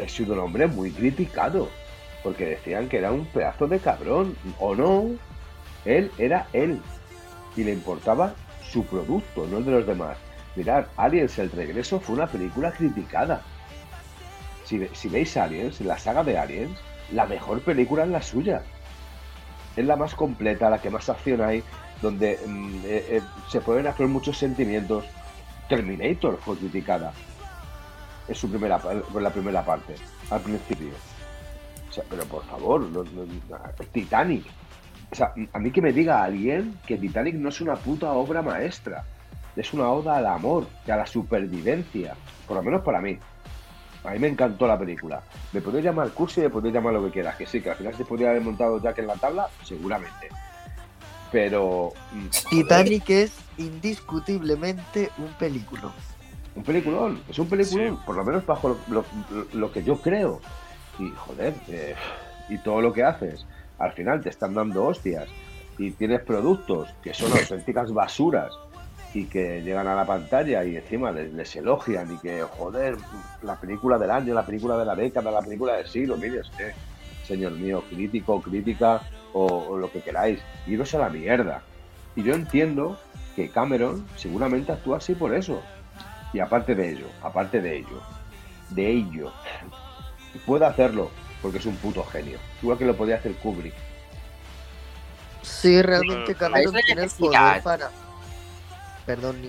[0.02, 1.68] ha sido un hombre muy criticado.
[2.28, 4.36] Porque decían que era un pedazo de cabrón.
[4.60, 5.06] O no.
[5.86, 6.82] Él era él.
[7.56, 8.34] Y le importaba
[8.70, 10.18] su producto, no el de los demás.
[10.58, 13.42] Mirad, Aliens el regreso fue una película criticada.
[14.66, 16.78] Si, ve- si veis Aliens, la saga de Aliens,
[17.14, 18.62] la mejor película es la suya.
[19.78, 21.64] Es la más completa, la que más acción hay,
[22.02, 25.06] donde mm, eh, eh, se pueden hacer muchos sentimientos.
[25.70, 27.14] Terminator fue criticada
[28.28, 28.82] en su primera
[29.18, 29.96] la primera parte,
[30.30, 30.90] al principio.
[31.90, 33.26] O sea, pero por favor, no- no-
[33.92, 34.46] Titanic.
[35.12, 38.42] O sea, a mí que me diga alguien que Titanic no es una puta obra
[38.42, 39.06] maestra.
[39.56, 42.16] Es una oda al amor y a la supervivencia.
[42.48, 43.18] Por lo menos para mí.
[44.04, 45.22] A mí me encantó la película.
[45.54, 47.36] Me podéis llamar cursi, me podéis llamar lo que quieras.
[47.36, 50.30] Que sí, que al final se podría haber montado Jack en la tabla, seguramente.
[51.32, 51.92] Pero.
[52.14, 55.92] mm, Titanic es indiscutiblemente un película.
[56.56, 58.02] Un peliculón, es un peliculón, Sí.
[58.06, 58.78] por lo menos bajo lo,
[59.32, 60.42] lo- lo que yo creo.
[61.00, 61.96] Y joder, eh,
[62.50, 63.46] y todo lo que haces,
[63.80, 65.28] al final te están dando hostias
[65.78, 68.52] y tienes productos que son auténticas basuras
[69.14, 72.98] y que llegan a la pantalla y encima les, les elogian y que, joder,
[73.42, 76.74] la película del año, la película de la década, la película del siglo, mire usted,
[77.24, 79.02] señor mío, crítico, crítica
[79.34, 81.62] o, o lo que queráis, iros a la mierda.
[82.16, 82.98] Y yo entiendo
[83.36, 85.62] que Cameron seguramente actúa así por eso.
[86.34, 88.02] Y aparte de ello, aparte de ello,
[88.72, 89.32] de ello,
[90.46, 91.10] puede hacerlo
[91.42, 92.40] porque es un puto genio.
[92.62, 93.74] Igual que lo podía hacer Kubrick.
[95.42, 97.90] Sí, realmente Cameron tiene el poder para.
[99.06, 99.42] Perdón,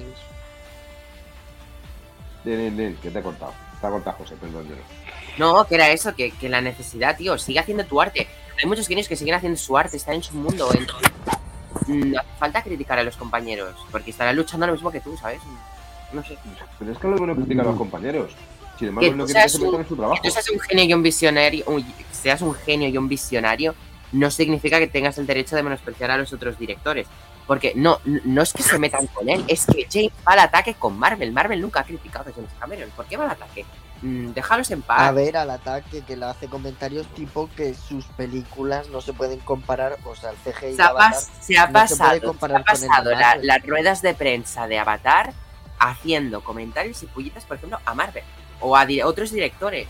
[2.45, 3.53] nen, que te he cortado.
[3.81, 4.83] Te ha cortado José, perdón, yo no.
[5.55, 8.27] No, que era eso, que, que la necesidad, tío, sigue haciendo tu arte.
[8.61, 10.69] Hay muchos genios que siguen haciendo su arte, están en su mundo.
[11.87, 15.41] No hace falta criticar a los compañeros, porque estarán luchando lo mismo que tú, ¿sabes?
[16.13, 16.37] No sé.
[16.79, 18.33] Pero es que lo bueno criticar a los compañeros.
[18.79, 20.23] Sin Que embargo, se un- su trabajo.
[20.69, 23.75] genio y un visionario, un- que seas un genio y un visionario,
[24.13, 27.07] no significa que tengas el derecho de menospreciar a los otros directores.
[27.47, 30.75] Porque no, no es que se metan con él, es que James va al ataque
[30.75, 31.33] con Marvel.
[31.33, 32.91] Marvel nunca ha criticado a James Cameron.
[32.95, 33.65] ¿Por qué va al ataque?
[34.03, 35.01] Mm, déjalos en paz.
[35.01, 39.41] A ver, al ataque que le hace comentarios tipo que sus películas no se pueden
[39.41, 42.21] comparar, o sea, el CGI se ha, Avatar se ha no se puede pasado, se
[42.21, 45.33] comparar ha pasado la- las ruedas de prensa de Avatar
[45.79, 48.25] haciendo comentarios y pullitas, por ejemplo, a Marvel
[48.61, 49.87] o a di- otros directores.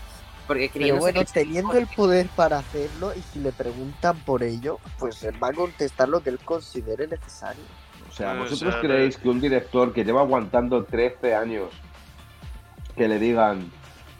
[0.47, 4.79] Porque creo Pero bueno, teniendo el poder para hacerlo y si le preguntan por ello,
[4.97, 7.61] pues él va a contestar lo que él considere necesario.
[8.09, 11.69] O sea, o ¿vosotros sea, creéis que un director que lleva aguantando 13 años
[12.95, 13.71] que le digan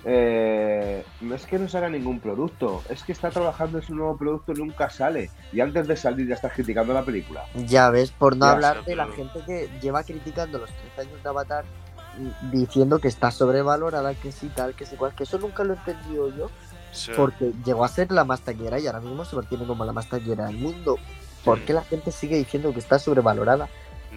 [0.06, 4.16] eh, no es que no salga ningún producto, es que está trabajando en su nuevo
[4.16, 7.44] producto y nunca sale y antes de salir ya está criticando la película?
[7.56, 11.24] Ya ves, por no Ya, hablar de la gente que lleva criticando los 13 años
[11.24, 11.66] de Avatar
[12.52, 15.78] diciendo que está sobrevalorada, que sí, tal, que sí, cual, que eso nunca lo he
[15.78, 16.50] entendido yo,
[17.16, 20.10] porque llegó a ser la más taquillera y ahora mismo se mantiene como la más
[20.10, 20.98] taquillera del mundo.
[21.44, 23.70] ¿Por qué la gente sigue diciendo que está sobrevalorada?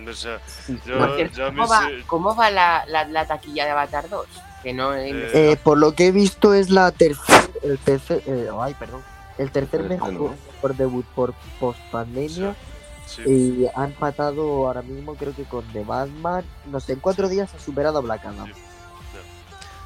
[0.09, 0.41] o sea,
[0.87, 4.27] yo, Por cierto, ¿cómo, va, cómo va la, la, la taquilla de Avatar 2?
[4.63, 5.53] Que no he Eh.
[5.53, 9.03] Eh, por lo que he visto es la tercer, el tercer, eh, ay, perdón,
[9.39, 12.55] el tercer mejor, mejor debut por post pandemia
[13.17, 13.23] sí.
[13.27, 17.53] y ha empatado ahora mismo creo que con The Batman, no sé, en cuatro días
[17.55, 18.47] ha superado a Black Adam.
[18.47, 18.53] Sí.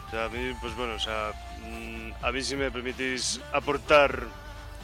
[0.07, 1.33] O sea, a mí, pues bueno, o sea,
[1.69, 4.23] mm, a mí si me permitís aportar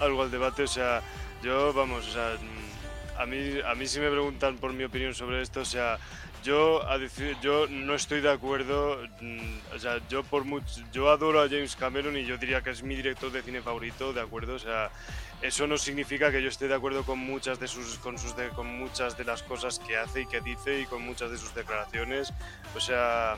[0.00, 1.00] algo al debate, o sea,
[1.42, 5.14] yo, vamos, o sea, mm, a mí, a mí si me preguntan por mi opinión
[5.14, 5.98] sobre esto, o sea,
[6.42, 11.08] yo, a decir, yo no estoy de acuerdo, mm, o sea, yo por mucho, yo
[11.08, 14.20] adoro a James Cameron y yo diría que es mi director de cine favorito, de
[14.20, 14.90] acuerdo, o sea,
[15.42, 18.48] eso no significa que yo esté de acuerdo con muchas de sus, con sus, de-
[18.50, 21.54] con muchas de las cosas que hace y que dice y con muchas de sus
[21.54, 22.32] declaraciones,
[22.76, 23.36] o sea,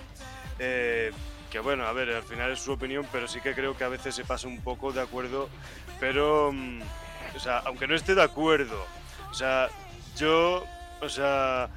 [0.59, 1.11] eh,
[1.51, 3.89] que bueno, a ver, al final es su opinión, pero sí que creo que a
[3.89, 5.49] veces se pasa un poco de acuerdo,
[6.01, 6.81] pero, mm,
[7.37, 8.85] o sea, aunque no esté de acuerdo,
[9.31, 9.69] o sea,
[10.17, 10.65] yo,
[11.01, 11.69] o sea,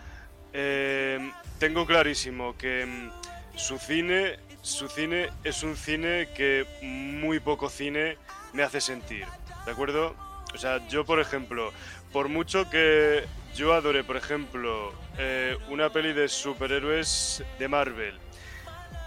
[0.53, 7.69] eh, tengo clarísimo que mm, su cine, su cine es un cine que muy poco
[7.69, 8.17] cine
[8.53, 9.25] me hace sentir,
[9.67, 10.15] ¿de acuerdo?
[10.55, 11.73] O sea, yo, por ejemplo,
[12.13, 18.17] por mucho que yo adore, por ejemplo, eh, una peli de superhéroes de Marvel,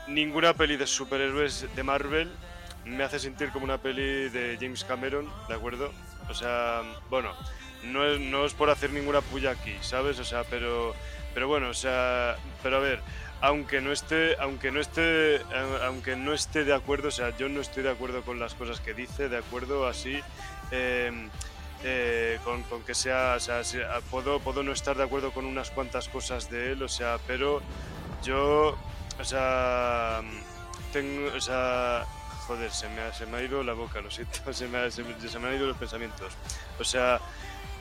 [0.07, 2.31] ninguna peli de superhéroes de Marvel
[2.85, 5.93] me hace sentir como una peli de James Cameron, ¿de acuerdo?
[6.29, 7.33] O sea, bueno,
[7.83, 10.19] no es, no es por hacer ninguna puya aquí, ¿sabes?
[10.19, 10.95] O sea, pero,
[11.33, 13.01] pero bueno, o sea, pero a ver,
[13.41, 15.43] aunque no esté, aunque no esté, eh,
[15.85, 18.81] aunque no esté de acuerdo, o sea, yo no estoy de acuerdo con las cosas
[18.81, 20.21] que dice, de acuerdo, así.
[20.71, 21.29] Eh,
[21.83, 23.63] eh, con, con que sea, o sea,
[23.95, 27.19] ah, puedo, puedo no estar de acuerdo con unas cuantas cosas de él, o sea,
[27.27, 27.63] pero
[28.23, 28.77] yo,
[29.19, 30.21] o sea,
[30.93, 32.05] tengo, o sea,
[32.47, 34.91] joder, se me ha, se me ha ido la boca, lo siento, se me, ha-
[34.91, 36.33] se, se me han ido los pensamientos.
[36.79, 37.21] O sea,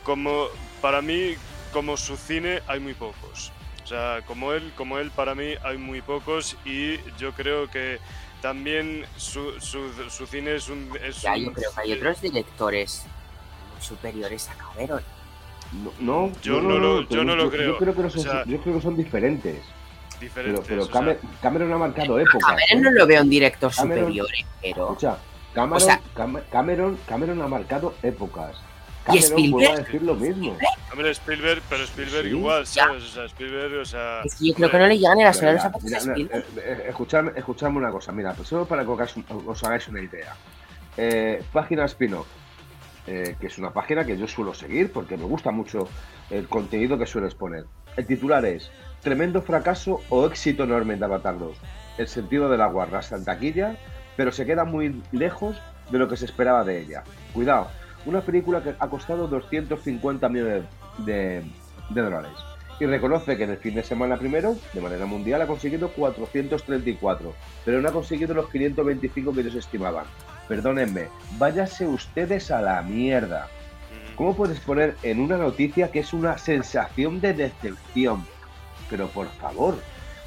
[0.03, 0.47] como,
[0.81, 1.35] para mí,
[1.73, 3.51] como su cine, hay muy pocos.
[3.83, 7.99] O sea, como él, como él, para mí, hay muy pocos y yo creo que
[8.41, 10.89] también su, su, su cine es un...
[11.03, 13.05] Es Ya, un- yo creo que hay otros directores
[13.79, 15.01] superiores a Cameron.
[15.71, 15.91] No,
[16.27, 17.77] no, Yo no lo- yo no lo Yo creo.
[17.77, 19.61] creo que, no son, O sea, yo creo que son diferentes.
[20.19, 20.65] Pero, diferentes.
[20.67, 22.41] pero o sea, Camer- Cameron ha marcado épocas.
[22.45, 22.81] Cameron ¿eh?
[22.81, 24.83] no lo veo un director Cameron- superior, eh, pero...
[24.89, 25.17] Escucha,
[25.53, 28.57] Cameron, O sea- Cam- Cameron, Cameron ha marcado épocas.
[29.13, 29.51] ¿Y Cameron Spielberg?
[29.51, 30.57] vuelve a decir lo mismo.
[30.91, 32.29] Hombre, Spielberg, pero Spielberg Sí.
[32.29, 32.83] igual, Ya.
[32.85, 33.03] ¿sabes?
[33.03, 34.21] O sea, Spielberg, o sea...
[34.23, 36.35] Es que yo creo que no le llegan ni las horas a mira, Spielberg.
[36.35, 39.15] eh, eh, escuchadme, escuchadme una cosa, mira, pues solo para que os,
[39.45, 40.35] os hagáis una idea.
[40.97, 42.27] Eh, página spin-off,
[43.07, 45.87] eh, que es una página que yo suelo seguir porque me gusta mucho
[46.29, 47.65] el contenido que sueles poner.
[47.97, 48.69] El titular es
[49.01, 51.55] Tremendo fracaso o éxito enorme de Avatar 2.
[51.99, 53.77] El sentido del agua arrastra en taquilla,
[54.17, 55.55] pero se queda muy lejos
[55.89, 57.03] de lo que se esperaba de ella.
[57.33, 57.69] Cuidado,
[58.05, 60.63] una película que ha costado 250 millones
[60.99, 61.43] de,
[61.89, 62.31] de dólares
[62.79, 67.33] y reconoce que en el fin de semana primero, de manera mundial, ha conseguido 434,
[67.65, 70.05] pero no ha conseguido los 525 que ellos estimaban.
[70.47, 71.07] Perdónenme,
[71.37, 73.47] váyase ustedes a la mierda.
[73.47, 78.25] mm, ¿Cómo puedes poner en una noticia que es una sensación de decepción?
[78.89, 79.77] Pero por favor,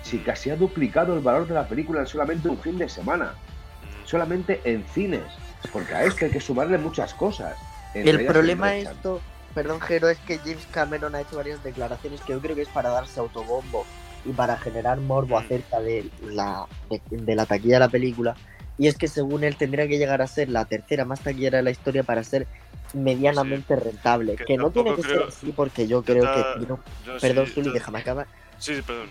[0.02, 3.32] si casi ha duplicado el valor de la película en solamente un fin de semana,
[3.32, 5.24] mm, solamente en cines,
[5.72, 7.56] porque a esto hay que sumarle muchas cosas.
[7.94, 9.20] El problema es esto,
[9.54, 12.68] perdón Jero, es que James Cameron ha hecho varias declaraciones que yo creo que es
[12.68, 13.84] para darse autobombo
[14.24, 15.44] y para generar morbo Mm.
[15.44, 18.34] acerca de la, de, de la taquilla de la película.
[18.78, 21.64] Y es que según él tendría que llegar a ser la tercera más taquillera de
[21.64, 22.46] la historia para ser
[22.94, 24.36] medianamente rentable.
[24.36, 26.66] Que Que, no tiene que creo- ser así porque yo creo ta- que...
[26.66, 28.26] no- yo perdón, sí, déjame acabar.
[28.58, 29.08] Sí, sí, perdón.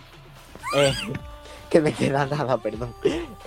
[0.76, 0.92] Eh,
[1.72, 2.94] que me queda nada, perdón.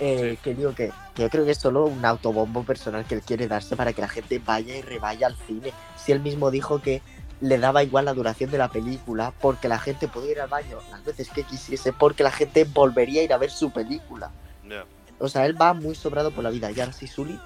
[0.00, 0.38] Eh, Sí.
[0.42, 3.46] Que digo que, que yo creo que es solo un autobombo personal que él quiere
[3.46, 5.72] darse para que la gente vaya y revaya al cine.
[5.96, 7.00] Si él mismo dijo que
[7.40, 10.78] le daba igual la duración de la película porque la gente podía ir al baño
[10.90, 14.30] las veces que quisiese porque la gente volvería a ir a ver su película.
[14.68, 14.84] Ya.
[15.18, 16.70] O sea, él va muy sobrado por la vida.
[16.72, 17.38] Y ahora sí, Sully.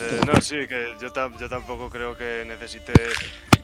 [0.00, 2.92] Eh, no, sí, que yo, tam- yo tampoco creo que necesite.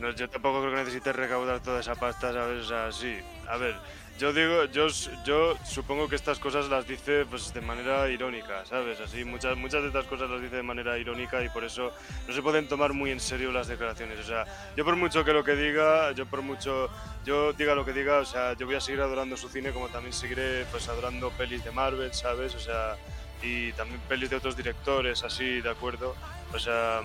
[0.01, 2.65] no, yo tampoco creo que necesite recaudar toda esa pasta, ¿sabes?
[2.65, 3.17] O sea, sí.
[3.49, 3.75] A ver,
[4.19, 4.87] yo digo, yo,
[5.25, 8.99] yo supongo que estas cosas las dice pues de manera irónica, ¿sabes?
[9.01, 11.93] Así, muchas, muchas de estas cosas las dice de manera irónica y por eso
[12.27, 14.19] no se pueden tomar muy en serio las declaraciones.
[14.21, 14.45] O sea,
[14.75, 16.89] yo por mucho que lo que diga, yo por mucho,
[17.25, 19.89] yo diga lo que diga, o sea, yo voy a seguir adorando su cine como
[19.89, 22.55] también seguiré pues adorando pelis de Marvel, ¿sabes?
[22.55, 22.97] O sea,
[23.43, 26.15] y también pelis de otros directores, así, ¿de acuerdo?
[26.55, 27.03] O sea,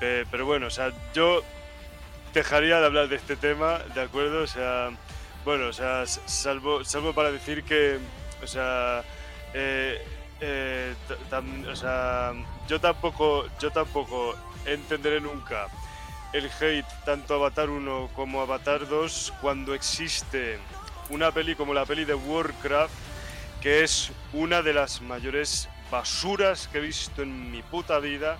[0.00, 1.42] eh, pero bueno, o sea, yo
[2.32, 4.42] dejaría de hablar de este tema, ¿de acuerdo?
[4.42, 4.90] O sea,
[5.48, 7.98] bueno, o sea, salvo, salvo para decir que,
[9.54, 10.04] eh,
[10.42, 10.94] eh,
[11.70, 12.34] o sea,
[12.68, 14.34] yo tampoco, yo tampoco
[14.66, 15.68] entenderé nunca
[16.34, 20.58] el hate tanto Avatar 1 como Avatar 2 cuando existe
[21.08, 22.92] una peli como la peli de Warcraft,
[23.62, 28.36] que es una de las mayores basuras que he visto en mi puta vida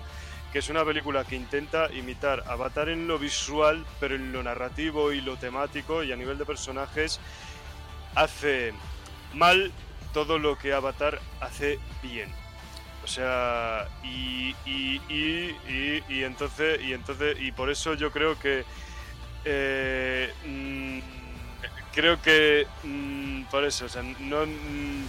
[0.51, 5.11] que es una película que intenta imitar Avatar en lo visual, pero en lo narrativo
[5.11, 7.19] y lo temático y a nivel de personajes
[8.15, 8.73] hace
[9.33, 9.71] mal
[10.13, 12.29] todo lo que Avatar hace bien.
[13.03, 18.65] O sea, y, y, y, y entonces, y entonces, y por eso yo creo que
[19.45, 20.99] eh, mm,
[21.93, 25.05] creo que mm, por eso, o sea, no mm,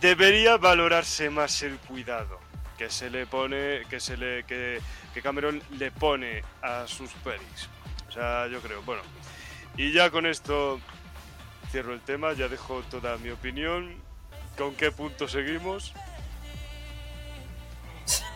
[0.00, 2.45] debería valorarse más el cuidado
[2.76, 4.80] que se le pone, que se le, que,
[5.14, 7.68] que Cameron le pone a sus pelis.
[8.08, 9.02] O sea, yo creo, bueno.
[9.76, 10.80] Y ya con esto
[11.70, 13.94] cierro el tema, ya dejo toda mi opinión.
[14.56, 15.92] ¿Con qué punto seguimos?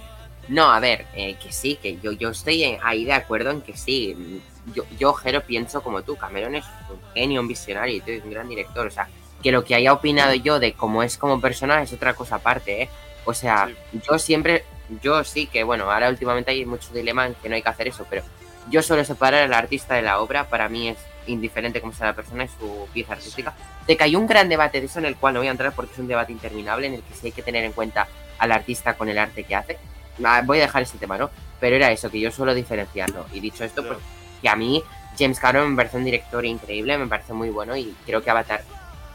[0.49, 3.77] No, a ver, eh, que sí, que yo, yo estoy ahí de acuerdo en que
[3.77, 4.41] sí.
[4.73, 6.17] Yo, yo, Jero, pienso como tú.
[6.17, 8.87] Cameron es un genio, un visionario y un gran director.
[8.87, 9.07] O sea,
[9.41, 12.83] que lo que haya opinado yo de cómo es como persona es otra cosa aparte,
[12.83, 12.89] ¿eh?
[13.25, 13.69] O sea,
[14.07, 14.65] yo siempre,
[15.01, 17.87] yo sí que, bueno, ahora últimamente hay mucho dilema en que no hay que hacer
[17.87, 18.23] eso, pero
[18.69, 20.97] yo suelo separar al artista de la obra, para mí es
[21.27, 23.53] indiferente cómo sea la persona, es su pieza artística.
[23.87, 25.73] De que hay un gran debate de eso en el cual no voy a entrar
[25.73, 28.51] porque es un debate interminable en el que sí hay que tener en cuenta al
[28.51, 29.77] artista con el arte que hace.
[30.23, 31.29] Ah, voy a dejar ese tema, ¿no?
[31.59, 33.25] Pero era eso, que yo suelo diferenciarlo.
[33.33, 33.99] Y dicho esto, pues
[34.41, 34.83] que a mí
[35.17, 38.63] James Cameron me parece un director increíble, me parece muy bueno y creo que Avatar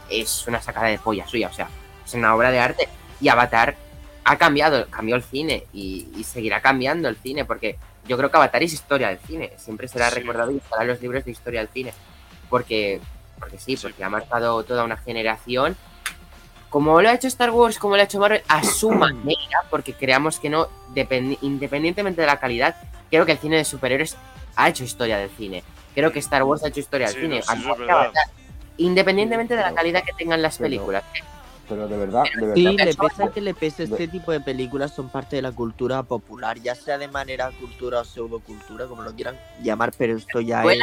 [0.09, 1.69] es una sacada de polla suya, o sea,
[2.05, 2.89] es una obra de arte
[3.21, 3.75] y Avatar
[4.29, 7.77] ha cambiado, cambió el cine y, seguirá cambiando el cine porque
[8.07, 11.01] yo creo que Avatar es historia del cine, siempre será recordado y estará en los
[11.01, 11.93] libros de historia del cine
[12.47, 13.01] porque,
[13.39, 15.75] porque sí, porque ha marcado toda una generación.
[16.69, 19.93] Como lo ha hecho Star Wars, como lo ha hecho Marvel, a su manera, porque
[19.93, 20.67] creamos que no,
[21.41, 22.75] independientemente de la calidad,
[23.09, 24.15] creo que el cine de superhéroes
[24.55, 25.63] ha hecho historia del cine.
[25.95, 27.41] Creo que Star Wars ha hecho historia del cine.
[28.77, 31.03] independientemente de la calidad que tengan las películas
[31.69, 32.55] pero de verdad, de verdad.
[32.55, 36.01] Sí, le pese que le pese este tipo de películas son parte de la cultura
[36.03, 40.63] popular, ya sea de manera cultura o pseudocultura, como lo quieran llamar, pero esto ya
[40.63, 40.79] es...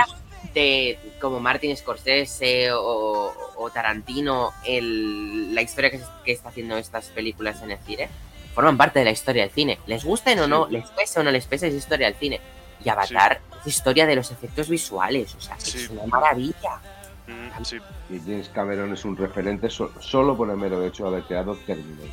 [0.55, 7.73] De, como Martin Scorsese o, Tarantino, el, la historia que, está haciendo estas películas en
[7.73, 8.09] el cine,
[8.55, 9.79] forman parte de la historia del cine.
[9.87, 12.41] Les gusten o no, les pese o no les pese, es historia del cine.
[12.85, 16.81] Y Avatar es historia de los efectos visuales, o sea, es una maravilla.
[17.28, 22.09] Y James Cameron es un referente solo por el mero hecho de haber creado Terminator.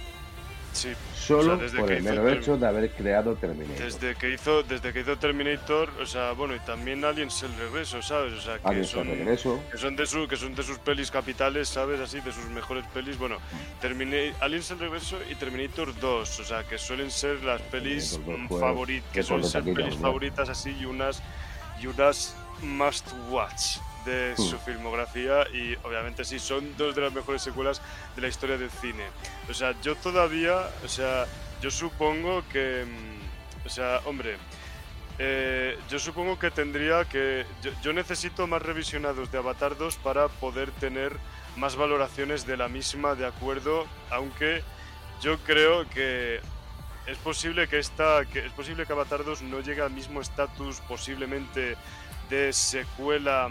[0.74, 0.90] Sí.
[1.16, 3.86] Solo por el mero hecho de haber creado Terminator.
[3.86, 8.02] Desde que hizo, desde que hizo Terminator, o sea, bueno, y también Aliens el regreso,
[8.02, 8.34] ¿sabes?
[8.34, 9.62] O sea, que son, regreso.
[9.72, 12.00] Que son de su, que son de sus pelis capitales, ¿sabes?
[12.00, 13.18] Así, de sus mejores pelis.
[13.20, 13.38] Bueno,
[14.42, 18.20] Aliens el regreso y Terminator 2, o sea, que suelen ser las pelis
[18.50, 21.22] favoritas, que suelen ser pelis favoritas así y unas
[21.80, 27.42] y unas must watch de su filmografía y obviamente sí, son dos de las mejores
[27.42, 27.82] secuelas
[28.16, 29.06] de la historia del cine.
[29.50, 31.26] O sea, yo todavía, o sea,
[31.62, 34.38] yo supongo que, mm, o sea, hombre,
[35.20, 37.46] eh, yo supongo que tendría que,
[37.84, 41.14] yo, necesito más revisionados de Avatar 2 para poder tener
[41.56, 44.64] más valoraciones de la misma, de acuerdo, aunque
[45.22, 46.42] yo creo que
[47.06, 50.82] es posible que esta, que es posible que Avatar 2 no llegue al mismo estatus
[50.82, 51.78] posiblemente
[52.30, 53.50] de secuela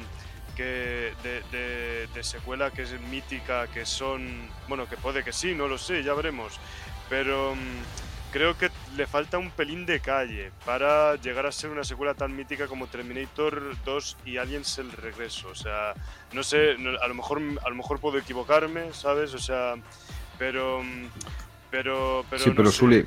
[0.56, 5.76] que de, secuela que es mítica, que son, bueno, que puede que sí, no lo
[5.76, 6.58] sé, ya veremos,
[7.08, 11.84] pero mm, creo que le falta un pelín de calle para llegar a ser una
[11.84, 15.94] secuela tan mítica como Terminator 2 y Aliens el regreso, o sea,
[16.32, 19.34] no sé, a lo mejor a lo mejor puedo equivocarme, ¿sabes?
[19.34, 19.74] O sea,
[20.38, 21.06] pero mm,
[21.70, 23.06] pero pero Sí, pero Sully.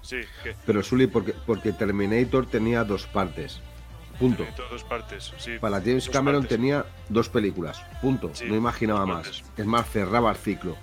[0.00, 0.20] Sí,
[0.66, 3.60] Pero Sully porque porque Terminator tenía dos partes.
[4.18, 4.44] Punto.
[4.70, 7.82] Dos partes, Para James Cameron tenía dos películas.
[8.00, 8.30] Punto.
[8.46, 9.42] no imaginaba más.
[9.56, 10.76] Es más, cerraba el ciclo.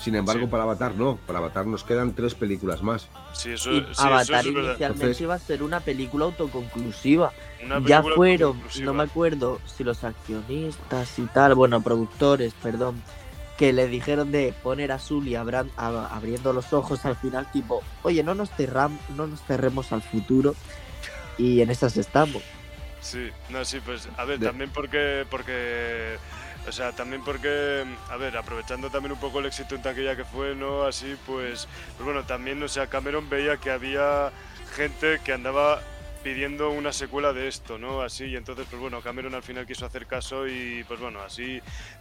[0.00, 0.50] Sin embargo, Sí.
[0.50, 1.16] para Avatar no.
[1.26, 3.08] Para Avatar nos quedan tres películas más.
[3.32, 7.32] Sí, eso, Y sí, eso Avatar es inicialmente Entonces- iba a ser una película autoconclusiva.
[7.64, 8.84] Una ya fueron, autoconclusiva.
[8.86, 13.02] no me acuerdo si los accionistas y tal, bueno, productores, perdón,
[13.56, 17.82] que le dijeron de poner a Sully abran- a- abriendo los ojos al final, tipo,
[18.02, 20.54] oye, no nos, cerram, no nos cerremos al futuro.
[21.38, 22.42] Y en esas estamos.
[23.00, 26.16] Sí, no, sí, pues a ver, también porque, porque,
[26.66, 30.24] o sea, también porque, a ver, aprovechando también un poco el éxito en taquilla que
[30.24, 30.84] fue, ¿no?
[30.84, 34.32] Así, pues, pues bueno, también, o sea, Cameron veía que había
[34.74, 35.82] gente que andaba
[36.22, 38.00] pidiendo una secuela de esto, ¿no?
[38.00, 41.60] Así, y entonces, pues bueno, Cameron al final quiso hacer caso y, pues bueno, así,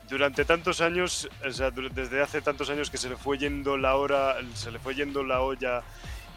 [0.10, 3.98] durante tantos años, o sea, desde hace tantos años que se le fue yendo la
[3.98, 5.84] hora, se le fue yendo la olla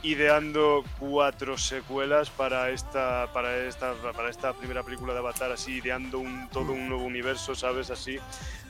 [0.03, 6.19] ideando cuatro secuelas para esta para esta para esta primera película de Avatar así ideando
[6.19, 8.19] un todo un nuevo universo sabes así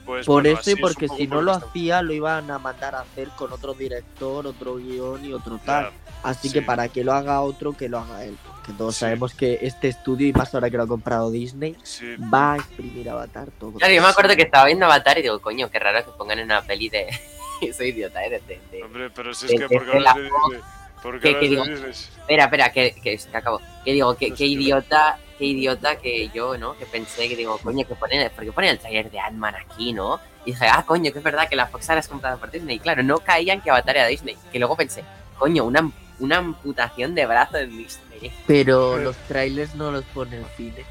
[0.05, 2.95] pues Por bueno, eso y porque si no lo está- hacía, lo iban a mandar
[2.95, 5.91] a hacer con otro director, otro guion y otro tal.
[6.23, 6.55] Así sí.
[6.55, 8.39] que para que lo haga otro, que lo haga él.
[8.65, 9.01] Que todos Sí.
[9.01, 12.57] sabemos que este estudio, y más ahora que lo ha comprado Disney, sí va a
[12.59, 13.73] exprimir Avatar todo.
[13.73, 16.39] Claro, yo me acuerdo que estaba viendo Avatar y digo, coño, qué raro que pongan
[16.39, 17.09] en una peli de.
[17.77, 18.31] Soy idiota, ¿eh?
[18.31, 20.61] De, de- de- hombre pero si de- es que de- porque de
[21.03, 23.61] porque que- que digo- Espera, espera, que, que se acabó.
[23.85, 26.77] Que digo, que, qué que- idiota, qué idiota que yo, ¿no?
[26.77, 29.93] Que pensé que digo, coño, que ponen, ¿por qué ponen el trailer de Ant-Man aquí,
[29.93, 30.19] no?
[30.45, 32.79] Y dije, ah, coño, que es verdad que la Fox ahora es comprada por Disney.
[32.79, 34.37] Claro, no caían que Avatar era Disney.
[34.53, 35.05] Que luego pensé,
[35.39, 35.91] coño, una,
[36.21, 38.33] una amputación de brazo en Disney.
[38.47, 40.85] Pero los trailers no los pone el cine.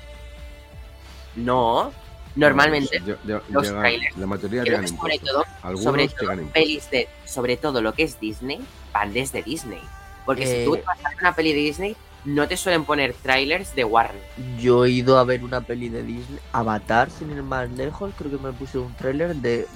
[1.36, 1.92] No,
[2.36, 3.02] normalmente.
[3.50, 4.18] Los trailers.
[4.18, 7.94] la mayoría Creo llegan que sobre todo, Algunos sobre todo pelis de, sobre todo lo
[7.94, 8.60] que es Disney,
[8.94, 9.82] van desde Disney.
[10.26, 11.96] Porque Eh, si tú vas a ver una peli de Disney,
[12.26, 14.22] no te suelen poner trailers de Warner.
[14.60, 18.32] Yo he ido a ver una peli de Disney, Avatar, sin ir más lejos, creo
[18.32, 19.68] que me puse un trailer de,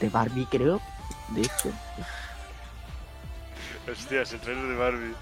[0.00, 0.80] de Barbie, creo.
[1.34, 1.70] De hecho.
[3.90, 5.14] hostias el trailer de Barbie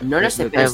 [0.00, 0.70] No lo sé, pero,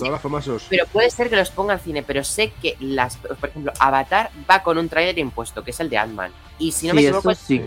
[0.69, 2.03] pero puede ser que los ponga al cine.
[2.03, 5.89] Pero sé que las, por ejemplo, Avatar va con un trailer impuesto, que es el
[5.89, 6.33] de Ant-Man.
[6.59, 7.63] Y si no me equivoco, eso sí.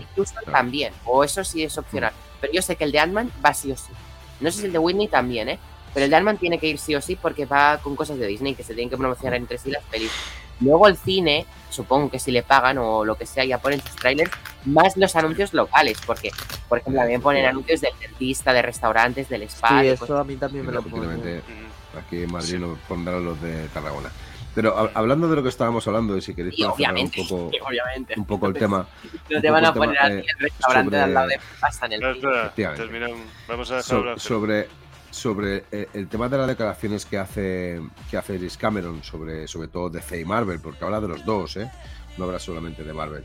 [0.50, 0.92] también.
[1.04, 2.12] O eso sí es opcional.
[2.40, 3.92] Pero yo sé que el de Ant-Man va sí o sí.
[4.40, 5.58] No sé si el de Whitney también, ¿eh?
[5.94, 8.26] Pero el de Ant-Man tiene que ir sí o sí porque va con cosas de
[8.26, 10.12] Disney que se tienen que promocionar entre sí las pelis.
[10.60, 13.96] Luego el cine, supongo que si le pagan o lo que sea, ya ponen sus
[13.96, 14.30] trailers,
[14.64, 16.30] más los anuncios locales, porque,
[16.68, 20.36] por ejemplo, también ponen anuncios del dentista, de restaurantes, del spa, Sí, eso a mí
[20.36, 21.58] también me lo Efectivamente, pone.
[21.60, 21.98] Ujú.
[22.06, 24.10] aquí en Madrid nos pondrán los de Tarragona.
[24.54, 27.22] Pero ha- hablando de lo que estábamos hablando, y si queréis para cerrar un obviamente,
[27.28, 28.14] poco, y obviamente.
[28.16, 28.86] un poco el tema,
[29.30, 31.28] No te van a poner tema, a ti eh, el restaurante de al sobre- lado
[31.28, 32.46] de pasta en el Espera, cine.
[32.46, 34.68] espera, terminamos vamos a dejar So- hablar sobre
[35.16, 37.80] sobre eh, el tema de las declaraciones que hace
[38.10, 41.70] que hace Cameron sobre sobre todo DC y Marvel porque habla de los dos ¿eh?
[42.18, 43.24] no habla solamente de Marvel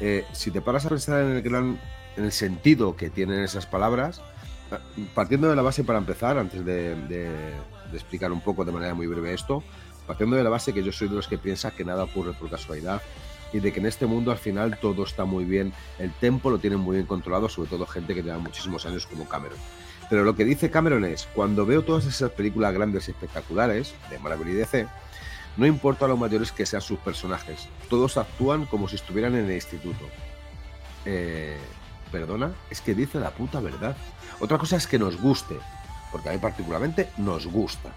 [0.00, 1.78] Eh, si te paras a pensar en el gran
[2.16, 4.22] en el sentido que tienen esas palabras
[4.72, 7.52] eh, partiendo de la base para empezar antes de
[7.92, 9.62] explicar un poco de manera muy breve esto
[10.06, 12.48] partiendo de la base que yo soy de los que piensa que nada ocurre por
[12.48, 13.02] casualidad
[13.52, 16.58] y de que en este mundo al final todo está muy bien, el tempo lo
[16.58, 19.58] tienen muy bien controlado, sobre todo gente que lleva muchísimos años como Cameron.
[20.08, 24.18] Pero lo que dice Cameron es, cuando veo todas esas películas grandes y espectaculares de
[24.18, 24.86] Marvel y DC,
[25.56, 29.54] no importa lo mayores que sean sus personajes, todos actúan como si estuvieran en el
[29.54, 30.04] instituto.
[31.04, 31.56] Eh,
[32.10, 33.96] Perdona, es que dice la puta verdad.
[34.40, 35.56] Otra cosa es que nos guste,
[36.12, 37.90] porque a mí particularmente nos gusta,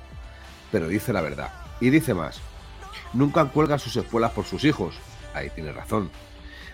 [0.71, 1.53] pero dice la verdad.
[1.79, 2.41] Y dice más,
[3.13, 4.95] nunca cuelgan sus espuelas por sus hijos.
[5.33, 6.09] Ahí tiene razón.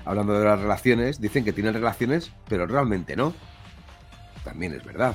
[0.06, 3.34] Hablando de las relaciones, dicen que tienen relaciones, pero realmente no.
[4.46, 5.14] También es verdad.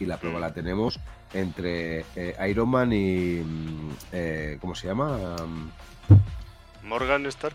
[0.00, 0.98] Y la prueba la tenemos
[1.32, 3.42] entre eh, Iron Man y...
[3.44, 5.36] mm, eh, ¿Cómo se llama?
[6.82, 7.54] Morgan Stark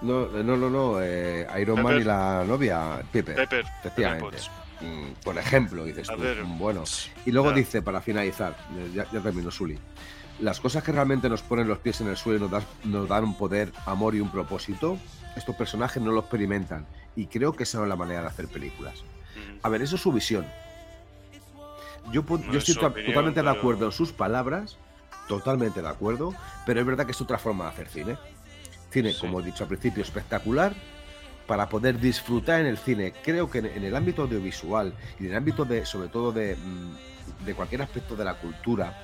[0.00, 1.02] no, eh, no, no, no.
[1.02, 3.34] eh, Iron Man y la novia, Piper.
[3.34, 4.36] Pepper Efectivamente.
[4.80, 6.12] Mm, Por ejemplo, dices tú,
[6.46, 6.84] mm, bueno.
[7.26, 7.56] Y luego ya.
[7.56, 9.76] dice, para finalizar, eh, ya, ya termino, Sully.
[10.38, 13.08] Las cosas que realmente nos ponen los pies en el suelo y nos, das- nos
[13.08, 14.96] dan un poder, amor y un propósito,
[15.36, 16.86] estos personajes no lo experimentan.
[17.16, 19.02] Y creo que esa no es la manera de hacer películas.
[19.62, 20.46] A ver, eso es su visión.
[22.12, 24.76] Yo, No yo es estoy opinión, totalmente de acuerdo en sus palabras,
[25.26, 26.32] totalmente de acuerdo,
[26.64, 28.16] pero es verdad que es otra forma de hacer cine.
[28.90, 29.20] Cine, Sí.
[29.20, 30.74] como he dicho al principio, espectacular
[31.46, 33.12] para poder disfrutar en el cine.
[33.22, 36.56] Creo que en, en el ámbito audiovisual y en el ámbito de, sobre todo de,
[36.56, 38.96] mm, de cualquier aspecto de la cultura,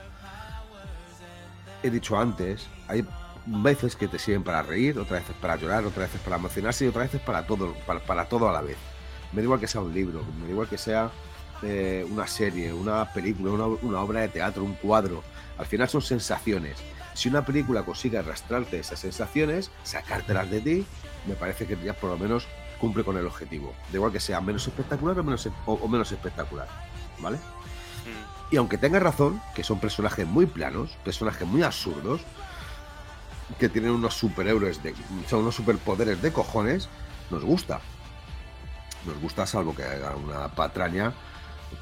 [1.82, 3.04] he dicho antes, hay
[3.46, 6.88] veces que te sirven para reír, otras veces para llorar, otras veces para emocionarse y
[6.88, 8.76] otras veces para todo, para, para todo a la vez.
[9.34, 11.10] Me da igual que sea un libro, me da igual que sea
[11.62, 15.22] eh, una serie, una película, una, una obra de teatro, un cuadro.
[15.58, 16.78] Al final son sensaciones.
[17.14, 20.86] Si una película consigue arrastrarte esas sensaciones, sacártelas de ti,
[21.26, 22.46] me parece que ya por lo menos
[22.80, 23.72] cumple con el objetivo.
[23.90, 26.68] Da igual que sea menos espectacular o menos, o, o menos espectacular.
[27.20, 27.36] ¿Vale?
[27.36, 32.20] Mm, Y aunque tenga razón, que son personajes muy planos, personajes muy absurdos,
[33.58, 34.94] que tienen unos superhéroes de.
[35.28, 36.88] son unos superpoderes de cojones,
[37.30, 37.80] nos gusta.
[39.06, 41.12] Nos gusta, salvo que haga una patraña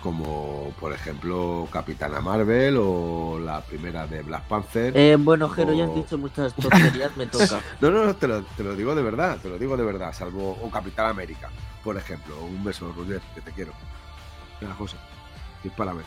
[0.01, 4.97] como por ejemplo Capitana Marvel o la primera de Black Panther.
[4.97, 7.61] Eh, bueno, Jero, ya has dicho muchas tonterías, me toca.
[7.81, 10.13] No, no, no, te lo, te lo digo de verdad, te lo digo de verdad,
[10.15, 11.51] salvo o Capitán América,
[11.85, 12.35] por ejemplo.
[12.43, 13.73] Un beso, Roger, que te quiero.
[14.61, 14.97] Venga, José,
[15.63, 16.03] dispárame.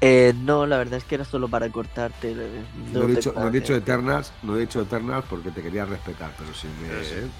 [0.00, 2.32] Eh, no, la verdad es que era solo para cortarte.
[2.32, 3.82] eh, No, he dicho, no he dicho creas.
[3.82, 7.04] Eternals, no he dicho Eternals porque te quería respetar, pero si me.
[7.04, 7.30] Sí.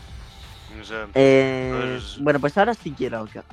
[0.80, 3.44] O sea, Eh, Pues- Bueno, pues ahora sí quiero hablar.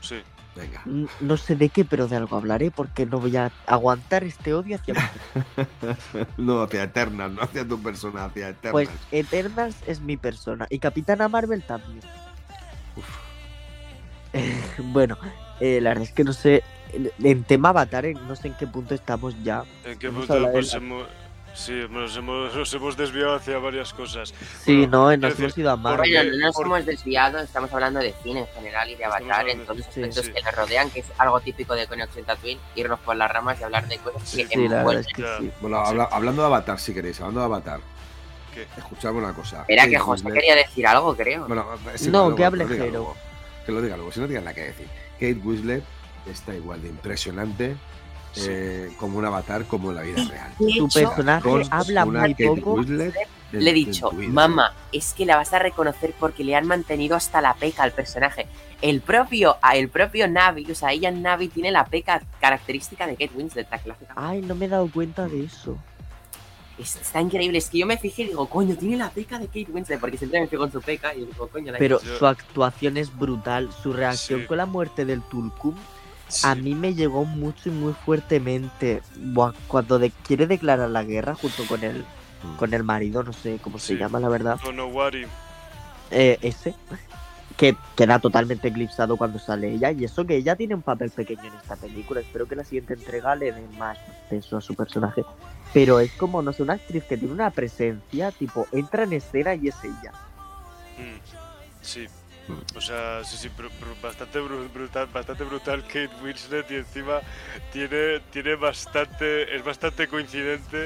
[0.00, 0.16] sí.
[0.54, 0.80] Venga.
[1.20, 4.76] No sé de qué, pero de algo hablaré porque no voy a aguantar este odio
[4.76, 4.94] hacia.
[6.38, 8.72] No, hacia Eternals, no hacia tu persona, hacia Eternals.
[8.72, 12.00] Pues Eternals es mi persona y Capitana Marvel también.
[14.32, 15.18] Eh, bueno,
[15.60, 16.62] eh, la verdad es que no sé.
[16.92, 19.64] en- En tema Avatar, eh, no sé en qué punto estamos ya.
[19.84, 20.26] ¿En qué punto?
[20.52, 21.06] Pues la- hemos,
[21.56, 24.32] sí, nos hemos, nos hemos desviado hacia varias cosas.
[24.64, 26.12] Sí, Bueno, no, nos decir, hemos ido a Marvel.
[26.12, 29.40] Bueno, no nos por- hemos desviado, estamos hablando de cine en general y de Avatar,
[29.40, 30.32] hablando- en todos los sí, aspectos sí.
[30.32, 33.64] que nos rodean, que es algo típico de Conexión Tatooine, irnos por las ramas y
[33.64, 35.50] hablar de cosas Sí, que Sí, la es que.
[35.60, 37.80] Bueno, habla- hablando de Avatar, si queréis, hablando de Avatar,
[38.54, 38.66] ¿Qué?
[38.76, 39.60] escuchadme una cosa.
[39.62, 41.46] Espera Kate que José Winslet- quería decir algo, creo.
[41.46, 42.92] Bueno, es No, que hable lo diga Jero.
[42.98, 43.16] luego.
[43.66, 44.86] Que lo diga luego, si no tienes nada que decir.
[45.14, 45.82] Kate Winslet
[46.30, 47.76] está igual de impresionante.
[48.38, 50.52] Eh, como un avatar como en la vida real.
[50.58, 52.82] Su hecho, personaje Con habla una muy Kate poco.
[53.52, 57.40] Le he dicho, mamá, es que la vas a reconocer porque le han mantenido hasta
[57.40, 58.46] la peca al personaje.
[58.82, 63.30] El propio, el propio Navi, o sea, ella Navi tiene la peca característica de Kate
[63.34, 64.12] Winslet, la clásica.
[64.16, 65.78] Ay, no me he dado cuenta de eso.
[66.76, 69.46] Es- está increíble, es que yo me fijé y digo, coño, tiene la peca de
[69.46, 72.26] Kate Winslet, porque siempre me fijo en su peca y digo, coño, la Pero su
[72.26, 73.70] actuación es brutal.
[73.82, 74.46] Su reacción Sí.
[74.46, 75.74] con la muerte del Tulkum
[76.28, 76.46] Sí.
[76.46, 79.02] a mí me llegó mucho y muy fuertemente.
[79.16, 82.04] Buah, cuando de- quiere declarar la guerra junto con el,
[82.42, 82.56] Mm.
[82.56, 83.98] con el marido, no sé cómo se Sí.
[83.98, 84.58] llama, la verdad.
[84.62, 85.26] Tonowari.
[86.10, 86.74] eh, ese.
[87.56, 89.90] Que queda totalmente eclipsado cuando sale ella.
[89.90, 92.20] Y eso que ella tiene un papel pequeño en esta película.
[92.20, 93.96] Espero que la siguiente entrega le dé más
[94.28, 95.24] peso a su personaje.
[95.72, 99.54] Pero es como, no sé, una actriz que tiene una presencia, tipo, entra en escena
[99.54, 100.12] y es ella.
[100.98, 101.18] Mm,
[101.80, 102.06] Sí.
[102.74, 103.50] O sea, sí, sí,
[104.02, 107.20] bastante bru- brutal, bastante brutal Kate Winslet y encima
[107.72, 110.84] tiene, tiene bastante, es bastante coincidente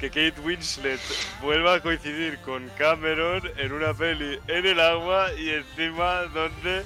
[0.00, 1.00] que Kate Winslet
[1.42, 6.84] vuelva a coincidir con Cameron en una peli en el agua y encima donde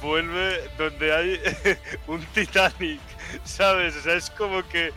[0.00, 1.40] vuelve, donde hay
[2.06, 3.00] un Titanic,
[3.44, 3.96] ¿sabes?
[3.96, 4.92] O sea, es como que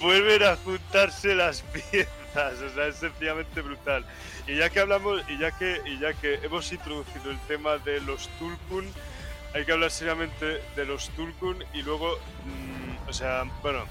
[0.00, 4.04] vuelven a juntarse las piezas, o sea, es sencillamente brutal.
[4.48, 8.00] Y ya que hablamos, y ya que, y ya que hemos introducido el tema de
[8.00, 8.86] los Tulkun,
[9.54, 13.84] hay que hablar seriamente de los Tulkun y luego, mm, o sea, bueno,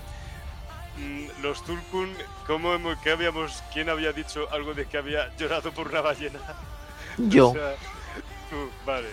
[0.98, 2.12] mm, los Tulkun,
[2.48, 6.40] ¿cómo hemos, qué habíamos, quién había dicho algo de que había llorado por una ballena?
[7.18, 7.50] Yo.
[7.50, 7.76] O sea,
[8.50, 9.10] tú, vale.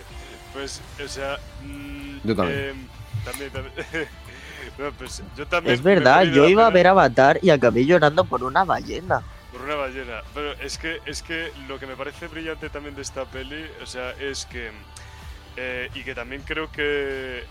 [0.51, 1.37] Pues, o sea.
[1.63, 2.59] mm, Yo también.
[2.69, 2.87] em,
[3.23, 3.73] también, también.
[4.79, 8.43] No, pues, yo también Es verdad, yo iba a ver Avatar y acabé llorando por
[8.43, 9.21] una ballena.
[9.55, 10.21] Por una ballena.
[10.33, 13.85] Pero es que, es que lo que me parece brillante también de esta peli, o
[13.85, 14.69] sea, es que.
[15.55, 17.45] eh, y que también creo que,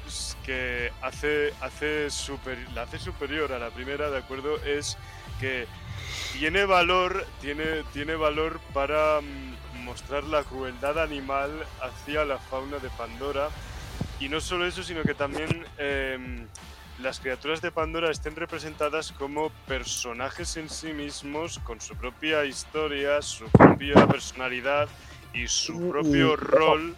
[0.44, 4.62] que hace, hace super, la hace superior a la primera, ¿de acuerdo?
[4.64, 4.98] Es
[5.40, 5.66] que
[6.34, 11.50] tiene valor, tiene, tiene valor para mm, mostrar la crueldad animal
[11.80, 13.48] hacia la fauna de Pandora.
[14.20, 16.46] Y no solo eso, sino que también em,
[17.00, 23.20] las criaturas de Pandora estén representadas como personajes en sí mismos, con su propia historia,
[23.20, 24.88] su propia personalidad
[25.32, 26.96] y su Y- propio y- rol.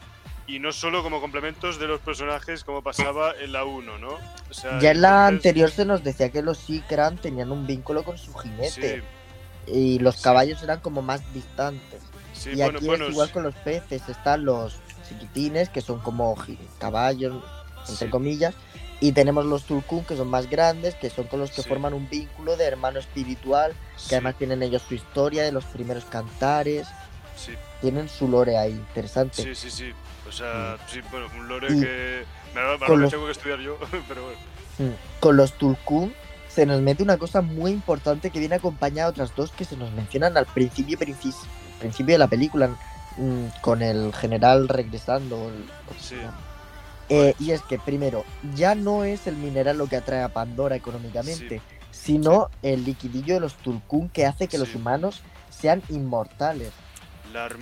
[0.48, 4.10] Y no solo como complementos de los personajes como pasaba en la 1, ¿no?
[4.48, 7.66] O sea, Ya en la entonces- anterior se nos decía que los Sikran tenían un
[7.66, 9.01] vínculo con su jinete.
[9.01, 9.02] Sí,
[9.68, 10.23] Y los Sí.
[10.23, 12.01] caballos eran como más distantes.
[12.32, 14.09] sí, y bueno, aquí bueno, es igual con los peces.
[14.09, 14.78] Están los
[15.09, 16.36] chiquitines, que son como
[16.78, 17.43] caballos,
[17.89, 18.09] entre sí.
[18.09, 18.55] comillas.
[19.01, 21.68] Y tenemos los Tulkun, que son más grandes, que son con los que Sí.
[21.68, 23.73] forman un vínculo de hermano espiritual.
[23.73, 26.86] Que Sí, además tienen ellos su historia de los primeros cantares.
[27.36, 27.52] sí,
[27.82, 29.43] Tienen su lore ahí, interesante.
[29.43, 29.93] sí, sí, sí.
[30.27, 32.24] O sea, sí, bueno, un lore Y que.
[32.55, 33.77] Me, ahora con los- tengo que estudiar yo,
[34.09, 34.39] pero bueno.
[34.78, 35.20] Mm.
[35.20, 36.14] Con los Tulkun
[36.48, 39.77] se nos mete una cosa muy importante que viene acompañada de otras dos que se
[39.77, 41.35] nos mencionan al principio, princi-
[41.78, 42.68] principio de la película,
[43.18, 45.51] mm, con el general regresando.
[45.51, 46.23] el- ¿cómo se Sí.
[47.08, 48.24] Eh, y es que primero,
[48.54, 51.60] ya no es el mineral lo que atrae a Pandora económicamente,
[51.90, 56.72] sino el liquidillo de los Tulkun que hace que los humanos sean inmortales.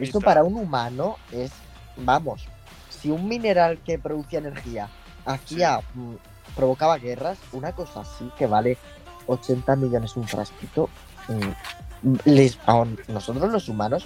[0.00, 1.50] Esto para un humano es,
[1.96, 2.46] vamos,
[2.88, 4.88] si un mineral que producía energía
[5.26, 6.14] hacía, mm,
[6.54, 8.78] provocaba guerras, una cosa así que vale
[9.26, 10.88] 80 millones un frasquito,
[11.28, 14.04] mm, les, a nosotros los humanos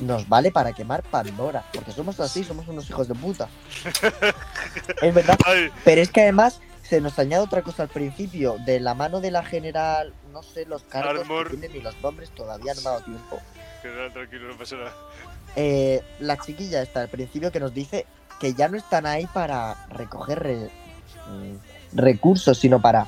[0.00, 3.48] nos vale para quemar Pandora, porque somos así, somos unos hijos de puta.
[5.02, 5.38] es verdad.
[5.46, 9.20] Ay, Pero es que además se nos añade otra cosa al principio, de la mano
[9.20, 11.44] de la general, no sé los cargos Armor.
[11.50, 13.38] que tienen ni los nombres, todavía no me ha dado tiempo.
[13.82, 14.92] general, tranquilo, no pasa nada.
[15.56, 18.06] Eh, la chiquilla está al principio que nos dice
[18.40, 20.70] que ya no están ahí para recoger re-
[21.28, 23.06] mm, recursos, sino para...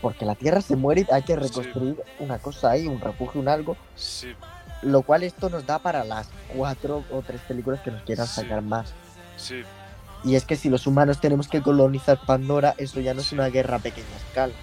[0.00, 3.48] Porque la Tierra se muere y hay que reconstruir una cosa ahí, un refugio, un
[3.48, 4.34] algo, Sí,
[4.82, 8.34] lo cual esto nos da para las cuatro o tres películas que nos quieran Sí.
[8.42, 8.92] sacar más.
[9.36, 9.62] sí,
[10.24, 13.34] Y es que si los humanos tenemos que colonizar Pandora, eso ya no es Sí.
[13.34, 14.54] una guerra a pequeña escala.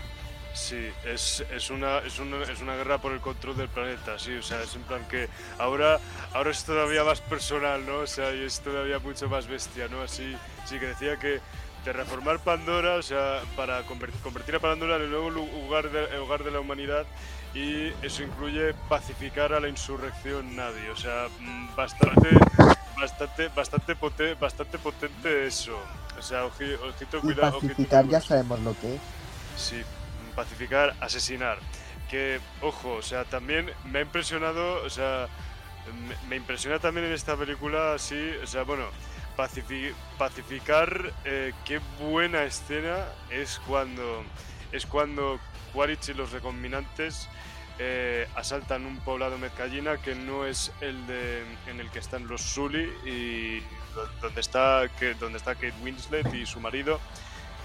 [0.53, 0.89] sí.
[1.05, 4.33] Es, es, una, es, una, es una guerra por el control del planeta, sí.
[4.35, 5.29] O sea, es en plan que
[5.59, 5.99] ahora,
[6.33, 7.97] ahora es todavía más personal, ¿no?
[7.99, 10.01] O sea, y es todavía mucho más bestia, ¿no?
[10.01, 10.35] Así,
[10.65, 11.39] sí, que decía que
[11.85, 15.89] de reformar Pandora, o sea, para conver- convertir a Pandora en el nuevo lu- lugar
[15.89, 17.05] de, el hogar de la humanidad
[17.53, 22.29] y eso incluye pacificar a la insurrección nadie, o sea, mm, bastante,
[22.99, 25.77] bastante, bastante, pote- bastante potente eso.
[26.17, 29.01] O sea, oji- ojito, cuidado, pacificar ya sabemos lo que es.
[29.57, 29.81] Sí,
[30.35, 31.57] pacificar, asesinar.
[32.09, 35.27] Que, ojo, o sea, también me ha impresionado, o sea,
[36.07, 38.85] me, me impresiona también en esta película, sí, o sea, bueno,
[39.37, 44.23] pacifi- pacificar, eh, qué buena escena es cuando,
[44.71, 45.39] es cuando
[45.73, 47.27] Quaritch y los recombinantes
[47.79, 52.41] eh, asaltan un poblado mezcallina que no es el de, en el que están los
[52.41, 53.59] Sully y
[53.95, 56.99] do- donde está, que, donde está Kate Winslet y su marido.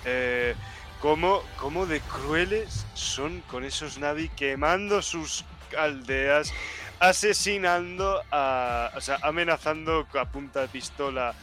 [0.05, 0.55] Eh,
[1.01, 5.45] cómo, cómo de crueles son con esos Navi quemando sus
[5.77, 6.53] aldeas,
[7.01, 11.35] asesinando, a, o sea, amenazando a punta de pistola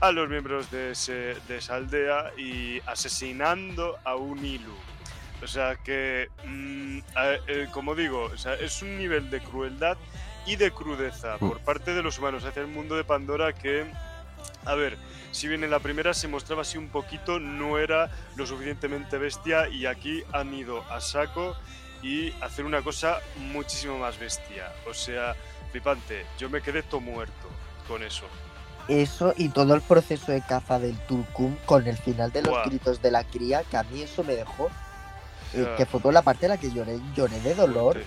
[0.00, 4.74] a los miembros de, ese- de esa aldea y asesinando a un Ilu.
[5.42, 9.96] O sea que, mm, a- eh, como digo, o sea, es un nivel de crueldad
[10.46, 13.86] y de crudeza por parte de los humanos hacia el mundo de Pandora que,
[14.64, 14.96] a ver,
[15.32, 19.68] si bien en la primera se mostraba así un poquito, no era lo suficientemente bestia
[19.68, 21.56] y aquí han ido a saco
[22.02, 24.72] y hacer una cosa muchísimo más bestia.
[24.88, 25.34] O sea,
[25.70, 27.48] flipante, yo me quedé todo muerto
[27.88, 28.26] con eso.
[28.88, 33.00] Eso y todo el proceso de caza del Turkum con el final de los gritos
[33.00, 34.70] de la cría, que a mí eso me dejó.
[35.54, 38.02] Eh, que fue toda la parte en la que lloré, lloré de dolor,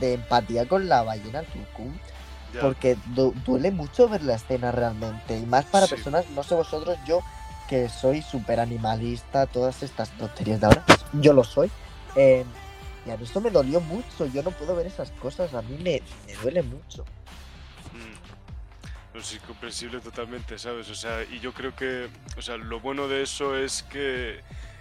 [0.00, 1.92] de empatía con la ballena Turkum.
[2.54, 2.60] Ya.
[2.60, 5.38] Porque du- duele mucho ver la escena realmente.
[5.38, 5.94] Y más para Sí.
[5.94, 7.20] personas, no sé vosotros, yo
[7.68, 10.84] que soy súper animalista, todas estas tonterías de ahora,
[11.14, 11.70] yo lo soy.
[12.14, 12.44] eh,
[13.06, 14.26] y a mí esto me dolió mucho.
[14.26, 15.54] Yo no puedo ver esas cosas.
[15.54, 17.04] A mí me, me duele mucho.
[17.92, 19.18] Mm.
[19.18, 20.88] Es incomprensible totalmente, ¿sabes?
[20.90, 24.40] O sea, y yo creo que, o sea, lo bueno de eso es que,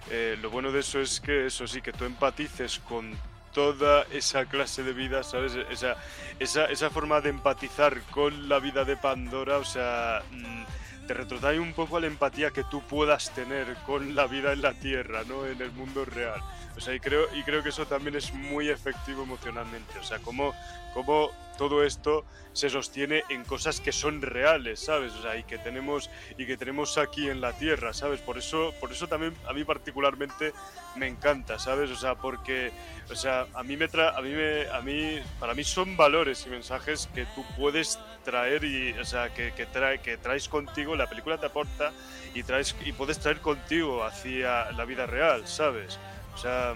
[0.09, 3.15] eh, lo bueno de eso es que, eso sí, que tú empatices con
[3.53, 5.55] toda esa clase de vida, ¿sabes?
[5.69, 5.97] Esa,
[6.39, 10.63] esa, esa forma de empatizar con la vida de Pandora, o sea, mm,
[11.07, 14.61] te retrotrae un poco a la empatía que tú puedas tener con la vida en
[14.61, 15.45] la Tierra, ¿no?
[15.45, 16.41] En el mundo real.
[16.77, 19.99] O sea, y creo, y creo que eso también es muy efectivo emocionalmente.
[19.99, 20.53] O sea, como,
[20.93, 21.31] como
[21.61, 25.13] todo esto se sostiene en cosas que son reales, ¿sabes?
[25.13, 28.19] O sea, y que tenemos y que tenemos aquí en la tierra, ¿sabes?
[28.19, 30.53] Por eso, por eso también a mí particularmente
[30.95, 31.91] me encanta, ¿sabes?
[31.91, 32.71] O sea, porque,
[33.11, 36.47] o sea, a mí me tra a mí me, a mí, para mí son valores
[36.47, 40.95] y mensajes que tú puedes traer y, o sea, que, que trae, que traes contigo,
[40.95, 41.93] la película te aporta
[42.33, 45.99] y traes y puedes traer contigo hacia la vida real, ¿sabes?
[46.33, 46.73] O sea,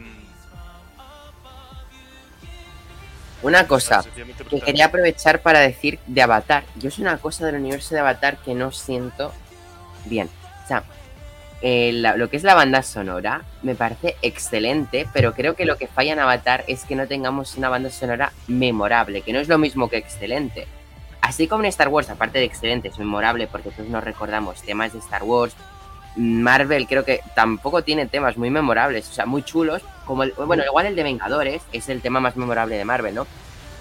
[3.46, 4.04] Una cosa
[4.50, 6.64] que quería aprovechar para decir de Avatar.
[6.76, 9.32] Yo es una cosa del universo de Avatar que no siento
[10.06, 10.30] bien.
[10.64, 10.84] O sea,
[11.62, 15.78] eh, la- lo que es la banda sonora me parece excelente, pero creo que lo
[15.78, 19.48] que falla en Avatar es que no tengamos una banda sonora memorable, que no es
[19.48, 20.68] lo mismo que excelente.
[21.22, 24.94] Así como en Star Wars, aparte de excelente, es memorable porque todos nos recordamos temas
[24.94, 25.56] de Star Wars.
[26.16, 29.82] Marvel creo que tampoco tiene temas muy memorables, o sea, muy chulos.
[30.06, 33.28] Como el- bueno, igual el de Vengadores es el tema más memorable de Marvel, ¿no?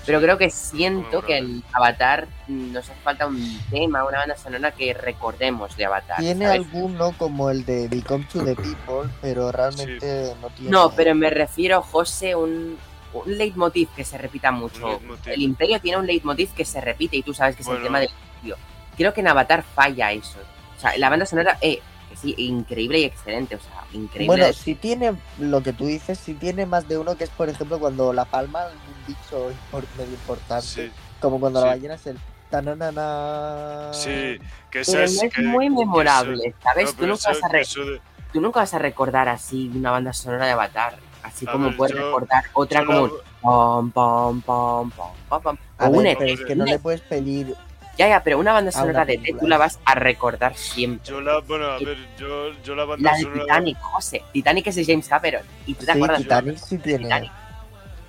[0.06, 4.36] Pero creo que siento que el Avatar mm, nos hace falta un tema, una banda
[4.36, 6.18] sonora que recordemos de Avatar.
[6.18, 6.60] Tiene ¿sabes?
[6.60, 10.70] alguno como el de Become to the People, pero realmente no tiene.
[10.70, 12.76] No, pero me refiero, José, un,
[13.14, 15.00] un leitmotiv que se repita mucho.
[15.24, 17.78] El Imperio tiene un leitmotiv que se repite y tú sabes que es Bueno.
[17.80, 18.56] el tema del Imperio.
[18.98, 20.38] Creo que en Avatar falla eso.
[20.76, 21.80] O sea, la banda sonora, eh,
[22.22, 24.26] increíble y excelente, o sea, increíble.
[24.36, 27.48] Bueno, si tiene lo que tú dices, si tiene más de uno, que es por
[27.48, 29.50] ejemplo cuando la palma al mundo bicho
[29.98, 30.66] medio importante.
[30.66, 31.64] Sí, Como cuando sí.
[31.66, 32.18] la ballena es el
[32.50, 33.90] tananana.
[33.92, 34.38] sí, que
[34.70, 36.86] Pero esa es, es que- muy eso- memorable, ¿sabes?
[36.86, 38.00] no, Tú nunca, vas eso- a re- eso de-
[38.32, 40.96] tú nunca vas a recordar así una banda sonora de Avatar.
[41.22, 45.42] Así A como ver, puedes yo- recordar otra como la- pom, pom, pom, pom, pom,
[45.42, 45.56] pom.
[45.78, 47.54] A O ver, una- pero es que no le puedes pedir.
[47.96, 49.40] Ya, ya, pero una banda a una sonora de T película.
[49.40, 51.08] tú la vas a recordar siempre.
[51.08, 53.42] Yo la, bueno, a ver, yo, yo la banda La de sonora.
[53.42, 54.22] Titanic, José.
[54.32, 55.42] Titanic es de James Cameron.
[55.66, 56.18] ¿Y tú te Sí, acuerdas?
[56.22, 57.04] Titanic sí tiene.
[57.04, 57.32] Titanic.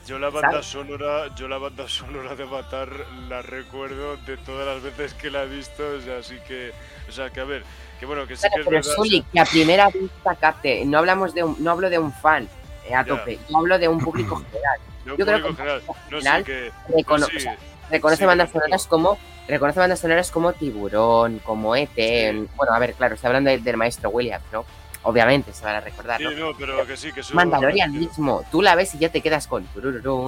[0.08, 0.66] Yo la banda ¿sabes?
[0.68, 2.90] sonora, yo la banda sonora de Avatar
[3.28, 6.72] la recuerdo de todas las veces que la he visto, o sea, así que,
[7.10, 7.64] o sea, que a ver,
[8.00, 8.92] que bueno, que sí Claro, que es pero verdad.
[8.92, 11.98] o Sully, sea, que a primera vista capte, no hablamos de un, no hablo de
[11.98, 12.48] un fan
[12.88, 13.16] eh, a Ya.
[13.18, 14.80] tope, yo hablo de un público general.
[15.06, 15.82] yo creo que general,
[16.12, 17.58] no sé que, recono- no, sí, o sea,
[17.90, 19.18] reconoce sí, bandas pero- sonoras como
[19.48, 22.48] reconoce bandas sonoras como Tiburón, como ET, Sí.
[22.56, 24.66] bueno, a ver, claro, estoy hablando del, del maestro Williams, ¿no?
[25.08, 26.32] Obviamente se van a recordar, sí, ¿no?
[26.32, 27.22] no, pero que sí, que.
[27.32, 29.64] Mandalorian que- mismo, tú la ves y ya te quedas con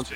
[0.05, 0.15] Sí.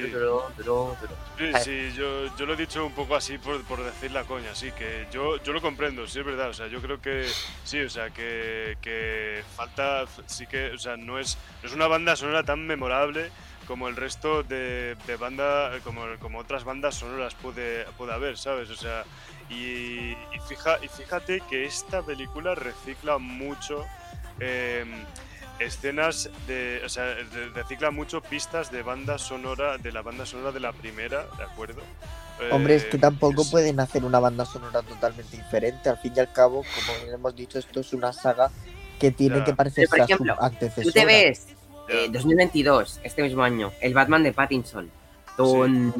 [1.38, 4.54] Sí, sí, yo, yo lo he dicho un poco así por, por decir la coña,
[4.54, 7.26] sí, que yo, yo lo comprendo, sí es verdad, o sea, yo creo que
[7.64, 11.88] sí, o sea, que, que falta, sí que, o sea, no es, no es una
[11.88, 13.32] banda sonora tan memorable
[13.68, 18.70] como el resto de, de banda, como, como otras bandas sonoras puede, puede haber, ¿sabes?
[18.70, 19.04] O sea,
[19.50, 23.86] y, y, fija, y fíjate que esta película recicla mucho
[24.40, 24.86] eh,
[25.60, 27.16] escenas de, o sea,
[27.54, 31.82] recicla mucho pistas de banda sonora, de la banda sonora de la primera, ¿de acuerdo?
[32.52, 35.90] Hombre, es Eh, que tampoco es- pueden hacer una banda sonora totalmente diferente.
[35.90, 38.50] Al fin y al cabo, como bien hemos dicho, esto es una saga
[39.00, 39.44] que tiene Ya.
[39.44, 40.84] que parecerse a su ejemplo, antecesora.
[40.84, 41.48] Tú te ves.
[41.92, 44.90] Eh, 2022, este mismo año, el Batman de Pattinson.
[45.38, 45.94] Bueno,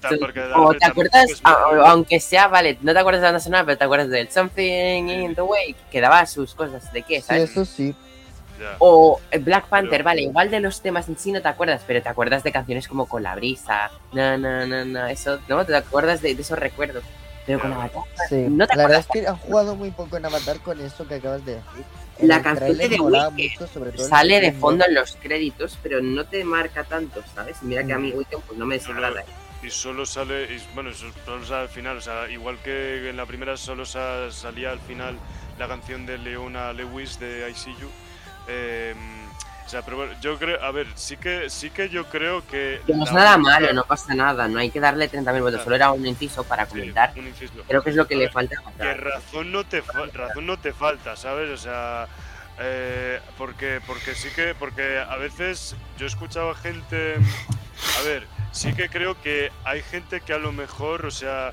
[0.00, 0.18] ta- tun.
[0.18, 3.40] porque a O te acuerdas, a- aunque sea, vale, no te acuerdas de la banda
[3.44, 7.16] sonora, pero te acuerdas del Something in the Way, que daba sus cosas de qué,
[7.28, 7.94] eso sí.
[8.78, 11.82] O eh, Black Panther, Pero- vale, igual de los temas en sí no te acuerdas,
[11.86, 15.64] pero te acuerdas de canciones como Con la brisa, na, na, na, na, eso, ¿no?
[15.66, 17.04] Te acuerdas de, de esos recuerdos.
[17.46, 17.72] Pero con.
[17.72, 18.46] Avatar, Sí.
[18.48, 19.06] no te la verdad acuerdas.
[19.16, 21.84] es que han jugado muy poco en Avatar con eso que acabas de decir.
[22.20, 26.84] La canción de The Weeknd Sale de fondo en los créditos, pero no te marca
[26.84, 27.62] tanto, ¿sabes?
[27.62, 28.18] Mira que a mí Mm.
[28.18, 29.20] Weekend pues no me desagrada.
[29.20, 29.24] ¿eh?
[29.62, 33.26] Y solo sale, y, bueno, solo sale al final, o sea, igual que en la
[33.26, 35.18] primera solo sa- salía al final
[35.58, 37.88] la canción de Leona Lewis de I See You.
[38.46, 38.94] eh,
[39.64, 42.80] o sea, pero bueno, yo creo, a ver, sí que, sí que yo creo que...
[42.86, 45.50] Que no es nada única- malo, no pasa nada, no hay que darle 30.000 votos,
[45.54, 45.64] Claro.
[45.64, 47.12] solo era un inciso para sí, comentar.
[47.16, 47.54] un inciso.
[47.66, 50.46] Creo que es lo que A le ver, falta que razón no te fa- razón
[50.46, 51.50] no te falta, ¿sabes?
[51.50, 52.06] O sea,
[52.58, 57.16] eh, porque porque sí que porque a veces yo he escuchado a gente,
[57.98, 61.52] a ver, sí que creo que hay gente que a lo mejor, o sea,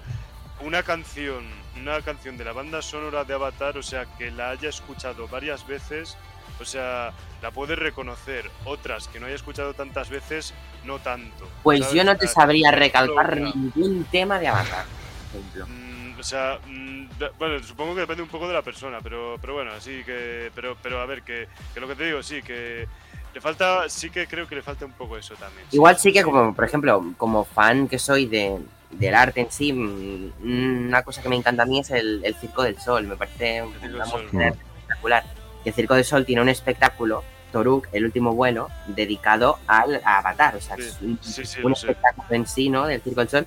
[0.60, 1.44] una canción,
[1.76, 5.66] una canción de la banda sonora de Avatar, o sea, que la haya escuchado varias
[5.66, 6.18] veces,
[6.60, 7.12] o sea,
[7.42, 8.50] la puede reconocer.
[8.66, 10.54] Otras que no haya escuchado tantas veces,
[10.84, 11.48] no tanto.
[11.64, 11.96] Pues ¿sabes?
[11.96, 14.86] yo no te sabría recalcar ningún tema de Avatar,
[15.32, 15.68] por ejemplo.
[15.68, 17.08] Mm, o sea, mm,
[17.40, 20.78] bueno, supongo que depende un poco de la persona, pero, pero bueno, sí que, pero,
[20.82, 22.88] pero a ver, que, que lo que te digo, sí, que
[23.34, 25.66] le falta, sí que creo que le falta un poco eso también.
[25.72, 28.60] Igual sí que como, por ejemplo, como fan que soy de,
[28.92, 32.36] del arte en sí, mm, una cosa que me encanta a mí es el, el
[32.36, 34.24] Circo del Sol, me parece una Sol.
[34.24, 35.24] música espectacular.
[35.66, 40.56] El Circo del Sol tiene un espectáculo, Toruk, el último vuelo, dedicado al, a Avatar,
[40.56, 41.88] o sea, Sí, es un, sí, sí, un lo sé.
[41.92, 42.86] espectáculo en sí, ¿no?
[42.88, 43.46] Del Circo del Sol.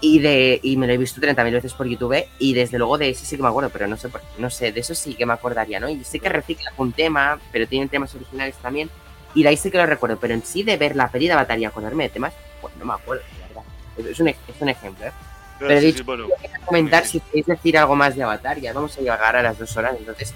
[0.00, 3.08] Y, de, y me lo he visto 30.000 veces por YouTube y desde luego de
[3.10, 4.08] ese sí que me acuerdo, pero no sé,
[4.38, 5.88] no sé, de eso sí que me acordaría, ¿no?
[5.88, 8.90] Y sí que recicla un tema, pero tienen temas originales también.
[9.34, 11.32] Y de ahí sí que lo recuerdo, pero en sí de ver la peli de
[11.32, 14.10] Avatar y acordarme de temas, pues no me acuerdo, la verdad.
[14.12, 15.12] Es- un, es un ejemplo, ¿eh?
[15.58, 16.26] Pero sí, dicho- bueno,
[16.66, 19.74] comentar si queréis decir algo más de Avatar, ya vamos a llegar a las dos
[19.78, 20.34] horas, entonces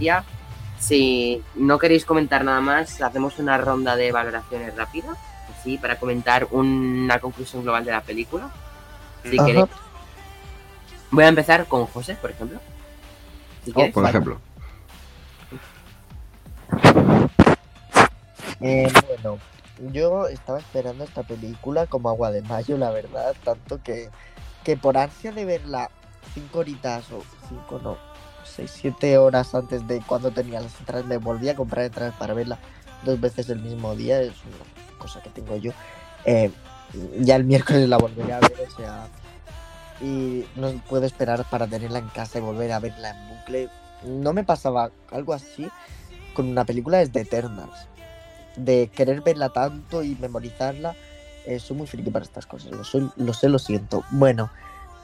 [0.00, 0.24] ya.
[0.78, 5.18] Si no queréis comentar nada más, hacemos una ronda de valoraciones rápidas,
[5.52, 8.50] así para comentar una conclusión global de la película.
[9.24, 9.46] Si Ajá.
[9.46, 9.66] queréis.
[11.10, 12.60] Voy a empezar con José, por ejemplo.
[13.64, 13.92] Si quieres.
[13.92, 14.40] Por ejemplo.
[18.60, 19.38] Eh, bueno,
[19.92, 24.10] yo estaba esperando esta película como agua de mayo, la verdad, tanto que,
[24.64, 25.90] que por ansia de verla
[26.34, 27.96] cinco horitas o cinco no,
[28.58, 32.34] seis, siete horas antes de cuando tenía las entradas, me volví a comprar entradas para
[32.34, 32.58] verla
[33.04, 35.70] dos veces el mismo día, es una cosa que tengo yo.
[36.24, 36.50] Eh,
[37.20, 39.06] ya el miércoles la volveré a ver, o sea,
[40.00, 43.68] y no puedo esperar para tenerla en casa y volver a verla en bucle.
[44.04, 45.68] No me pasaba algo así
[46.34, 47.86] con una película desde Eternals
[48.56, 50.96] de querer verla tanto y memorizarla.
[51.46, 54.02] eh, soy muy friki para estas cosas, lo, soy- lo sé, lo siento.
[54.10, 54.50] Bueno,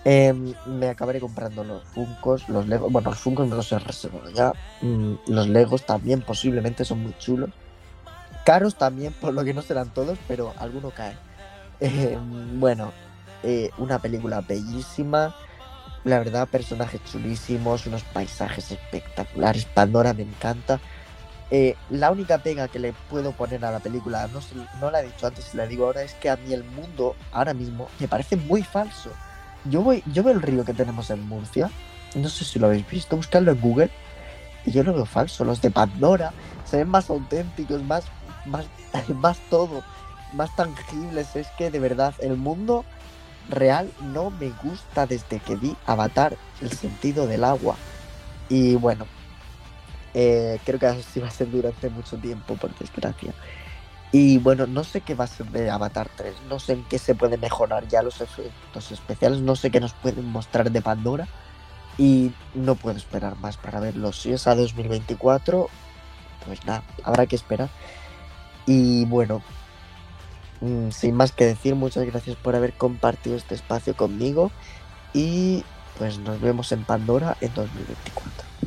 [0.04, 2.92] em, me acabaré comprando los Funkos, los Legos.
[2.92, 4.52] Bueno, los Funkos me los he reservado ya.
[4.82, 7.50] mm, los Legos también posiblemente son muy chulos.
[8.44, 11.16] Caros también, por lo que no serán todos, pero alguno cae.
[11.80, 12.18] Eh,
[12.54, 12.92] bueno,
[13.42, 15.34] eh, una película bellísima.
[16.04, 19.64] La verdad, personajes chulísimos, unos paisajes espectaculares.
[19.64, 20.78] Pandora me encanta.
[21.50, 24.40] Eh, la única pega que le puedo poner a la película, no,
[24.80, 27.16] no la he dicho antes y la digo ahora, es que a mí el mundo
[27.32, 29.10] ahora mismo me parece muy falso.
[29.64, 31.70] Yo voy, yo veo el río que tenemos en Murcia,
[32.14, 33.90] no sé si lo habéis visto, buscadlo en Google,
[34.64, 35.44] y yo lo veo falso.
[35.44, 36.32] Los de Pandora
[36.64, 38.04] se ven más auténticos, más,
[38.46, 38.66] más,
[39.14, 39.82] más todo,
[40.32, 41.36] más tangibles.
[41.36, 42.84] Es que de verdad el mundo
[43.48, 47.76] real no me gusta desde que vi Avatar, el sentido del agua.
[48.48, 49.06] Y bueno,
[50.14, 53.32] eh, creo que así va a ser durante mucho tiempo, por desgracia.
[54.14, 57.00] Y bueno, no sé qué va a ser de Avatar 3, no sé en qué
[57.00, 61.26] se puede mejorar ya los efectos especiales, no sé qué nos pueden mostrar de Pandora
[61.98, 64.12] y no puedo esperar más para verlo.
[64.12, 65.68] Si es a 2024,
[66.46, 67.70] pues nada, habrá que esperar.
[68.66, 69.42] Y bueno,
[70.60, 74.52] mm, sin más que decir, muchas gracias por haber compartido este espacio conmigo
[75.12, 75.64] y
[75.98, 78.63] pues nos vemos en Pandora en 2024.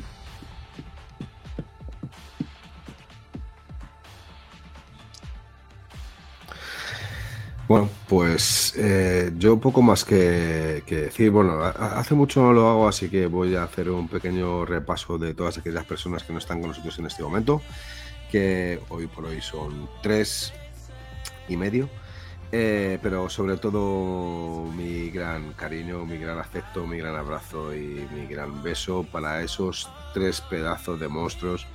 [8.08, 11.30] Pues eh, yo poco más que, que decir.
[11.32, 15.34] Bueno, hace mucho no lo hago, así que voy a hacer un pequeño repaso de
[15.34, 17.62] todas aquellas personas que no están con nosotros en este momento,
[18.32, 20.54] que hoy por hoy son tres
[21.50, 21.90] y medio.
[22.50, 28.26] Eh, pero sobre todo mi gran cariño, mi gran afecto, mi gran abrazo y mi
[28.26, 31.68] gran beso para esos tres pedazos de monstruos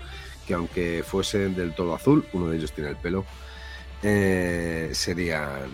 [0.47, 3.27] que aunque fuesen del todo azul, uno de ellos tiene el pelo,
[4.03, 5.71] eh, serían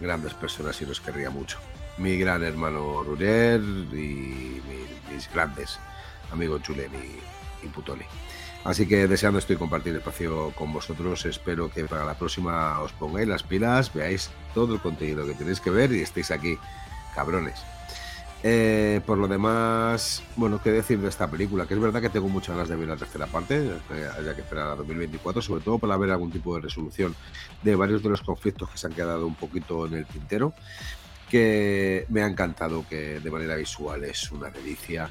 [0.00, 1.58] grandes personas y los querría mucho.
[1.98, 5.78] Mi gran hermano Ruller y mi- mis grandes
[6.32, 8.04] amigos Julen y, y Putoli.
[8.64, 11.24] Así que deseando estoy compartir espacio con vosotros.
[11.26, 15.60] Espero que para la próxima os pongáis las pilas, veáis todo el contenido que tenéis
[15.60, 16.58] que ver y estéis aquí,
[17.14, 17.62] cabrones.
[18.42, 22.26] Eh, por lo demás, bueno, qué decir de esta película, que es verdad que tengo
[22.28, 25.78] muchas ganas de ver la tercera parte, eh, haya que esperar a 2024, sobre todo
[25.78, 27.14] para ver algún tipo de resolución
[27.62, 30.54] de varios de los conflictos que se han quedado un poquito en el tintero,
[31.28, 35.10] que me ha encantado, que de manera visual es una delicia,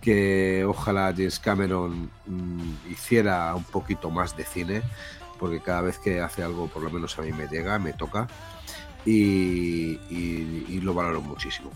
[0.00, 4.82] que ojalá James Cameron mm, hiciera un poquito más de cine,
[5.38, 8.26] porque cada vez que hace algo, por lo menos a mí me llega, me toca,
[9.04, 11.70] y, y- y lo valoro muchísimo.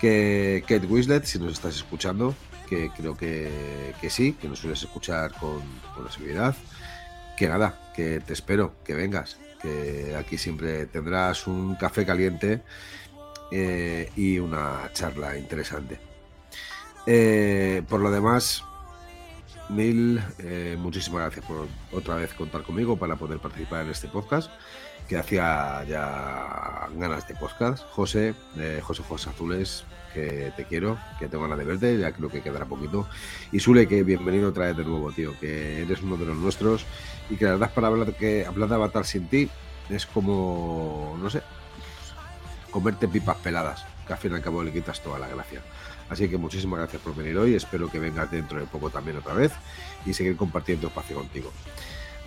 [0.00, 2.34] Que Kate Winslet, si nos estás escuchando,
[2.68, 5.60] que creo que, que sí, que nos sueles escuchar con,
[5.94, 6.06] con
[7.36, 12.62] que nada, que te espero, que vengas, que aquí siempre tendrás un café caliente
[13.50, 16.00] eh, y una charla interesante.
[17.06, 18.64] Eh, por lo demás,
[19.68, 24.50] Mil, eh, muchísimas gracias por otra vez contar conmigo para poder participar en este podcast,
[25.08, 27.82] que hacía ya ganas de podcast.
[27.90, 32.28] José, eh, José José Azules, que te quiero, que tengo ganas de verte, ya creo
[32.28, 33.08] que quedará poquito.
[33.50, 36.84] Y Sule, que bienvenido otra vez de nuevo, tío, que eres uno de los nuestros
[37.30, 39.48] y que la verdad para hablar, que, hablar de Avatar sin ti
[39.88, 41.42] es como, no sé,
[42.70, 45.62] comerte pipas peladas, que al fin y al cabo le quitas toda la gracia.
[46.10, 49.34] Así que muchísimas gracias por venir hoy, espero que vengas dentro de poco también otra
[49.34, 49.52] vez
[50.04, 51.50] y seguir compartiendo espacio contigo.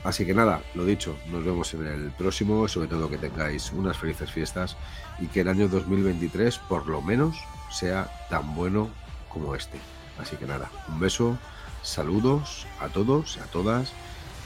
[0.03, 3.98] Así que nada, lo dicho, nos vemos en el próximo, sobre todo que tengáis unas
[3.98, 4.76] felices fiestas
[5.19, 7.38] y que el año 2023 por lo menos
[7.69, 8.90] sea tan bueno
[9.30, 9.80] como este.
[10.19, 11.38] Así que nada, un beso,
[11.84, 13.94] saludos a todos y a todas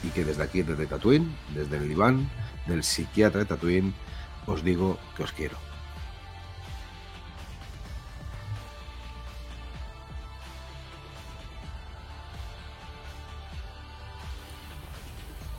[0.02, 2.28] y que desde aquí, desde Tatooine, desde el diván
[2.66, 3.94] del psiquiatra de Tatooine,
[4.46, 5.56] os digo que os quiero.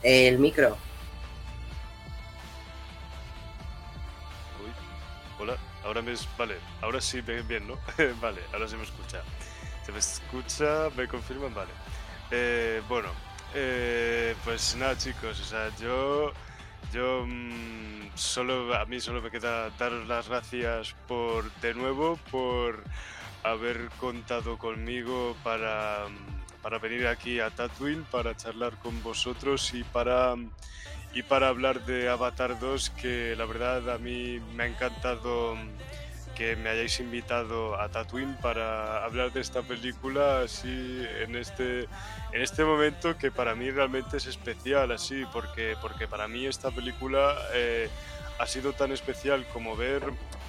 [0.09, 0.77] El micro.
[5.37, 6.13] Hola, ahora me...
[6.37, 7.77] Vale, ahora sí, bien, bien, ¿no?
[8.21, 9.21] vale, ahora se me escucha.
[9.85, 11.71] Se me escucha, me confirman, vale.
[12.31, 13.09] Eh, bueno,
[13.53, 16.31] eh, pues nada chicos, o sea, yo...
[16.93, 22.81] Yo mm, solo, a mí solo me queda daros las gracias por, de nuevo, por
[23.43, 29.83] haber contado conmigo para, mm, para venir aquí a Tatooine, para charlar con vosotros y
[29.83, 30.35] para,
[31.13, 35.55] y para hablar de Avatar 2, que la verdad a mí me ha encantado
[36.37, 41.85] que me hayáis invitado a Tatooine para hablar de esta película así en este,
[42.31, 46.69] en este momento que para mí realmente es especial, así, porque, porque para mí esta
[46.69, 47.89] película eh,
[48.37, 50.03] ha sido tan especial como ver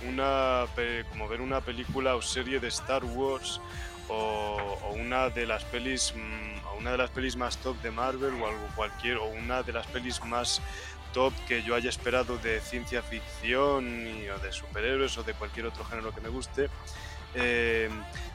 [0.06, 0.66] una,
[1.10, 3.59] como ver una película o serie de Star Wars
[4.09, 7.90] o, o una de las pelis mm, o una de las pelis más top de
[7.90, 10.62] Marvel o algo cualquier o una de las pelis más
[11.12, 15.66] top que yo haya esperado de ciencia ficción y- o de superhéroes o de cualquier
[15.66, 16.70] otro género que me guste.
[17.35, 17.90] Eh,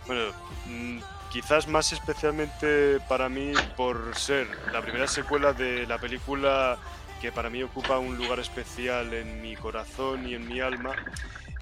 [0.05, 0.33] bueno,
[0.65, 0.99] mm,
[1.31, 6.79] quizás más especialmente para mí por ser la primera secuela de la película
[7.19, 10.99] que para mí ocupa un lugar especial en mi corazón y en mi alma.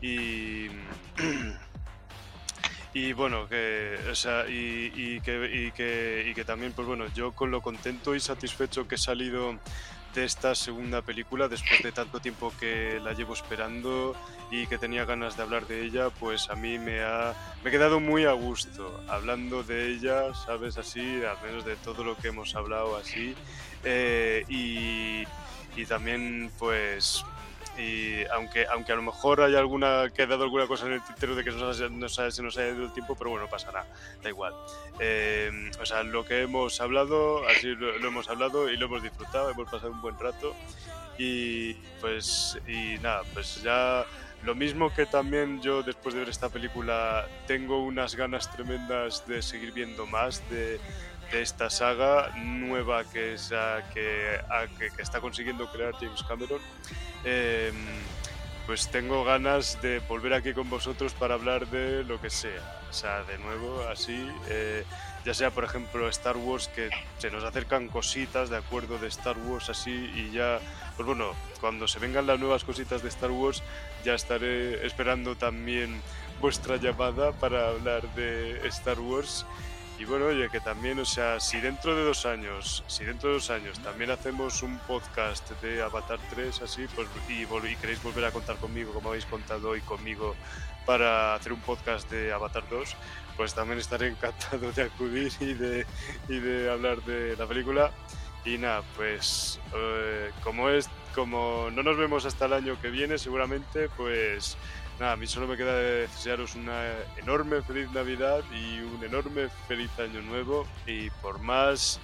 [0.01, 0.69] Y,
[2.93, 7.05] y bueno, que, o sea, y, y que, y, que, y que también, pues bueno,
[7.13, 9.57] yo con lo contento y satisfecho que he salido
[10.13, 14.13] de esta segunda película después de tanto tiempo que la llevo esperando
[14.51, 17.71] y que tenía ganas de hablar de ella, pues a mí me ha me he
[17.71, 22.27] quedado muy a gusto hablando de ella, sabes así, al menos de todo lo que
[22.27, 23.35] hemos hablado así.
[23.83, 25.23] Eh, y,
[25.79, 27.23] y también pues
[27.77, 31.01] y aunque aunque a lo mejor hay alguna que ha dado alguna cosa en el
[31.03, 33.47] tintero de que no se, no se- se nos haya ido el tiempo, pero bueno,
[33.49, 33.85] pasará,
[34.21, 34.53] da igual.
[34.99, 39.03] Eh, o sea, lo que hemos hablado, así lo, lo hemos hablado y lo hemos
[39.03, 40.55] disfrutado, hemos pasado un buen rato
[41.17, 44.05] y pues y nada, pues ya
[44.43, 49.41] lo mismo que también yo después de ver esta película tengo unas ganas tremendas de
[49.43, 50.79] seguir viendo más de,
[51.31, 53.51] de esta saga nueva que, es,
[53.93, 54.39] que,
[54.95, 56.61] que está consiguiendo crear James Cameron.
[57.23, 57.75] Em,
[58.65, 62.81] pues tengo ganas de volver aquí con vosotros para hablar de lo que sea.
[62.89, 64.83] O sea, de nuevo, así, eh,
[65.25, 69.37] ya sea por ejemplo Star Wars, que se nos acercan cositas de acuerdo de Star
[69.37, 70.59] Wars así, y ya,
[70.95, 73.63] pues bueno, cuando se vengan las nuevas cositas de Star Wars,
[74.03, 76.01] ya estaré esperando también
[76.39, 79.45] vuestra llamada para hablar de Star Wars.
[80.01, 83.35] Y bueno, oye, que también, o sea, si dentro de dos años, si dentro de
[83.35, 88.25] dos años también hacemos un podcast de Avatar 3, así, pues, y, y queréis volver
[88.25, 90.33] a contar conmigo, como habéis contado hoy conmigo,
[90.87, 92.95] para hacer un podcast de Avatar 2,
[93.37, 95.85] pues también estaré encantado de acudir y de,
[96.27, 97.91] y de hablar de la película.
[98.43, 103.19] Y nada, pues eh, como es, como no nos vemos hasta el año que viene,
[103.19, 104.57] seguramente, pues
[105.01, 109.89] nada, a mí solo me queda desearos una enorme feliz Navidad y un enorme feliz
[109.97, 110.67] año nuevo.
[110.85, 111.99] Y por más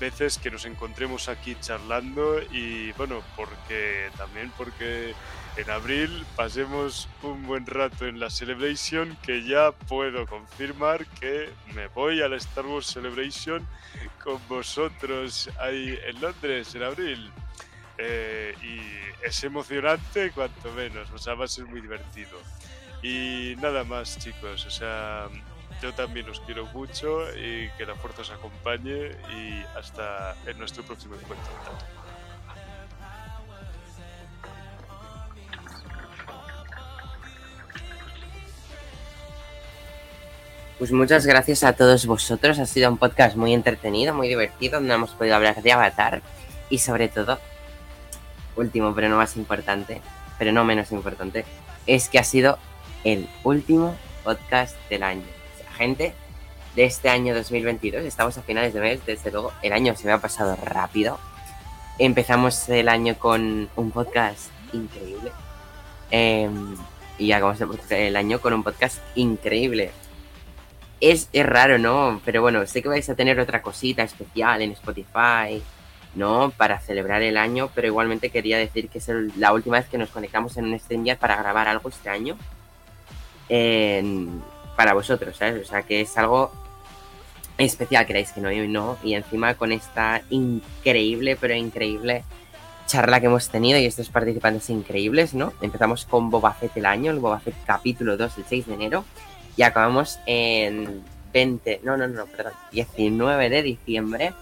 [0.00, 5.14] veces que nos encontremos aquí charlando y bueno, porque también porque
[5.56, 11.88] en abril pasemos un buen rato en la Celebration que ya puedo confirmar que me
[11.88, 13.66] voy a la Star Wars Celebration
[14.24, 17.30] con vosotros ahí en Londres en abril.
[17.98, 22.38] Eh, y es emocionante cuanto menos, o sea, va a ser muy divertido.
[23.02, 25.28] Y nada más chicos, o sea,
[25.82, 30.82] yo también os quiero mucho y que la fuerza os acompañe y hasta en nuestro
[30.84, 31.52] próximo encuentro.
[40.78, 42.60] Pues muchas gracias a todos vosotros.
[42.60, 46.22] Ha sido un podcast muy entretenido, muy divertido, donde hemos podido hablar de Avatar
[46.70, 47.40] y sobre todo,
[48.58, 50.00] último pero no más importante,
[50.38, 51.44] pero no menos importante,
[51.86, 52.58] es que ha sido
[53.04, 55.24] el último podcast del año.
[55.54, 56.14] O sea, gente,
[56.76, 60.12] de este año 2022, estamos a finales de mes, desde luego el año se me
[60.12, 61.18] ha pasado rápido.
[61.98, 65.32] Empezamos el año con un podcast increíble.
[66.10, 66.48] eh,
[67.18, 67.60] y acabamos
[67.90, 69.90] el año con un podcast increíble
[71.00, 72.20] es, es raro, ¿no?
[72.24, 75.62] Pero bueno, sé que vais a tener otra cosita especial en Spotify,
[76.14, 76.50] ¿no?
[76.56, 80.10] Para celebrar el año, pero igualmente quería decir que es la última vez que nos
[80.10, 82.36] conectamos en un StreamYard para grabar algo este año.
[83.48, 84.42] en-
[84.76, 85.62] para vosotros, ¿sabes?
[85.66, 86.52] O sea, que es algo
[87.56, 88.96] especial, queréis que no, y no.
[89.02, 92.24] Y encima con esta increíble, pero increíble
[92.86, 95.52] charla que hemos tenido y estos participantes increíbles, ¿no?
[95.60, 99.04] Empezamos con Boba Fett el año, el Boba Fett capítulo 2, el 6 de enero
[99.56, 101.02] y acabamos en
[101.32, 104.32] 20, no, no, no, perdón, 19 de diciembre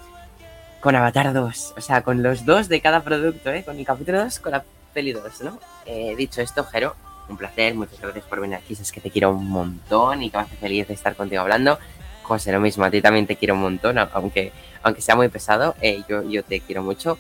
[0.87, 3.65] con Avatar 2, o sea, con los dos de cada producto, ¿eh?
[3.65, 4.63] Con el capítulo 2, con la
[4.95, 5.59] peli 2, ¿no?
[5.85, 6.95] Eh, dicho esto, Jero,
[7.29, 10.37] un placer, muchas gracias por venir aquí, es que te quiero un montón y que
[10.37, 11.81] me hace feliz de estar contigo hablando.
[12.23, 14.53] José, lo mismo, a ti también te quiero un montón, aunque,
[14.85, 17.19] aunque sea muy pesado, eh, yo, yo te quiero mucho.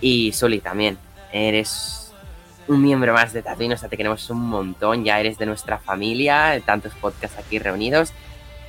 [0.00, 0.96] Y Suli también,
[1.32, 2.12] eres
[2.68, 5.78] un miembro más de Tatooine, o sea, te queremos un montón, ya eres de nuestra
[5.78, 8.12] familia, tantos podcasts aquí reunidos.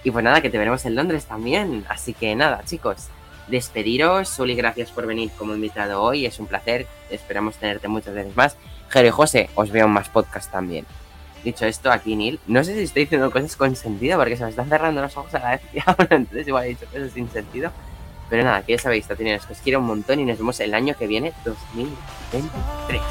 [0.04, 1.86] Y pues nada, que te veremos en Londres también.
[1.88, 3.10] Así que nada, chicos,
[3.50, 4.30] despediros.
[4.30, 6.88] Suli, gracias por venir como invitado hoy, es un placer.
[7.10, 8.56] Esperamos tenerte muchas veces más.
[8.90, 10.86] Jero y José, os veo en más podcasts también.
[11.44, 14.50] Dicho esto, aquí Neil, no sé si estoy diciendo cosas con sentido porque se me
[14.50, 17.30] están cerrando los ojos a la vez que hablo, entonces igual he dicho cosas sin
[17.30, 17.72] sentido.
[18.30, 20.96] Pero nada, que ya sabéis, que os quiero un montón y nos vemos el año
[20.96, 23.02] que viene, 2023.